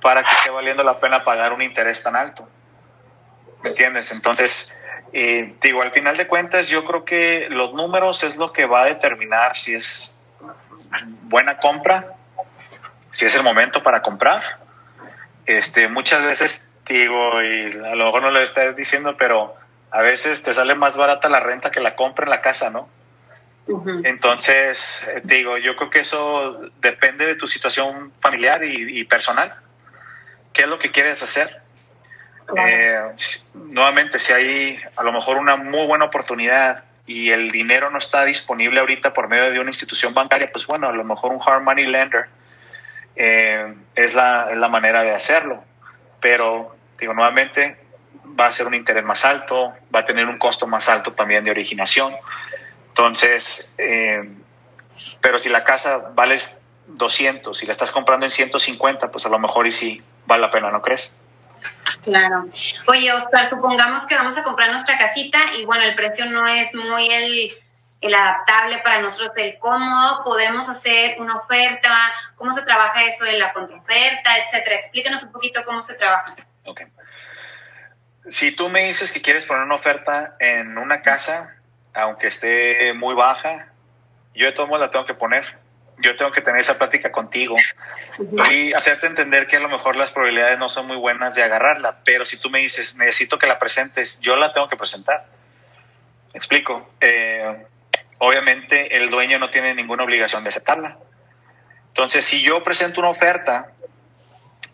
para 0.00 0.22
que 0.22 0.30
esté 0.30 0.50
valiendo 0.50 0.82
la 0.82 0.98
pena 1.00 1.24
pagar 1.24 1.52
un 1.52 1.62
interés 1.62 2.02
tan 2.02 2.16
alto. 2.16 2.48
¿Me 3.62 3.70
entiendes? 3.70 4.12
Entonces, 4.12 4.76
eh, 5.12 5.54
digo, 5.60 5.82
al 5.82 5.92
final 5.92 6.16
de 6.16 6.26
cuentas, 6.26 6.68
yo 6.68 6.84
creo 6.84 7.04
que 7.04 7.48
los 7.50 7.74
números 7.74 8.22
es 8.22 8.36
lo 8.36 8.52
que 8.52 8.64
va 8.66 8.82
a 8.82 8.86
determinar 8.86 9.56
si 9.56 9.74
es 9.74 10.18
buena 11.22 11.58
compra, 11.58 12.14
si 13.10 13.26
es 13.26 13.34
el 13.34 13.42
momento 13.42 13.82
para 13.82 14.02
comprar. 14.02 14.58
Este, 15.44 15.88
muchas 15.88 16.24
veces 16.24 16.70
digo, 16.86 17.42
y 17.42 17.72
a 17.84 17.94
lo 17.94 18.06
mejor 18.06 18.22
no 18.22 18.30
lo 18.30 18.40
estás 18.40 18.74
diciendo, 18.76 19.16
pero 19.16 19.54
a 19.90 20.02
veces 20.02 20.42
te 20.42 20.52
sale 20.52 20.74
más 20.74 20.96
barata 20.96 21.28
la 21.28 21.40
renta 21.40 21.70
que 21.70 21.80
la 21.80 21.96
compra 21.96 22.24
en 22.24 22.30
la 22.30 22.40
casa, 22.40 22.70
¿no? 22.70 22.88
Entonces, 24.04 25.10
digo, 25.24 25.58
yo 25.58 25.76
creo 25.76 25.90
que 25.90 26.00
eso 26.00 26.60
depende 26.80 27.26
de 27.26 27.34
tu 27.34 27.46
situación 27.46 28.12
familiar 28.20 28.62
y 28.64 29.04
personal. 29.04 29.54
¿Qué 30.52 30.62
es 30.62 30.68
lo 30.68 30.78
que 30.78 30.90
quieres 30.90 31.22
hacer? 31.22 31.60
Eh, 32.56 33.00
nuevamente, 33.54 34.18
si 34.18 34.32
hay 34.32 34.80
a 34.96 35.02
lo 35.02 35.12
mejor 35.12 35.36
una 35.36 35.56
muy 35.56 35.86
buena 35.86 36.06
oportunidad 36.06 36.84
y 37.06 37.30
el 37.30 37.50
dinero 37.50 37.90
no 37.90 37.98
está 37.98 38.24
disponible 38.24 38.80
ahorita 38.80 39.12
por 39.12 39.28
medio 39.28 39.50
de 39.50 39.60
una 39.60 39.70
institución 39.70 40.14
bancaria, 40.14 40.50
pues 40.52 40.66
bueno, 40.66 40.88
a 40.88 40.92
lo 40.92 41.04
mejor 41.04 41.32
un 41.32 41.40
hard 41.44 41.62
money 41.62 41.86
lender 41.86 42.26
eh, 43.16 43.74
es, 43.94 44.14
la, 44.14 44.48
es 44.50 44.56
la 44.56 44.68
manera 44.68 45.02
de 45.02 45.12
hacerlo. 45.12 45.64
Pero, 46.20 46.76
digo, 46.98 47.14
nuevamente, 47.14 47.78
va 48.38 48.46
a 48.46 48.52
ser 48.52 48.66
un 48.66 48.74
interés 48.74 49.04
más 49.04 49.24
alto, 49.24 49.74
va 49.94 50.00
a 50.00 50.04
tener 50.04 50.26
un 50.26 50.38
costo 50.38 50.66
más 50.66 50.88
alto 50.88 51.12
también 51.12 51.44
de 51.44 51.50
originación. 51.50 52.14
Entonces, 52.90 53.74
eh, 53.78 54.28
pero 55.20 55.38
si 55.38 55.48
la 55.48 55.64
casa 55.64 56.10
vale 56.14 56.38
200 56.86 57.62
y 57.62 57.66
la 57.66 57.72
estás 57.72 57.90
comprando 57.90 58.26
en 58.26 58.30
150, 58.30 59.10
pues 59.10 59.26
a 59.26 59.28
lo 59.28 59.38
mejor 59.38 59.66
y 59.66 59.72
sí 59.72 60.02
vale 60.26 60.42
la 60.42 60.50
pena, 60.50 60.70
¿no 60.70 60.82
crees? 60.82 61.16
Claro. 62.02 62.44
Oye, 62.86 63.12
Oscar, 63.12 63.44
supongamos 63.46 64.06
que 64.06 64.14
vamos 64.14 64.36
a 64.38 64.42
comprar 64.42 64.70
nuestra 64.70 64.96
casita 64.96 65.38
y 65.58 65.64
bueno, 65.64 65.84
el 65.84 65.94
precio 65.94 66.26
no 66.26 66.48
es 66.48 66.74
muy 66.74 67.06
el, 67.06 67.52
el 68.00 68.14
adaptable 68.14 68.78
para 68.78 69.02
nosotros, 69.02 69.32
el 69.36 69.58
cómodo. 69.58 70.24
Podemos 70.24 70.68
hacer 70.68 71.20
una 71.20 71.36
oferta, 71.36 71.94
cómo 72.36 72.52
se 72.52 72.62
trabaja 72.62 73.04
eso 73.04 73.26
en 73.26 73.38
la 73.38 73.52
contraoferta, 73.52 74.38
etcétera. 74.38 74.76
Explícanos 74.76 75.22
un 75.22 75.32
poquito 75.32 75.62
cómo 75.64 75.82
se 75.82 75.94
trabaja. 75.94 76.34
Ok. 76.64 76.82
Si 78.30 78.54
tú 78.54 78.68
me 78.68 78.84
dices 78.84 79.12
que 79.12 79.20
quieres 79.20 79.44
poner 79.44 79.64
una 79.64 79.74
oferta 79.74 80.36
en 80.38 80.78
una 80.78 81.02
casa, 81.02 81.54
aunque 81.94 82.28
esté 82.28 82.92
muy 82.94 83.14
baja, 83.14 83.68
yo 84.34 84.46
de 84.46 84.52
todos 84.52 84.68
modos 84.68 84.82
la 84.82 84.90
tengo 84.90 85.06
que 85.06 85.14
poner 85.14 85.60
yo 86.02 86.16
tengo 86.16 86.32
que 86.32 86.40
tener 86.40 86.60
esa 86.60 86.78
plática 86.78 87.12
contigo 87.12 87.56
y 88.50 88.72
hacerte 88.72 89.06
entender 89.06 89.46
que 89.46 89.56
a 89.56 89.60
lo 89.60 89.68
mejor 89.68 89.96
las 89.96 90.12
probabilidades 90.12 90.58
no 90.58 90.68
son 90.68 90.86
muy 90.86 90.96
buenas 90.96 91.34
de 91.34 91.42
agarrarla, 91.42 91.98
pero 92.04 92.24
si 92.24 92.38
tú 92.38 92.50
me 92.50 92.60
dices, 92.60 92.96
necesito 92.96 93.38
que 93.38 93.46
la 93.46 93.58
presentes, 93.58 94.18
yo 94.20 94.36
la 94.36 94.52
tengo 94.52 94.68
que 94.68 94.76
presentar. 94.76 95.26
¿Me 96.32 96.38
explico? 96.38 96.88
Eh, 97.00 97.66
obviamente 98.18 98.96
el 98.96 99.10
dueño 99.10 99.38
no 99.38 99.50
tiene 99.50 99.74
ninguna 99.74 100.04
obligación 100.04 100.42
de 100.42 100.48
aceptarla. 100.48 100.98
Entonces, 101.88 102.24
si 102.24 102.42
yo 102.42 102.62
presento 102.62 103.00
una 103.00 103.10
oferta 103.10 103.72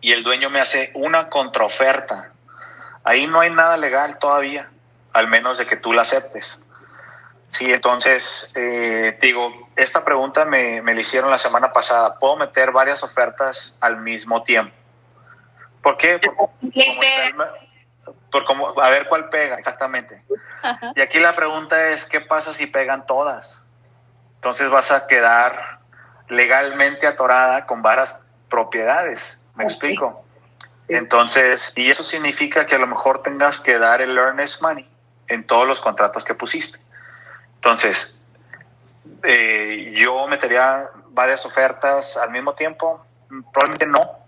y 0.01 0.13
el 0.13 0.23
dueño 0.23 0.51
me 0.51 0.61
hace 0.61 0.91
una 0.95 1.29
contraoferta, 1.29 2.33
ahí 3.05 3.27
no 3.27 3.41
hay 3.41 3.51
nada 3.51 3.77
legal 3.77 4.19
todavía, 4.19 4.71
al 5.13 5.29
menos 5.29 5.59
de 5.59 5.67
que 5.67 5.77
tú 5.77 5.93
la 5.93 6.03
aceptes. 6.03 6.66
Sí, 7.49 7.73
entonces, 7.73 8.53
eh, 8.55 9.19
digo, 9.21 9.53
esta 9.77 10.05
pregunta 10.05 10.45
me, 10.45 10.83
me 10.83 10.95
la 10.95 11.01
hicieron 11.01 11.31
la 11.31 11.39
semana 11.39 11.73
pasada. 11.73 12.19
¿Puedo 12.19 12.37
meter 12.37 12.73
varias 12.73 13.03
ofertas 13.03 13.79
al 13.81 14.01
mismo 14.01 14.43
tiempo? 14.43 14.75
¿Por 15.83 15.97
qué? 15.97 16.21
Por, 18.31 18.45
como, 18.45 18.81
a 18.81 18.91
ver 18.91 19.07
cuál 19.09 19.29
pega, 19.29 19.57
exactamente. 19.57 20.25
Y 20.97 21.01
aquí 21.01 21.21
la 21.21 21.35
pregunta 21.37 21.91
es, 21.91 22.07
¿qué 22.07 22.21
pasa 22.21 22.53
si 22.53 22.67
pegan 22.67 23.07
todas? 23.07 23.63
Entonces 24.35 24.69
vas 24.69 24.91
a 24.91 25.07
quedar 25.07 25.79
legalmente 26.29 27.07
atorada 27.07 27.67
con 27.67 27.83
varias 27.83 28.19
propiedades. 28.49 29.41
¿Me 29.55 29.63
explico? 29.63 30.25
Entonces, 30.89 31.73
y 31.77 31.89
eso 31.89 32.03
significa 32.03 32.67
que 32.67 32.75
a 32.75 32.79
lo 32.79 32.87
mejor 32.87 33.23
tengas 33.23 33.61
que 33.61 33.79
dar 33.79 34.01
el 34.01 34.19
earnest 34.19 34.63
money 34.63 34.89
en 35.29 35.47
todos 35.47 35.67
los 35.67 35.81
contratos 35.81 36.25
que 36.25 36.35
pusiste. 36.35 36.81
Entonces, 37.57 38.21
eh, 39.23 39.93
yo 39.97 40.27
metería 40.29 40.89
varias 41.09 41.45
ofertas 41.45 42.17
al 42.17 42.31
mismo 42.31 42.55
tiempo. 42.55 43.05
Probablemente 43.53 43.87
no. 43.87 44.21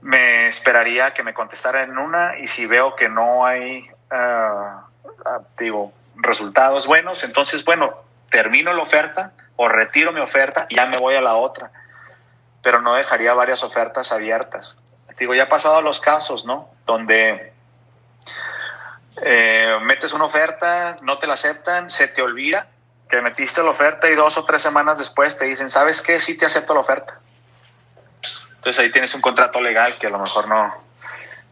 Me 0.00 0.48
esperaría 0.48 1.12
que 1.12 1.22
me 1.22 1.34
contestara 1.34 1.82
en 1.82 1.96
una 1.98 2.38
y 2.38 2.48
si 2.48 2.66
veo 2.66 2.94
que 2.96 3.08
no 3.08 3.44
hay, 3.44 3.88
ah, 4.10 4.86
digo, 5.58 5.92
resultados 6.16 6.86
buenos, 6.86 7.24
entonces, 7.24 7.64
bueno, 7.64 7.94
termino 8.30 8.72
la 8.72 8.82
oferta 8.82 9.32
o 9.56 9.68
retiro 9.68 10.12
mi 10.12 10.20
oferta 10.20 10.66
y 10.68 10.76
ya 10.76 10.86
me 10.86 10.98
voy 10.98 11.14
a 11.14 11.20
la 11.20 11.36
otra. 11.36 11.70
Pero 12.62 12.80
no 12.80 12.94
dejaría 12.94 13.34
varias 13.34 13.62
ofertas 13.62 14.12
abiertas. 14.12 14.80
Digo, 15.18 15.34
ya 15.34 15.44
ha 15.44 15.48
pasado 15.48 15.82
los 15.82 16.00
casos, 16.00 16.44
¿no? 16.44 16.68
Donde 16.86 17.51
eh, 19.24 19.78
metes 19.82 20.12
una 20.12 20.24
oferta, 20.24 20.96
no 21.02 21.18
te 21.18 21.26
la 21.26 21.34
aceptan, 21.34 21.90
se 21.90 22.08
te 22.08 22.22
olvida 22.22 22.66
que 23.08 23.20
metiste 23.20 23.62
la 23.62 23.70
oferta 23.70 24.10
y 24.10 24.14
dos 24.14 24.36
o 24.38 24.44
tres 24.44 24.62
semanas 24.62 24.98
después 24.98 25.36
te 25.38 25.44
dicen, 25.44 25.68
¿sabes 25.68 26.00
qué? 26.00 26.18
Sí 26.18 26.38
te 26.38 26.46
acepto 26.46 26.72
la 26.74 26.80
oferta. 26.80 27.20
Entonces 28.56 28.78
ahí 28.82 28.90
tienes 28.90 29.14
un 29.14 29.20
contrato 29.20 29.60
legal 29.60 29.98
que 29.98 30.06
a 30.06 30.10
lo 30.10 30.18
mejor 30.18 30.48
no, 30.48 30.70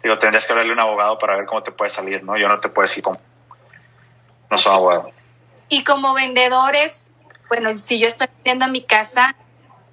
digo, 0.03 0.19
tendrías 0.19 0.47
que 0.47 0.53
hablarle 0.53 0.73
a 0.73 0.75
un 0.75 0.81
abogado 0.81 1.19
para 1.19 1.37
ver 1.37 1.45
cómo 1.45 1.63
te 1.63 1.71
puede 1.71 1.91
salir, 1.91 2.25
¿no? 2.25 2.39
Yo 2.39 2.49
no 2.49 2.59
te 2.61 2.71
puedo 2.71 2.87
decir 2.87 3.03
cómo. 3.03 3.21
No 4.49 4.57
soy 4.57 4.73
abogado. 4.73 5.13
Y 5.69 5.85
como 5.85 6.15
vendedores, 6.15 7.13
bueno, 7.49 7.77
si 7.77 8.01
yo 8.01 8.09
estoy 8.09 8.29
vendiendo 8.37 8.69
mi 8.69 8.83
casa, 8.83 9.37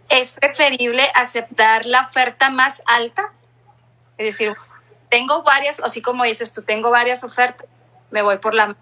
¿es 0.09 0.35
preferible 0.39 1.11
aceptar 1.15 1.85
la 1.85 2.01
oferta 2.01 2.49
más 2.49 2.81
alta? 2.87 3.33
Es 4.17 4.25
decir, 4.25 4.55
tengo 5.09 5.43
varias, 5.43 5.79
así 5.79 6.01
como 6.01 6.23
dices 6.23 6.53
tú, 6.53 6.63
tengo 6.63 6.89
varias 6.89 7.23
ofertas, 7.23 7.67
me 8.11 8.21
voy 8.21 8.37
por 8.37 8.53
la... 8.53 8.75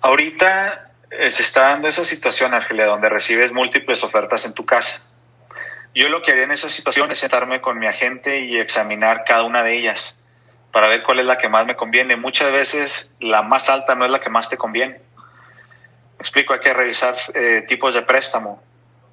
Ahorita 0.00 0.90
eh, 1.10 1.30
se 1.30 1.42
está 1.42 1.70
dando 1.70 1.88
esa 1.88 2.04
situación, 2.04 2.54
Argelia, 2.54 2.86
donde 2.86 3.08
recibes 3.08 3.52
múltiples 3.52 4.04
ofertas 4.04 4.44
en 4.44 4.54
tu 4.54 4.64
casa. 4.64 5.02
Yo 5.94 6.08
lo 6.08 6.22
que 6.22 6.32
haría 6.32 6.44
en 6.44 6.52
esa 6.52 6.68
situación 6.68 7.10
es 7.10 7.18
sentarme 7.18 7.60
con 7.60 7.78
mi 7.78 7.86
agente 7.86 8.40
y 8.40 8.58
examinar 8.58 9.24
cada 9.26 9.44
una 9.44 9.62
de 9.62 9.76
ellas 9.76 10.18
para 10.70 10.86
ver 10.88 11.02
cuál 11.02 11.18
es 11.18 11.26
la 11.26 11.38
que 11.38 11.48
más 11.48 11.66
me 11.66 11.76
conviene. 11.76 12.16
Muchas 12.16 12.52
veces 12.52 13.16
la 13.20 13.42
más 13.42 13.68
alta 13.68 13.94
no 13.94 14.04
es 14.04 14.10
la 14.10 14.20
que 14.20 14.30
más 14.30 14.48
te 14.48 14.56
conviene. 14.56 15.00
explico, 16.20 16.52
hay 16.52 16.60
que 16.60 16.74
revisar 16.74 17.16
eh, 17.34 17.64
tipos 17.66 17.94
de 17.94 18.02
préstamo, 18.02 18.62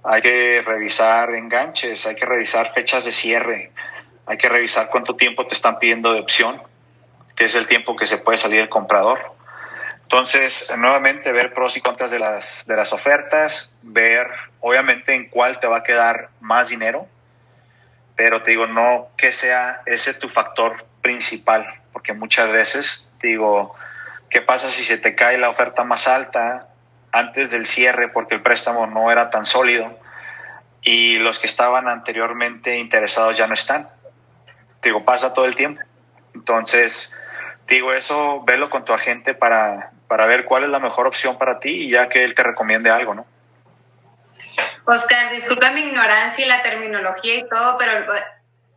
hay 0.03 0.21
que 0.21 0.61
revisar 0.61 1.33
enganches, 1.33 2.05
hay 2.05 2.15
que 2.15 2.25
revisar 2.25 2.71
fechas 2.73 3.05
de 3.05 3.11
cierre, 3.11 3.71
hay 4.25 4.37
que 4.37 4.49
revisar 4.49 4.89
cuánto 4.89 5.15
tiempo 5.15 5.45
te 5.45 5.53
están 5.53 5.79
pidiendo 5.79 6.13
de 6.13 6.19
opción, 6.19 6.61
que 7.35 7.45
es 7.45 7.55
el 7.55 7.67
tiempo 7.67 7.95
que 7.95 8.05
se 8.05 8.17
puede 8.17 8.37
salir 8.37 8.59
el 8.59 8.69
comprador. 8.69 9.35
Entonces, 10.03 10.71
nuevamente 10.77 11.31
ver 11.31 11.53
pros 11.53 11.77
y 11.77 11.81
contras 11.81 12.11
de 12.11 12.19
las, 12.19 12.65
de 12.67 12.75
las 12.75 12.93
ofertas, 12.93 13.71
ver 13.81 14.27
obviamente 14.59 15.15
en 15.15 15.29
cuál 15.29 15.59
te 15.59 15.67
va 15.67 15.77
a 15.77 15.83
quedar 15.83 16.29
más 16.39 16.69
dinero, 16.69 17.07
pero 18.15 18.43
te 18.43 18.51
digo, 18.51 18.67
no 18.67 19.09
que 19.17 19.31
sea 19.31 19.81
ese 19.85 20.13
tu 20.13 20.29
factor 20.29 20.85
principal, 21.01 21.81
porque 21.91 22.13
muchas 22.13 22.51
veces 22.51 23.11
digo, 23.21 23.75
¿qué 24.29 24.41
pasa 24.41 24.69
si 24.69 24.83
se 24.83 24.97
te 24.97 25.15
cae 25.15 25.37
la 25.37 25.49
oferta 25.49 25.83
más 25.83 26.07
alta 26.07 26.69
antes 27.11 27.51
del 27.51 27.65
cierre 27.65 28.09
porque 28.09 28.35
el 28.35 28.41
préstamo 28.41 28.87
no 28.87 29.11
era 29.11 29.29
tan 29.29 29.45
sólido 29.45 29.97
y 30.81 31.17
los 31.17 31.39
que 31.39 31.47
estaban 31.47 31.87
anteriormente 31.87 32.77
interesados 32.77 33.37
ya 33.37 33.47
no 33.47 33.53
están? 33.53 33.89
Digo, 34.85 35.03
pasa 35.03 35.33
todo 35.33 35.45
el 35.45 35.55
tiempo. 35.55 35.81
Entonces, 36.35 37.17
digo, 37.67 37.91
eso 37.91 38.43
velo 38.45 38.69
con 38.69 38.85
tu 38.85 38.93
agente 38.93 39.33
para, 39.33 39.91
para 40.07 40.27
ver 40.27 40.45
cuál 40.45 40.63
es 40.63 40.69
la 40.69 40.79
mejor 40.79 41.07
opción 41.07 41.39
para 41.39 41.59
ti 41.59 41.85
y 41.85 41.89
ya 41.89 42.07
que 42.07 42.23
él 42.23 42.35
te 42.35 42.43
recomiende 42.43 42.91
algo, 42.91 43.15
¿no? 43.15 43.25
Oscar, 44.85 45.31
disculpa 45.31 45.71
mi 45.71 45.81
ignorancia 45.81 46.45
y 46.45 46.47
la 46.47 46.61
terminología 46.61 47.35
y 47.35 47.49
todo, 47.49 47.79
pero 47.79 48.05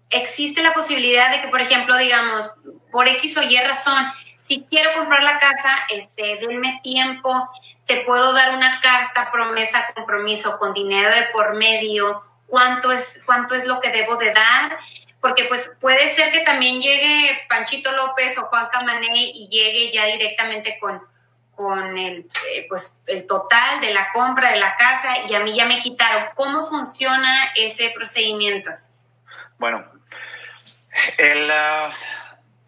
existe 0.09 0.63
la 0.63 0.73
posibilidad 0.73 1.31
de 1.31 1.43
que, 1.43 1.49
por 1.49 1.61
ejemplo, 1.61 1.99
digamos, 1.99 2.55
por 2.91 3.07
X 3.07 3.37
o 3.37 3.43
Y 3.43 3.59
razón, 3.59 4.07
si 4.39 4.65
quiero 4.65 4.95
comprar 4.95 5.23
la 5.23 5.39
casa, 5.39 5.71
este, 5.91 6.39
denme 6.41 6.81
tiempo, 6.83 7.51
te 7.85 7.97
puedo 8.07 8.33
dar 8.33 8.55
una 8.55 8.81
carta, 8.81 9.31
promesa, 9.31 9.93
compromiso 9.95 10.59
con 10.59 10.73
dinero 10.73 11.11
de 11.11 11.25
por 11.35 11.55
medio, 11.55 12.23
cuánto 12.47 12.91
es, 12.93 13.21
cuánto 13.27 13.55
es 13.55 13.67
lo 13.67 13.79
que 13.81 13.91
debo 13.91 14.17
de 14.17 14.33
dar, 14.33 14.79
porque 15.21 15.45
pues 15.45 15.71
puede 15.81 16.15
ser 16.15 16.33
que 16.33 16.41
también 16.41 16.81
llegue 16.81 17.41
Panchito 17.49 17.91
López 17.93 18.37
o 18.39 18.47
Juan 18.47 18.69
Camané 18.71 19.33
y 19.35 19.49
llegue 19.49 19.91
ya 19.91 20.07
directamente 20.07 20.79
con, 20.79 21.03
con 21.53 21.99
el, 21.99 22.31
eh, 22.53 22.67
pues, 22.69 22.97
el 23.07 23.27
total 23.27 23.81
de 23.81 23.93
la 23.93 24.11
compra 24.13 24.53
de 24.53 24.61
la 24.61 24.77
casa 24.77 25.27
y 25.29 25.35
a 25.35 25.41
mí 25.41 25.55
ya 25.55 25.67
me 25.67 25.81
quitaron. 25.81 26.27
¿Cómo 26.37 26.67
funciona 26.67 27.51
ese 27.57 27.91
procedimiento? 27.91 28.71
Bueno, 29.59 29.85
el, 31.17 31.51
ah, 31.51 31.93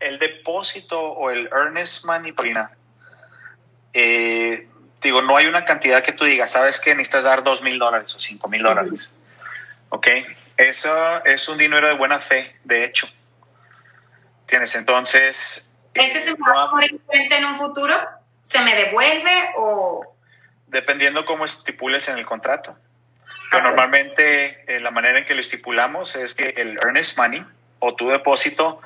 el 0.00 0.18
depósito 0.18 1.00
o 1.00 1.30
el 1.30 1.48
earnest 1.52 2.04
money, 2.04 2.34
eh, 3.92 4.68
digo, 5.00 5.22
no 5.22 5.36
hay 5.36 5.46
una 5.46 5.64
cantidad 5.64 6.02
que 6.02 6.12
tú 6.12 6.24
digas, 6.24 6.50
sabes 6.50 6.80
que 6.80 6.94
necesitas 6.94 7.24
dar 7.24 7.44
dos 7.44 7.62
mil 7.62 7.78
dólares 7.78 8.14
o 8.16 8.18
cinco 8.18 8.48
mil 8.48 8.62
dólares. 8.62 9.12
¿Ok? 9.90 10.06
Eso 10.60 11.24
es 11.24 11.48
un 11.48 11.56
dinero 11.56 11.88
de 11.88 11.94
buena 11.94 12.18
fe, 12.18 12.54
de 12.64 12.84
hecho. 12.84 13.08
¿Tienes? 14.46 14.74
Entonces... 14.74 15.70
¿Ese 15.94 16.20
se 16.20 16.32
me 16.32 16.52
va 16.54 16.64
a 16.64 16.70
poner 16.70 16.90
en 17.10 17.44
un 17.46 17.56
futuro? 17.56 17.96
¿Se 18.42 18.60
me 18.60 18.74
devuelve 18.74 19.52
o...? 19.56 20.14
Dependiendo 20.66 21.24
cómo 21.24 21.46
estipules 21.46 22.08
en 22.08 22.18
el 22.18 22.26
contrato. 22.26 22.76
Pero 23.50 23.64
normalmente 23.64 24.62
eh, 24.66 24.80
la 24.80 24.90
manera 24.90 25.18
en 25.18 25.24
que 25.24 25.34
lo 25.34 25.40
estipulamos 25.40 26.14
es 26.14 26.34
que 26.34 26.50
el 26.56 26.76
earnest 26.76 27.16
money 27.16 27.44
o 27.78 27.94
tu 27.96 28.08
depósito 28.08 28.82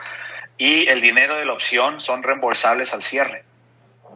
y 0.57 0.89
el 0.89 1.01
dinero 1.01 1.37
de 1.37 1.45
la 1.45 1.53
opción 1.55 2.01
son 2.01 2.23
reembolsables 2.23 2.95
al 2.95 3.03
cierre 3.03 3.45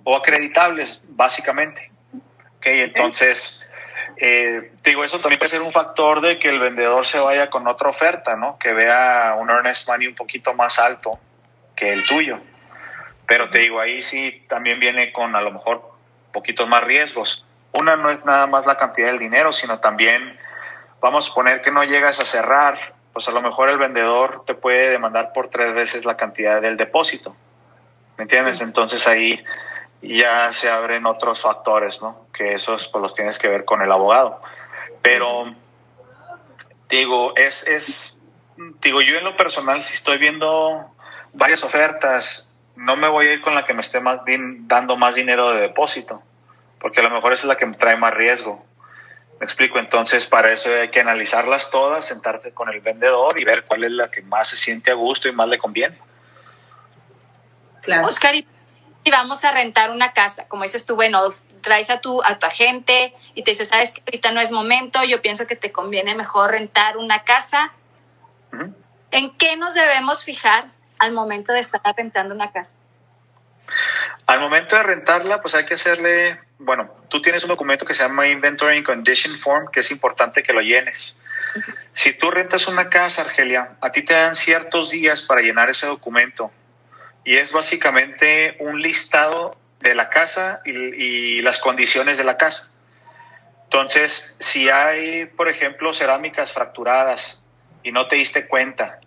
o 0.04 0.16
acreditables, 0.16 1.02
básicamente. 1.08 1.90
Okay, 2.58 2.80
entonces, 2.80 3.67
eh, 4.20 4.72
digo, 4.82 5.04
eso 5.04 5.20
también 5.20 5.38
puede 5.38 5.50
ser 5.50 5.62
un 5.62 5.70
factor 5.70 6.20
de 6.20 6.38
que 6.38 6.48
el 6.48 6.58
vendedor 6.58 7.06
se 7.06 7.20
vaya 7.20 7.50
con 7.50 7.68
otra 7.68 7.88
oferta, 7.88 8.34
¿no? 8.34 8.58
Que 8.58 8.72
vea 8.72 9.36
un 9.38 9.48
earnest 9.48 9.88
money 9.88 10.08
un 10.08 10.14
poquito 10.14 10.54
más 10.54 10.78
alto 10.78 11.18
que 11.76 11.92
el 11.92 12.04
tuyo. 12.04 12.40
Pero 13.26 13.48
te 13.50 13.58
digo, 13.58 13.78
ahí 13.78 14.02
sí 14.02 14.44
también 14.48 14.80
viene 14.80 15.12
con 15.12 15.36
a 15.36 15.40
lo 15.40 15.52
mejor 15.52 15.92
poquitos 16.32 16.68
más 16.68 16.82
riesgos. 16.82 17.46
Una 17.72 17.94
no 17.94 18.10
es 18.10 18.24
nada 18.24 18.48
más 18.48 18.66
la 18.66 18.76
cantidad 18.76 19.08
del 19.08 19.20
dinero, 19.20 19.52
sino 19.52 19.78
también, 19.78 20.36
vamos 21.00 21.24
a 21.24 21.28
suponer 21.28 21.62
que 21.62 21.70
no 21.70 21.84
llegas 21.84 22.18
a 22.18 22.24
cerrar, 22.24 22.94
pues 23.12 23.28
a 23.28 23.32
lo 23.32 23.40
mejor 23.40 23.68
el 23.68 23.78
vendedor 23.78 24.44
te 24.46 24.54
puede 24.54 24.90
demandar 24.90 25.32
por 25.32 25.48
tres 25.48 25.74
veces 25.74 26.04
la 26.04 26.16
cantidad 26.16 26.60
del 26.60 26.76
depósito. 26.76 27.36
¿Me 28.16 28.22
entiendes? 28.22 28.60
Entonces 28.62 29.06
ahí 29.06 29.44
ya 30.02 30.52
se 30.52 30.70
abren 30.70 31.06
otros 31.06 31.40
factores, 31.40 32.00
¿no? 32.02 32.26
Que 32.32 32.54
esos 32.54 32.88
pues 32.88 33.02
los 33.02 33.14
tienes 33.14 33.38
que 33.38 33.48
ver 33.48 33.64
con 33.64 33.82
el 33.82 33.90
abogado. 33.90 34.40
Pero 35.02 35.54
digo, 36.88 37.34
es, 37.36 37.66
es, 37.66 38.18
digo, 38.80 39.02
yo 39.02 39.18
en 39.18 39.24
lo 39.24 39.36
personal, 39.36 39.82
si 39.82 39.94
estoy 39.94 40.18
viendo 40.18 40.90
varias 41.32 41.64
ofertas 41.64 42.48
no 42.78 42.96
me 42.96 43.08
voy 43.08 43.26
a 43.26 43.32
ir 43.34 43.42
con 43.42 43.54
la 43.54 43.66
que 43.66 43.74
me 43.74 43.80
esté 43.80 44.00
más 44.00 44.20
dando 44.60 44.96
más 44.96 45.16
dinero 45.16 45.50
de 45.50 45.60
depósito, 45.60 46.22
porque 46.78 47.00
a 47.00 47.02
lo 47.02 47.10
mejor 47.10 47.32
esa 47.32 47.42
es 47.42 47.48
la 47.48 47.56
que 47.56 47.66
me 47.66 47.76
trae 47.76 47.96
más 47.96 48.14
riesgo. 48.14 48.64
Me 49.40 49.44
explico, 49.44 49.78
entonces 49.78 50.26
para 50.26 50.52
eso 50.52 50.72
hay 50.72 50.88
que 50.88 51.00
analizarlas 51.00 51.70
todas, 51.70 52.04
sentarte 52.04 52.52
con 52.52 52.68
el 52.68 52.80
vendedor 52.80 53.38
y 53.38 53.44
ver 53.44 53.64
cuál 53.64 53.84
es 53.84 53.90
la 53.90 54.10
que 54.10 54.22
más 54.22 54.48
se 54.48 54.56
siente 54.56 54.92
a 54.92 54.94
gusto 54.94 55.28
y 55.28 55.32
más 55.32 55.48
le 55.48 55.58
conviene. 55.58 55.98
Claro. 57.82 58.06
Oscar, 58.06 58.34
y 58.36 58.46
vamos 59.10 59.44
a 59.44 59.52
rentar 59.52 59.90
una 59.90 60.12
casa, 60.12 60.48
como 60.48 60.62
dices 60.62 60.86
tú, 60.86 60.96
bueno, 60.96 61.20
traes 61.60 61.90
a 61.90 62.00
tu, 62.00 62.22
a 62.22 62.38
tu 62.38 62.46
agente 62.46 63.14
y 63.34 63.42
te 63.42 63.52
dice, 63.52 63.64
sabes 63.64 63.92
que 63.92 64.00
ahorita 64.00 64.32
no 64.32 64.40
es 64.40 64.52
momento, 64.52 65.02
yo 65.04 65.22
pienso 65.22 65.46
que 65.46 65.56
te 65.56 65.72
conviene 65.72 66.14
mejor 66.14 66.50
rentar 66.50 66.96
una 66.96 67.20
casa. 67.24 67.72
¿En 69.10 69.30
qué 69.36 69.56
nos 69.56 69.74
debemos 69.74 70.24
fijar 70.24 70.66
al 70.98 71.12
momento 71.12 71.52
de 71.52 71.60
estar 71.60 71.80
rentando 71.96 72.34
una 72.34 72.50
casa? 72.50 72.76
Al 74.26 74.40
momento 74.40 74.76
de 74.76 74.82
rentarla, 74.82 75.40
pues 75.40 75.54
hay 75.54 75.64
que 75.64 75.74
hacerle, 75.74 76.40
bueno, 76.58 76.90
tú 77.08 77.22
tienes 77.22 77.42
un 77.44 77.48
documento 77.48 77.84
que 77.84 77.94
se 77.94 78.02
llama 78.02 78.28
Inventory 78.28 78.78
and 78.78 78.86
Condition 78.86 79.34
Form, 79.36 79.70
que 79.70 79.80
es 79.80 79.90
importante 79.90 80.42
que 80.42 80.52
lo 80.52 80.60
llenes. 80.60 81.22
Si 81.92 82.16
tú 82.16 82.30
rentas 82.30 82.68
una 82.68 82.88
casa, 82.90 83.22
Argelia, 83.22 83.76
a 83.80 83.90
ti 83.90 84.02
te 84.02 84.14
dan 84.14 84.34
ciertos 84.34 84.90
días 84.90 85.22
para 85.22 85.40
llenar 85.40 85.70
ese 85.70 85.86
documento 85.86 86.50
y 87.24 87.36
es 87.36 87.52
básicamente 87.52 88.56
un 88.60 88.80
listado 88.80 89.56
de 89.80 89.94
la 89.94 90.10
casa 90.10 90.60
y, 90.64 91.42
las 91.42 91.58
condiciones 91.58 92.18
de 92.18 92.24
la 92.24 92.36
casa. 92.36 92.72
Entonces, 93.64 94.36
si 94.40 94.68
hay, 94.68 95.26
por 95.26 95.48
ejemplo, 95.48 95.92
cerámicas 95.94 96.52
fracturadas 96.52 97.44
y 97.82 97.92
no 97.92 98.08
te 98.08 98.16
diste 98.16 98.46
cuenta, 98.46 98.98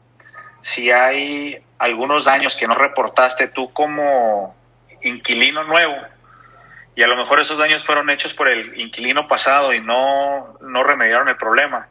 si 0.62 0.92
hay 0.92 1.64
algunos 1.80 2.26
daños 2.26 2.56
que 2.56 2.68
no 2.68 2.76
reportaste 2.76 3.48
tú 3.48 3.74
como 3.74 4.56
inquilino 5.02 5.64
nuevo, 5.64 5.96
y 6.96 7.04
a 7.04 7.08
lo 7.08 7.16
mejor 7.16 7.40
esos 7.40 7.58
daños 7.58 7.84
fueron 7.84 8.10
hechos 8.10 8.34
por 8.34 8.48
el 8.48 8.80
inquilino 8.80 9.28
pasado 9.28 9.74
y 9.74 9.82
no, 9.82 10.58
no 10.62 10.84
remediaron 10.84 11.28
el 11.30 11.38
problema, 11.38 11.88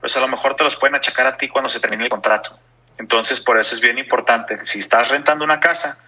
pues 0.00 0.16
a 0.16 0.20
lo 0.20 0.28
mejor 0.28 0.56
te 0.56 0.64
los 0.64 0.76
pueden 0.76 0.96
achacar 0.96 1.26
a 1.26 1.36
ti 1.36 1.48
cuando 1.48 1.68
se 1.68 1.80
termine 1.80 2.04
el 2.04 2.10
contrato. 2.10 2.58
Entonces, 2.98 3.40
por 3.40 3.58
eso 3.58 3.74
es 3.74 3.80
bien 3.80 3.98
importante, 3.98 4.64
si 4.64 4.78
estás 4.78 5.08
rentando 5.08 5.44
una 5.44 5.60
casa, 5.60 5.98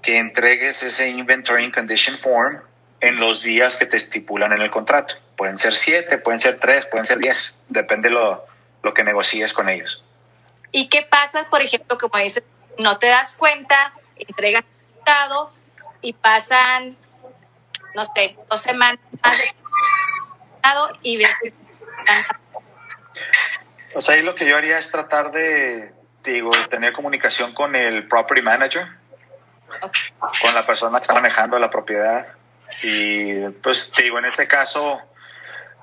que 0.00 0.18
entregues 0.18 0.82
ese 0.82 1.08
Inventory 1.08 1.64
and 1.64 1.74
Condition 1.74 2.16
Form 2.16 2.60
en 3.00 3.16
los 3.20 3.42
días 3.42 3.76
que 3.76 3.86
te 3.86 3.96
estipulan 3.96 4.52
en 4.52 4.62
el 4.62 4.70
contrato. 4.70 5.16
Pueden 5.36 5.58
ser 5.58 5.74
siete, 5.74 6.18
pueden 6.18 6.40
ser 6.40 6.58
tres, 6.58 6.86
pueden 6.86 7.04
ser 7.04 7.18
diez, 7.18 7.62
depende 7.68 8.10
lo, 8.10 8.44
lo 8.82 8.94
que 8.94 9.04
negocies 9.04 9.52
con 9.52 9.68
ellos. 9.68 10.04
¿Y 10.70 10.88
qué 10.88 11.02
pasa, 11.02 11.46
por 11.50 11.62
ejemplo, 11.62 11.98
como 11.98 12.18
dices, 12.18 12.42
no 12.78 12.98
te 12.98 13.08
das 13.08 13.36
cuenta, 13.36 13.92
entregas 14.16 14.64
el 14.64 14.98
estado 14.98 15.52
y 16.00 16.12
pasan, 16.14 16.96
no 17.94 18.04
sé, 18.04 18.36
dos 18.48 18.60
semanas 18.60 18.98
y 21.02 21.16
ves 21.16 21.30
que 21.42 21.52
o 23.94 24.00
sea, 24.00 24.14
ahí 24.14 24.22
lo 24.22 24.34
que 24.34 24.46
yo 24.46 24.56
haría 24.56 24.78
es 24.78 24.90
tratar 24.90 25.32
de, 25.32 25.92
digo, 26.24 26.50
tener 26.70 26.92
comunicación 26.92 27.52
con 27.54 27.74
el 27.74 28.06
property 28.08 28.42
manager, 28.42 28.86
con 30.42 30.54
la 30.54 30.66
persona 30.66 30.98
que 30.98 31.02
está 31.02 31.14
manejando 31.14 31.58
la 31.58 31.70
propiedad. 31.70 32.34
Y 32.82 33.48
pues, 33.62 33.92
digo, 33.96 34.18
en 34.18 34.24
este 34.26 34.46
caso, 34.46 35.00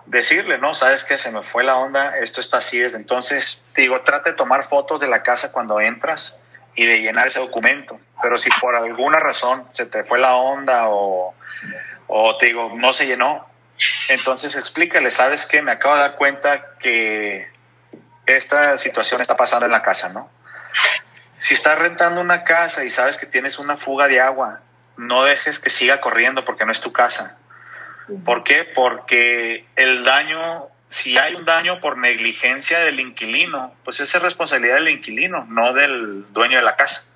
decirle, 0.05 0.57
¿no? 0.57 0.73
Sabes 0.73 1.03
que 1.03 1.17
se 1.17 1.31
me 1.31 1.43
fue 1.43 1.63
la 1.63 1.77
onda, 1.77 2.17
esto 2.17 2.41
está 2.41 2.57
así 2.57 2.79
desde 2.79 2.97
entonces. 2.97 3.63
digo, 3.75 4.01
trate 4.01 4.31
de 4.31 4.35
tomar 4.35 4.63
fotos 4.63 4.99
de 4.99 5.07
la 5.07 5.23
casa 5.23 5.51
cuando 5.51 5.79
entras 5.79 6.39
y 6.75 6.85
de 6.85 7.01
llenar 7.01 7.27
ese 7.27 7.39
documento. 7.39 7.99
Pero 8.21 8.37
si 8.37 8.49
por 8.59 8.75
alguna 8.75 9.19
razón 9.19 9.67
se 9.71 9.85
te 9.85 10.03
fue 10.03 10.19
la 10.19 10.35
onda 10.35 10.89
o, 10.89 11.33
O 12.07 12.37
te 12.37 12.47
digo, 12.47 12.71
no 12.75 12.91
se 12.91 13.05
llenó. 13.05 13.47
Entonces 14.09 14.55
explícale, 14.55 15.11
¿sabes 15.11 15.45
qué? 15.45 15.61
Me 15.61 15.71
acabo 15.71 15.95
de 15.95 16.01
dar 16.01 16.15
cuenta 16.15 16.75
que 16.79 17.47
esta 18.35 18.77
situación 18.77 19.21
está 19.21 19.35
pasando 19.35 19.65
en 19.65 19.71
la 19.71 19.81
casa, 19.81 20.09
¿no? 20.09 20.29
Si 21.37 21.53
estás 21.53 21.79
rentando 21.79 22.21
una 22.21 22.43
casa 22.43 22.83
y 22.83 22.89
sabes 22.89 23.17
que 23.17 23.25
tienes 23.25 23.59
una 23.59 23.77
fuga 23.77 24.07
de 24.07 24.19
agua, 24.19 24.61
no 24.97 25.23
dejes 25.23 25.59
que 25.59 25.69
siga 25.69 26.01
corriendo 26.01 26.43
porque 26.43 26.65
no 26.65 26.71
es 26.71 26.81
tu 26.81 26.91
casa. 26.91 27.37
¿Por 28.25 28.43
qué? 28.43 28.65
Porque 28.65 29.65
el 29.75 30.03
daño, 30.03 30.67
si 30.89 31.17
hay 31.17 31.35
un 31.35 31.45
daño 31.45 31.79
por 31.79 31.97
negligencia 31.97 32.79
del 32.79 32.99
inquilino, 32.99 33.73
pues 33.85 33.99
esa 33.99 34.17
es 34.17 34.23
responsabilidad 34.23 34.75
del 34.75 34.89
inquilino, 34.89 35.45
no 35.47 35.73
del 35.73 36.31
dueño 36.33 36.57
de 36.57 36.63
la 36.63 36.75
casa. 36.75 37.07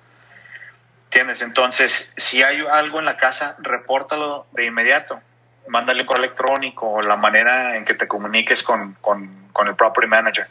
¿Entiendes? 1.06 1.42
Entonces, 1.42 2.14
si 2.16 2.42
hay 2.42 2.64
algo 2.72 2.98
en 3.00 3.04
la 3.04 3.16
casa, 3.18 3.56
repórtalo 3.60 4.46
de 4.52 4.64
inmediato. 4.64 5.20
Mándale 5.68 6.00
un 6.00 6.06
correo 6.06 6.24
electrónico 6.24 6.90
o 6.90 7.02
la 7.02 7.16
manera 7.16 7.76
en 7.76 7.84
que 7.84 7.94
te 7.94 8.08
comuniques 8.08 8.62
con, 8.62 8.94
con, 9.00 9.48
con 9.52 9.68
el 9.68 9.76
property 9.76 10.08
manager 10.08 10.48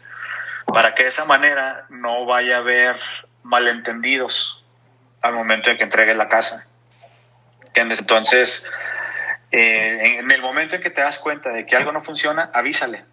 para 0.66 0.96
que 0.96 1.04
de 1.04 1.10
esa 1.10 1.26
manera 1.26 1.86
no 1.90 2.26
vaya 2.26 2.58
a 2.58 2.60
haber 2.60 3.00
malentendidos 3.44 4.64
al 5.22 5.34
momento 5.34 5.70
en 5.70 5.78
que 5.78 5.84
entregues 5.84 6.18
la 6.18 6.30
casa. 6.30 6.68
Entonces, 7.74 8.72
eh, 9.52 10.18
en 10.20 10.32
el 10.32 10.42
momento 10.42 10.76
en 10.76 10.82
que 10.82 10.90
te 10.90 11.02
das 11.02 11.20
cuenta 11.20 11.50
de 11.50 11.66
que 11.66 11.76
algo 11.76 11.92
no 11.92 12.02
funciona, 12.02 12.50
avísale. 12.54 13.06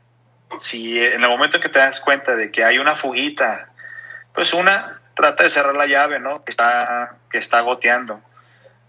Si 0.59 0.99
en 0.99 1.23
el 1.23 1.29
momento 1.29 1.57
en 1.57 1.63
que 1.63 1.69
te 1.69 1.79
das 1.79 2.01
cuenta 2.01 2.35
de 2.35 2.51
que 2.51 2.65
hay 2.65 2.79
una 2.79 2.97
fuguita, 2.97 3.69
pues 4.35 4.53
una, 4.53 5.01
trata 5.15 5.45
de 5.45 5.51
cerrar 5.51 5.77
la 5.77 5.87
llave, 5.87 6.19
¿no? 6.19 6.45
Que 6.45 6.51
está, 6.51 7.17
que 7.31 7.39
está 7.39 7.61
goteando. 7.61 8.21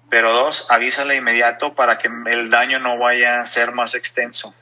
Pero 0.10 0.34
dos, 0.34 0.72
avísale 0.72 1.16
inmediato 1.16 1.74
para 1.74 1.98
que 2.00 2.10
el 2.28 2.50
daño 2.50 2.80
no 2.80 2.98
vaya 2.98 3.42
a 3.42 3.46
ser 3.46 3.72
más 3.72 3.96
extenso. 3.96 4.54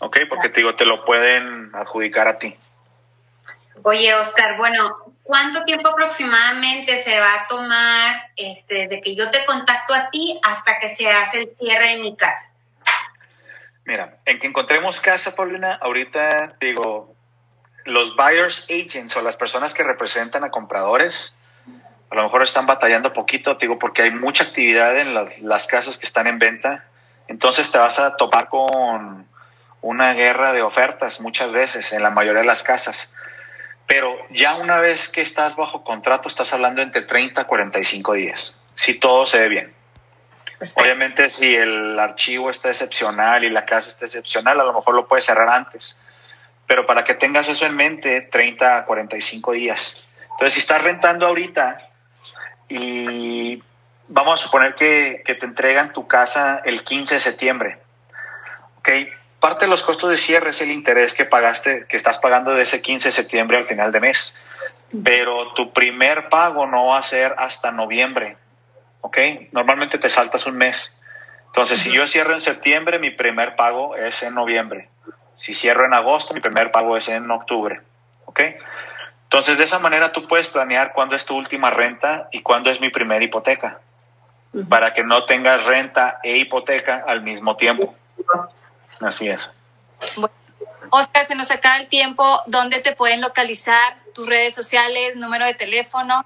¿Ok? 0.00 0.18
Porque 0.28 0.48
te 0.48 0.60
digo, 0.60 0.74
te 0.74 0.84
lo 0.84 1.04
pueden 1.04 1.70
adjudicar 1.74 2.28
a 2.28 2.38
ti. 2.38 2.56
Oye, 3.86 4.14
Oscar, 4.14 4.56
bueno, 4.56 4.96
¿cuánto 5.22 5.62
tiempo 5.64 5.90
aproximadamente 5.90 7.02
se 7.02 7.20
va 7.20 7.34
a 7.34 7.46
tomar 7.46 8.30
este, 8.34 8.88
desde 8.88 9.02
que 9.02 9.14
yo 9.14 9.30
te 9.30 9.44
contacto 9.44 9.92
a 9.92 10.08
ti 10.08 10.40
hasta 10.42 10.78
que 10.78 10.88
se 10.88 11.10
hace 11.10 11.42
el 11.42 11.54
cierre 11.54 11.88
de 11.88 11.96
mi 11.98 12.16
casa? 12.16 12.50
Mira, 13.84 14.16
en 14.24 14.38
que 14.38 14.46
encontremos 14.46 15.02
casa, 15.02 15.36
Paulina, 15.36 15.74
ahorita 15.82 16.56
digo, 16.58 17.14
los 17.84 18.16
buyers 18.16 18.70
agents 18.70 19.14
o 19.18 19.20
las 19.20 19.36
personas 19.36 19.74
que 19.74 19.82
representan 19.82 20.44
a 20.44 20.50
compradores, 20.50 21.36
a 22.08 22.14
lo 22.14 22.22
mejor 22.22 22.42
están 22.42 22.64
batallando 22.64 23.12
poquito, 23.12 23.56
digo, 23.56 23.78
porque 23.78 24.00
hay 24.00 24.12
mucha 24.12 24.44
actividad 24.44 24.96
en 24.96 25.12
las, 25.12 25.38
las 25.40 25.66
casas 25.66 25.98
que 25.98 26.06
están 26.06 26.26
en 26.26 26.38
venta. 26.38 26.86
Entonces 27.28 27.70
te 27.70 27.76
vas 27.76 27.98
a 27.98 28.16
topar 28.16 28.48
con 28.48 29.28
una 29.82 30.14
guerra 30.14 30.54
de 30.54 30.62
ofertas 30.62 31.20
muchas 31.20 31.52
veces 31.52 31.92
en 31.92 32.02
la 32.02 32.08
mayoría 32.08 32.40
de 32.40 32.46
las 32.46 32.62
casas. 32.62 33.12
Pero 33.86 34.16
ya 34.30 34.56
una 34.56 34.78
vez 34.78 35.08
que 35.08 35.20
estás 35.20 35.56
bajo 35.56 35.84
contrato, 35.84 36.28
estás 36.28 36.52
hablando 36.52 36.82
entre 36.82 37.02
30 37.02 37.42
a 37.42 37.44
45 37.46 38.14
días, 38.14 38.56
si 38.74 38.94
todo 38.94 39.26
se 39.26 39.40
ve 39.40 39.48
bien. 39.48 39.74
Obviamente, 40.74 41.28
si 41.28 41.54
el 41.54 41.98
archivo 41.98 42.48
está 42.48 42.68
excepcional 42.68 43.44
y 43.44 43.50
la 43.50 43.66
casa 43.66 43.88
está 43.88 44.06
excepcional, 44.06 44.60
a 44.60 44.64
lo 44.64 44.72
mejor 44.72 44.94
lo 44.94 45.06
puedes 45.06 45.24
cerrar 45.26 45.48
antes. 45.50 46.00
Pero 46.66 46.86
para 46.86 47.04
que 47.04 47.14
tengas 47.14 47.48
eso 47.48 47.66
en 47.66 47.76
mente, 47.76 48.22
30 48.22 48.78
a 48.78 48.84
45 48.86 49.52
días. 49.52 50.06
Entonces, 50.22 50.54
si 50.54 50.60
estás 50.60 50.82
rentando 50.82 51.26
ahorita 51.26 51.90
y 52.68 53.62
vamos 54.08 54.40
a 54.40 54.42
suponer 54.42 54.74
que, 54.74 55.22
que 55.24 55.34
te 55.34 55.44
entregan 55.44 55.92
tu 55.92 56.06
casa 56.06 56.62
el 56.64 56.82
15 56.82 57.14
de 57.14 57.20
septiembre, 57.20 57.78
¿ok? 58.78 58.88
Parte 59.44 59.66
de 59.66 59.70
los 59.70 59.82
costos 59.82 60.08
de 60.08 60.16
cierre 60.16 60.48
es 60.48 60.62
el 60.62 60.70
interés 60.70 61.12
que 61.12 61.26
pagaste, 61.26 61.84
que 61.86 61.98
estás 61.98 62.16
pagando 62.16 62.52
de 62.52 62.62
ese 62.62 62.80
15 62.80 63.08
de 63.08 63.12
septiembre 63.12 63.58
al 63.58 63.66
final 63.66 63.92
de 63.92 64.00
mes. 64.00 64.38
Pero 65.04 65.52
tu 65.52 65.70
primer 65.70 66.30
pago 66.30 66.66
no 66.66 66.86
va 66.86 66.96
a 66.96 67.02
ser 67.02 67.34
hasta 67.36 67.70
noviembre. 67.70 68.38
¿Ok? 69.02 69.18
Normalmente 69.52 69.98
te 69.98 70.08
saltas 70.08 70.46
un 70.46 70.56
mes. 70.56 70.96
Entonces, 71.48 71.78
si 71.78 71.92
yo 71.92 72.06
cierro 72.06 72.32
en 72.32 72.40
septiembre, 72.40 72.98
mi 72.98 73.10
primer 73.10 73.54
pago 73.54 73.94
es 73.96 74.22
en 74.22 74.34
noviembre. 74.34 74.88
Si 75.36 75.52
cierro 75.52 75.84
en 75.84 75.92
agosto, 75.92 76.32
mi 76.32 76.40
primer 76.40 76.70
pago 76.70 76.96
es 76.96 77.10
en 77.10 77.30
octubre. 77.30 77.82
¿Ok? 78.24 78.40
Entonces, 79.24 79.58
de 79.58 79.64
esa 79.64 79.78
manera 79.78 80.10
tú 80.12 80.26
puedes 80.26 80.48
planear 80.48 80.94
cuándo 80.94 81.16
es 81.16 81.26
tu 81.26 81.36
última 81.36 81.68
renta 81.68 82.30
y 82.32 82.40
cuándo 82.40 82.70
es 82.70 82.80
mi 82.80 82.88
primera 82.88 83.22
hipoteca. 83.22 83.80
Para 84.70 84.94
que 84.94 85.04
no 85.04 85.26
tengas 85.26 85.64
renta 85.64 86.18
e 86.22 86.38
hipoteca 86.38 87.04
al 87.06 87.20
mismo 87.20 87.58
tiempo. 87.58 87.94
Así 89.00 89.28
es. 89.28 89.50
Oscar, 90.90 91.24
se 91.24 91.34
nos 91.34 91.50
acaba 91.50 91.78
el 91.78 91.88
tiempo. 91.88 92.42
¿Dónde 92.46 92.80
te 92.80 92.94
pueden 92.94 93.20
localizar? 93.20 93.96
¿Tus 94.14 94.28
redes 94.28 94.54
sociales? 94.54 95.16
¿Número 95.16 95.44
de 95.44 95.54
teléfono? 95.54 96.24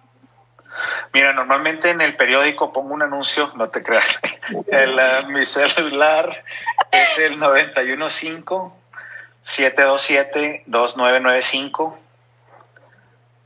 Mira, 1.13 1.33
normalmente 1.33 1.91
en 1.91 2.01
el 2.01 2.15
periódico 2.17 2.73
pongo 2.73 2.95
un 2.95 3.03
anuncio, 3.03 3.53
no 3.57 3.69
te 3.69 3.83
creas. 3.83 4.21
El, 4.69 4.95
uh, 4.95 5.27
mi 5.29 5.45
celular 5.45 6.45
es 6.91 7.19
el 7.19 7.39
915-727-2995. 9.45 11.95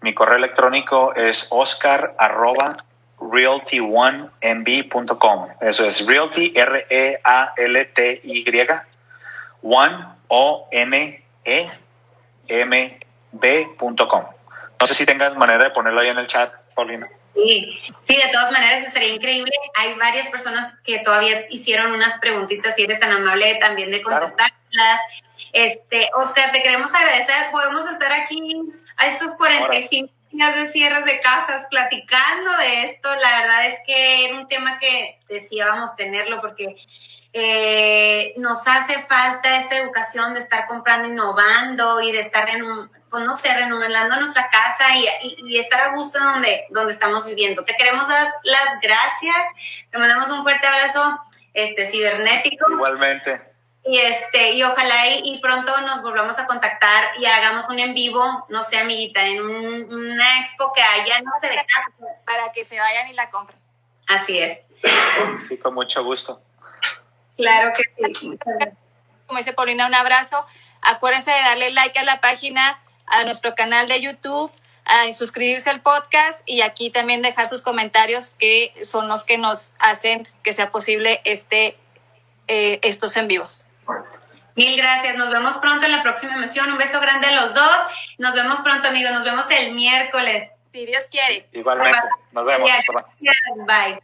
Mi 0.00 0.14
correo 0.14 0.36
electrónico 0.36 1.12
es 1.14 1.48
oscar 1.50 2.14
arroba 2.18 2.76
realty1mb.com. 3.18 5.48
Eso 5.60 5.84
es 5.86 6.06
realty, 6.06 6.52
R-E-A-L-T-Y 6.56 8.44
one, 9.62 10.04
o 10.28 10.68
n 10.70 11.24
e 11.44 11.70
m 12.48 12.98
b.com. 13.32 14.24
No 14.80 14.86
sé 14.86 14.94
si 14.94 15.06
tengas 15.06 15.36
manera 15.36 15.64
de 15.64 15.70
ponerlo 15.70 16.00
ahí 16.00 16.08
en 16.08 16.18
el 16.18 16.26
chat, 16.26 16.52
Paulina. 16.74 17.08
Sí, 17.34 17.80
sí, 18.00 18.16
de 18.16 18.28
todas 18.30 18.52
maneras 18.52 18.82
estaría 18.84 19.14
increíble. 19.14 19.52
Hay 19.76 19.94
varias 19.94 20.28
personas 20.28 20.74
que 20.84 20.98
todavía 20.98 21.46
hicieron 21.48 21.92
unas 21.92 22.18
preguntitas 22.18 22.78
y 22.78 22.82
eres 22.82 23.00
tan 23.00 23.10
amable 23.10 23.54
también 23.56 23.90
de 23.90 24.02
contestarlas. 24.02 25.00
Este, 25.52 26.10
Oscar, 26.14 26.52
te 26.52 26.62
queremos 26.62 26.94
agradecer. 26.94 27.50
Podemos 27.50 27.88
estar 27.88 28.12
aquí 28.12 28.60
a 28.96 29.06
estos 29.06 29.34
45 29.36 30.12
años 30.34 30.56
de 30.56 30.68
cierres 30.68 31.04
de 31.06 31.20
casas 31.20 31.66
platicando 31.70 32.54
de 32.58 32.84
esto. 32.84 33.14
La 33.14 33.40
verdad 33.40 33.66
es 33.66 33.78
que 33.86 34.26
era 34.26 34.38
un 34.38 34.48
tema 34.48 34.78
que 34.78 35.18
decíamos 35.28 35.96
tenerlo 35.96 36.40
porque 36.40 36.76
eh, 37.34 38.34
nos 38.36 38.66
hace 38.66 39.02
falta 39.02 39.56
esta 39.56 39.78
educación 39.78 40.34
de 40.34 40.40
estar 40.40 40.66
comprando, 40.66 41.08
innovando 41.08 42.00
y 42.02 42.12
de 42.12 42.20
estar 42.20 42.48
en 42.50 42.62
un, 42.62 42.90
pues 43.10 43.24
no 43.24 43.36
sé, 43.36 43.54
renovando 43.54 44.16
nuestra 44.16 44.50
casa 44.50 44.96
y, 44.96 45.06
y, 45.38 45.58
estar 45.58 45.80
a 45.80 45.94
gusto 45.94 46.18
donde, 46.18 46.66
donde 46.70 46.92
estamos 46.92 47.26
viviendo. 47.26 47.64
Te 47.64 47.74
queremos 47.74 48.06
dar 48.06 48.34
las 48.42 48.80
gracias, 48.82 49.46
te 49.90 49.98
mandamos 49.98 50.28
un 50.28 50.42
fuerte 50.42 50.66
abrazo 50.66 51.20
este, 51.54 51.86
cibernético. 51.90 52.70
Igualmente. 52.70 53.52
Y 53.84 53.98
este, 53.98 54.52
y 54.52 54.62
ojalá 54.62 55.08
y, 55.08 55.40
pronto 55.40 55.80
nos 55.80 56.02
volvamos 56.02 56.38
a 56.38 56.46
contactar 56.46 57.18
y 57.18 57.24
hagamos 57.24 57.68
un 57.68 57.80
en 57.80 57.94
vivo, 57.94 58.46
no 58.48 58.62
sé, 58.62 58.78
amiguita, 58.78 59.26
en 59.26 59.42
una 59.42 60.38
expo 60.38 60.72
que 60.72 60.82
haya, 60.82 61.20
no 61.20 61.32
sé, 61.40 61.48
de 61.48 61.56
casa. 61.56 61.90
Para 62.24 62.52
que 62.52 62.62
se 62.62 62.78
vayan 62.78 63.08
y 63.08 63.14
la 63.14 63.30
compren. 63.30 63.58
Así 64.06 64.38
es. 64.38 64.64
Sí, 65.48 65.58
con 65.58 65.74
mucho 65.74 66.04
gusto. 66.04 66.40
Claro 67.36 67.72
que 67.76 68.14
sí. 68.14 68.38
Como 69.26 69.38
dice 69.38 69.52
Paulina, 69.52 69.86
un 69.86 69.94
abrazo. 69.94 70.44
Acuérdense 70.82 71.30
de 71.30 71.40
darle 71.40 71.70
like 71.70 71.98
a 71.98 72.04
la 72.04 72.20
página, 72.20 72.80
a 73.06 73.24
nuestro 73.24 73.54
canal 73.54 73.88
de 73.88 74.00
YouTube, 74.00 74.50
a 74.84 75.10
suscribirse 75.12 75.70
al 75.70 75.80
podcast 75.80 76.42
y 76.46 76.62
aquí 76.62 76.90
también 76.90 77.22
dejar 77.22 77.48
sus 77.48 77.62
comentarios 77.62 78.32
que 78.32 78.74
son 78.84 79.08
los 79.08 79.24
que 79.24 79.38
nos 79.38 79.74
hacen 79.78 80.26
que 80.42 80.52
sea 80.52 80.70
posible 80.72 81.20
este, 81.24 81.78
eh, 82.48 82.80
estos 82.82 83.16
en 83.16 83.28
vivos. 83.28 83.64
Mil 84.54 84.76
gracias. 84.76 85.16
Nos 85.16 85.30
vemos 85.30 85.56
pronto 85.58 85.86
en 85.86 85.92
la 85.92 86.02
próxima 86.02 86.34
emisión. 86.34 86.70
Un 86.70 86.78
beso 86.78 87.00
grande 87.00 87.28
a 87.28 87.40
los 87.40 87.54
dos. 87.54 87.76
Nos 88.18 88.34
vemos 88.34 88.60
pronto, 88.60 88.88
amigos. 88.88 89.12
Nos 89.12 89.24
vemos 89.24 89.50
el 89.50 89.72
miércoles. 89.72 90.50
Si 90.72 90.84
Dios 90.84 91.08
quiere. 91.10 91.48
Igualmente. 91.52 91.98
Nos 92.32 92.44
vemos. 92.44 92.70
Bye. 93.66 93.98